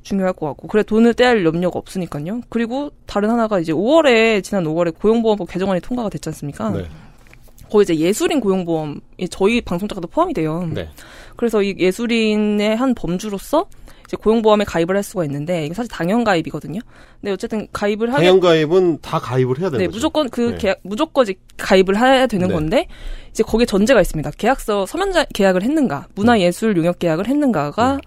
[0.07, 2.41] 중요할 것 같고 그래 돈을 떼할 염려가 없으니까요.
[2.49, 6.71] 그리고 다른 하나가 이제 5월에 지난 5월에 고용보험법 개정안이 통과가 됐지 않습니까?
[6.71, 6.87] 네.
[7.69, 9.01] 거기 이제 예술인 고용보험이
[9.31, 10.69] 저희 방송 작가도 포함이 돼요.
[10.73, 10.89] 네.
[11.35, 13.67] 그래서 이 예술인의 한 범주로서
[14.07, 16.79] 이제 고용보험에 가입을 할 수가 있는데 이게 사실 당연 가입이거든요.
[17.21, 19.97] 근데 어쨌든 가입을 하게 당연 가입은 다 가입을 해야 되는 네, 거죠.
[19.97, 20.59] 무조건 그 네.
[20.59, 22.55] 계약 무조건 이제 가입을 해야 되는 네.
[22.55, 22.87] 건데
[23.31, 24.31] 이제 거기에 전제가 있습니다.
[24.39, 28.01] 계약서 서면 자- 계약을 했는가, 문화예술 용역 계약을 했는가가 음.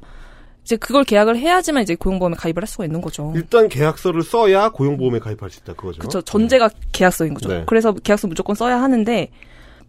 [0.70, 3.34] 이제 그걸 계약을 해야지만 이제 고용보험에 가입을 할 수가 있는 거죠.
[3.36, 5.98] 일단 계약서를 써야 고용보험에 가입할 수 있다 그거죠.
[5.98, 6.22] 그렇죠.
[6.22, 7.50] 전제가 계약서인 거죠.
[7.50, 7.64] 네.
[7.66, 9.32] 그래서 계약서 무조건 써야 하는데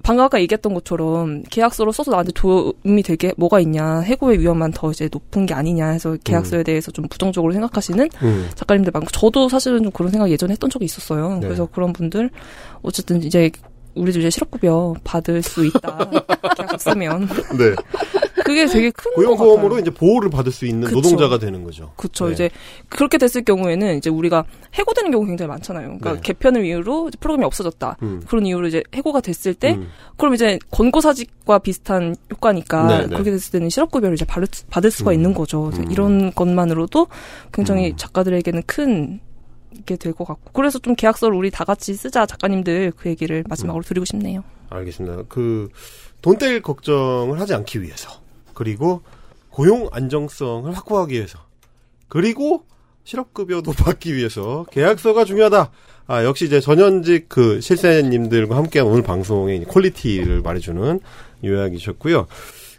[0.03, 5.11] 방금 아까 얘기했던 것처럼 계약서로 써서 나한테 도움이 되게 뭐가 있냐 해고의 위험만 더 이제
[5.13, 8.49] 높은 게 아니냐 해서 계약서에 대해서 좀 부정적으로 생각하시는 음.
[8.55, 11.35] 작가님들 많고 저도 사실은 좀 그런 생각 예전에 했던 적이 있었어요.
[11.35, 11.41] 네.
[11.41, 12.31] 그래서 그런 분들
[12.81, 13.51] 어쨌든 이제
[13.95, 16.11] 우리도 이제 실업급여 받을 수 있다.
[16.57, 17.75] 계약서 쓰면 네.
[18.45, 19.79] 그게 되게 큰거 고용보험으로.
[19.79, 20.97] 이제 보호를 받을 수 있는 그쵸.
[20.97, 21.93] 노동자가 되는 거죠.
[21.97, 22.27] 그쵸.
[22.27, 22.33] 네.
[22.33, 22.51] 이제
[22.89, 24.45] 그렇게 됐을 경우에는 이제 우리가
[24.75, 25.87] 해고되는 경우 굉장히 많잖아요.
[25.87, 26.21] 그러니까 네.
[26.23, 27.97] 개편을 이유로 프로그램이 없어졌다.
[28.03, 28.23] 음.
[28.27, 29.89] 그런 이유로 이제 해고가 됐을 때 음.
[30.17, 33.07] 그럼 이제 권고사직과 비슷한 효과니까 네, 네.
[33.09, 35.15] 그렇게 됐을 때는 실업급여를 이제 받을, 수가 음.
[35.15, 35.71] 있는 거죠.
[35.75, 35.91] 음.
[35.91, 37.07] 이런 것만으로도
[37.53, 37.97] 굉장히 음.
[37.97, 39.21] 작가들에게는 큰
[39.87, 43.45] 게 될 것 같고 그래서 좀 계약서를 우리 다 같이 쓰자 작가님들 그 얘기를 음.
[43.49, 44.43] 마지막으로 드리고 싶네요.
[44.71, 45.23] 알겠습니다.
[45.29, 48.11] 그돈뗄 걱정을 하지 않기 위해서
[48.55, 49.03] 그리고
[49.51, 51.39] 고용 안정성을 확보하기 위해서
[52.09, 52.65] 그리고
[53.05, 55.71] 실업급여도 받기 위해서 계약서가 중요하다.
[56.07, 61.01] 아 역시 이제 전현직 그 실세님들과 함께한 오늘 방송의 quality를 말해주는
[61.45, 62.27] 요약이셨고요.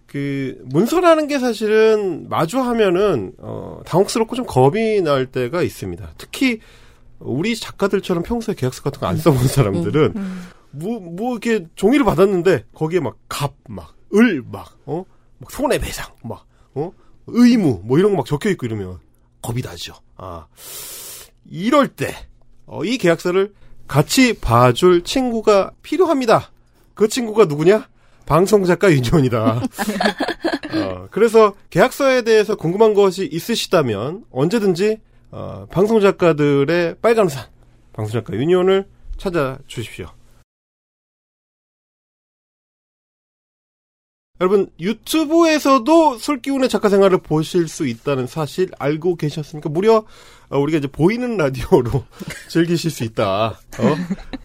[0.05, 6.11] 그 문서라는 게 사실은 마주하면은 어 당혹스럽고 좀 겁이 날 때가 있습니다.
[6.18, 6.59] 특히
[7.23, 10.14] 우리 작가들처럼 평소에 계약서 같은 거 안 써본 사람들은
[10.72, 15.03] 뭐, 뭐, 이렇게 종이를 받았는데, 거기에 막, 갑, 막, 을, 막, 어?
[15.38, 16.45] 막 손해배상, 막,
[16.76, 16.91] 어?
[17.27, 18.99] 의무, 뭐 이런 거 막 적혀 있고 이러면,
[19.41, 19.95] 겁이 나죠.
[20.15, 20.45] 아.
[21.49, 22.15] 이럴 때,
[22.65, 23.53] 어, 이 계약서를
[23.88, 26.52] 같이 봐줄 친구가 필요합니다.
[26.93, 27.89] 그 친구가 누구냐?
[28.26, 29.61] 방송 작가 윤현이다.
[30.73, 34.99] 어, 그래서 계약서에 대해서 궁금한 것이 있으시다면, 언제든지,
[35.32, 37.45] 어, 방송 작가들의 빨간 우산,
[37.94, 38.86] 방송 작가 유니온을
[39.18, 40.08] 찾아주십시오.
[44.41, 49.70] 여러분 유튜브에서도 술기운의 작가 생활을 보실 수 있다는 사실 알고 계셨습니까?
[49.70, 50.03] 무려
[50.49, 52.03] 어, 우리가 이제 보이는 라디오로
[52.49, 53.49] 즐기실 수 있다.
[53.49, 53.95] 어?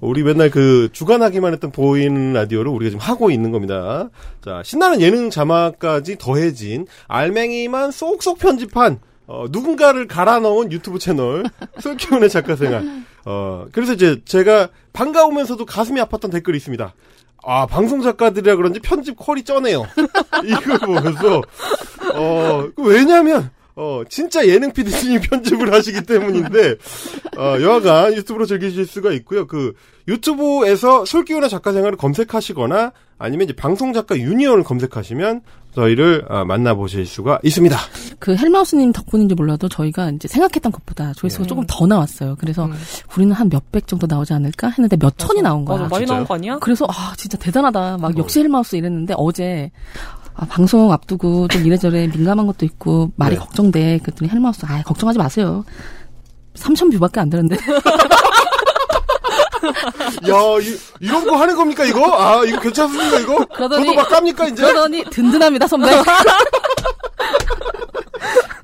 [0.00, 4.10] 우리 맨날 그 주간하기만 했던 보이는 라디오를 우리가 지금 하고 있는 겁니다.
[4.44, 11.44] 자 신나는 예능 자막까지 더해진 알맹이만 쏙쏙 편집한 어, 누군가를 갈아 넣은 유튜브 채널
[11.80, 13.04] 술기운의 작가 생활.
[13.24, 16.94] 어 그래서 이제 제가 반가우면서도 가슴이 아팠던 댓글이 있습니다.
[17.48, 19.86] 아, 방송 작가들이라 그런지 편집 퀄이 쩌네요.
[20.44, 21.42] 이걸 보면서,
[22.14, 26.74] 어, 그 왜냐면, 어, 진짜 예능 PD님이 편집을 하시기 때문인데,
[27.36, 29.46] 어, 여하간 유튜브로 즐기실 수가 있고요.
[29.46, 29.74] 그,
[30.08, 35.42] 유튜브에서 솔기훈의 작가 생활을 검색하시거나, 아니면 이제 방송 작가 유니온을 검색하시면,
[35.76, 37.76] 저희를 아, 만나보실 수가 있습니다.
[38.18, 41.48] 그 헬마우스님 덕분인지 몰라도 저희가 이제 생각했던 것보다 조회수가 네.
[41.48, 42.36] 조금 더 나왔어요.
[42.40, 42.72] 그래서 음.
[43.14, 45.76] 우리는 한 몇백 정도 나오지 않을까 했는데 몇 천이 나온 거야.
[45.80, 46.16] 맞아, 많이 진짜요?
[46.16, 46.58] 나온 거 아니야?
[46.60, 47.94] 그래서 아 진짜 대단하다.
[47.94, 47.98] 어.
[47.98, 49.70] 막 역시 헬마우스 이랬는데 어제
[50.34, 53.40] 아, 방송 앞두고 좀 이래저래 민감한 것도 있고 말이 네.
[53.40, 53.98] 걱정돼.
[54.02, 55.62] 그랬더니 헬마우스 아 걱정하지 마세요.
[56.54, 57.56] 3천 view밖에 안 되는데
[59.66, 62.04] 야, 이, 런 거 하는 겁니까, 이거?
[62.16, 63.36] 아, 이거 괜찮습니까, 이거?
[63.46, 64.62] 그러더니- 저도 막 깝니까, 이제?
[64.62, 65.88] 그러더니 든든합니다 선배.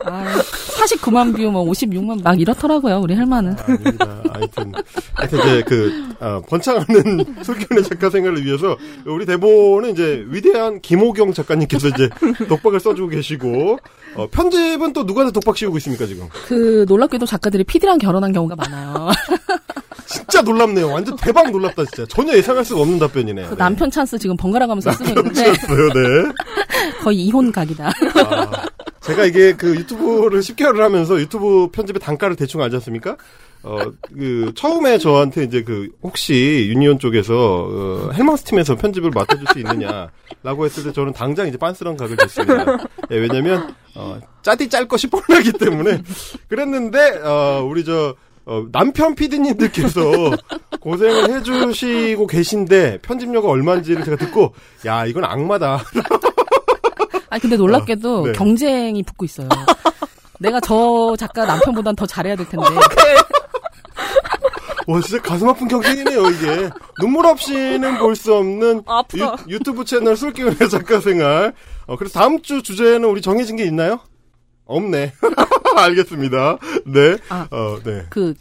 [0.05, 3.57] 아, 49만 view, 뭐 56만 막 이렇더라고요 우리 헬마는.
[3.59, 4.23] 아닙니다.
[4.33, 4.73] 하여튼,
[5.15, 8.77] 하여튼 이제 그, 아, 번창하는 술기운의 작가 생활을 위해서,
[9.07, 12.09] 우리 대본은 이제 위대한 김호경 작가님께서 이제
[12.49, 13.79] 독박을 써주고 계시고,
[14.17, 16.29] 어, 편집은 또 누구한테 독박 씌우고 있습니까, 지금?
[16.47, 19.09] 그 놀랍게도 작가들이 PD랑 결혼한 경우가 많아요.
[20.07, 20.91] 진짜 놀랍네요.
[20.91, 22.07] 완전 대박 놀랍다, 진짜.
[22.09, 23.51] 전혀 예상할 수가 없는 답변이네요.
[23.51, 26.33] 그 남편 찬스 지금 번갈아 가면서 쓰고 있는데 였어요 네.
[27.03, 27.89] 거의 이혼 각이다.
[27.89, 28.51] 아,
[29.01, 33.17] 제가 이게 그 유튜브를 10개월을 하면서 유튜브 편집의 단가를 대충 알지 않습니까?
[33.65, 33.79] 어,
[34.13, 40.65] 그, 처음에 저한테 이제 그, 혹시 유니온 쪽에서, 어, 헬마우스 팀에서 편집을 맡아줄 수 있느냐라고
[40.65, 42.79] 했을 때 저는 당장 이제 빤스런 각을 줬습니다.
[43.13, 46.03] 예, 왜냐면, 어, 짜디 짤 것이 뻔하기 때문에.
[46.49, 50.01] 그랬는데, 어, 우리 저, 어, 남편 피디님들께서
[50.81, 54.55] 고생을 해주시고 계신데, 편집료가 얼마인지를 제가 듣고,
[54.87, 55.83] 야, 이건 악마다.
[57.31, 58.33] 아니 근데 놀랍게도 아, 네.
[58.33, 59.49] 경쟁이 붙고 있어요.
[60.39, 62.67] 내가 저 작가 남편보단 더 잘해야 될 텐데.
[64.89, 66.71] 와, 진짜 가슴 아픈 경쟁이네요, 이게.
[67.01, 69.03] 눈물 없이는 볼 수 없는 아.
[69.49, 71.55] 유, 튜브 채널 술기운의 작가 생활.
[71.87, 74.01] 어, 그래서 다음 주 주제는 우리 정해진 게 있나요?
[74.73, 75.13] 없네.
[75.77, 76.59] 알겠습니다.
[76.87, 77.17] 네.
[77.29, 77.49] 아.
[77.51, 78.07] 어, 네.
[78.11, 78.35] 그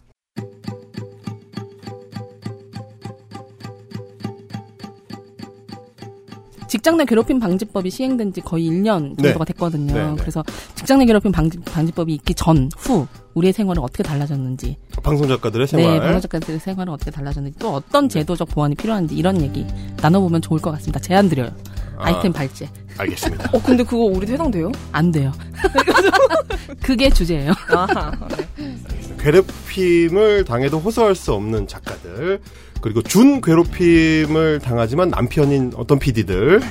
[6.71, 9.51] 직장 내 괴롭힘 방지법이 시행된 지 거의 1년 정도가 네.
[9.51, 9.93] 됐거든요.
[9.93, 10.15] 네, 네.
[10.17, 10.41] 그래서
[10.73, 15.91] 직장 내 괴롭힘 방지, 방지법이 있기 전, 후 우리의 생활은 어떻게 달라졌는지, 방송 작가들의 생활.
[15.91, 19.67] 네, 방송 작가들의 생활은 어떻게 달라졌는지, 또 어떤 제도적 보완이 필요한지 이런 얘기
[20.01, 21.01] 나눠보면 좋을 것 같습니다.
[21.01, 21.51] 제안 드려요.
[21.97, 22.05] 아.
[22.05, 22.69] 아이템 발제.
[22.97, 23.49] 알겠습니다.
[23.51, 24.71] 어, 근데 그거 우리 해당돼요?
[24.93, 25.33] 안 돼요.
[26.81, 27.51] 그게 주제예요.
[27.67, 28.13] 아하.
[29.19, 32.39] 괴롭힘을 당해도 호소할 수 없는 작가들
[32.81, 36.61] 그리고 준 괴롭힘을 당하지만 남편인 어떤 PD들과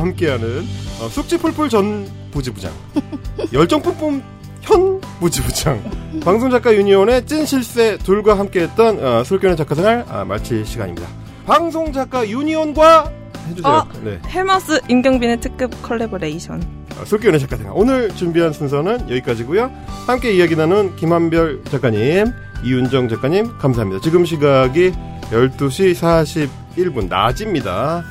[0.00, 0.64] 함께하는
[1.00, 2.72] 어, 숙취 풀풀 전 부지부장
[3.52, 4.22] 열정 뿜뿜
[4.62, 5.82] 현 부지부장
[6.24, 11.06] 방송작가 유니온의 찐 실세 둘과 함께했던 어, 술기운의 작가생활 아, 마칠 시간입니다.
[11.46, 13.12] 방송작가 유니온과
[13.48, 13.72] 해주세요.
[13.72, 13.86] 아.
[14.04, 14.20] 네.
[14.28, 16.62] 헬마우스 임경빈의 특급 컬래버레이션.
[17.00, 17.72] 어, 술기운의 작가생활.
[17.74, 19.70] 오늘 준비한 순서는 여기까지고요
[20.06, 22.26] 함께 이야기 나눈 김한별 작가님,
[22.62, 24.00] 이윤정 작가님, 감사합니다.
[24.02, 24.92] 지금 시각이
[25.30, 28.02] 12시 41분, 낮입니다.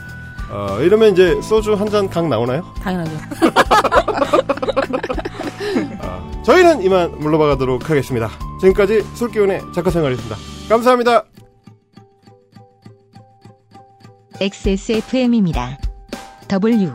[0.49, 2.63] 어, 이러면 이제 소주 한잔각 나오나요?
[2.81, 3.11] 당연하죠.
[5.99, 8.29] 어, 저희는 이만 물러봐 가도록 하겠습니다.
[8.61, 10.35] 지금까지 술기운의 작가생활이었습니다.
[10.69, 11.25] 감사합니다.
[14.39, 15.77] XSFM입니다.
[16.47, 16.91] W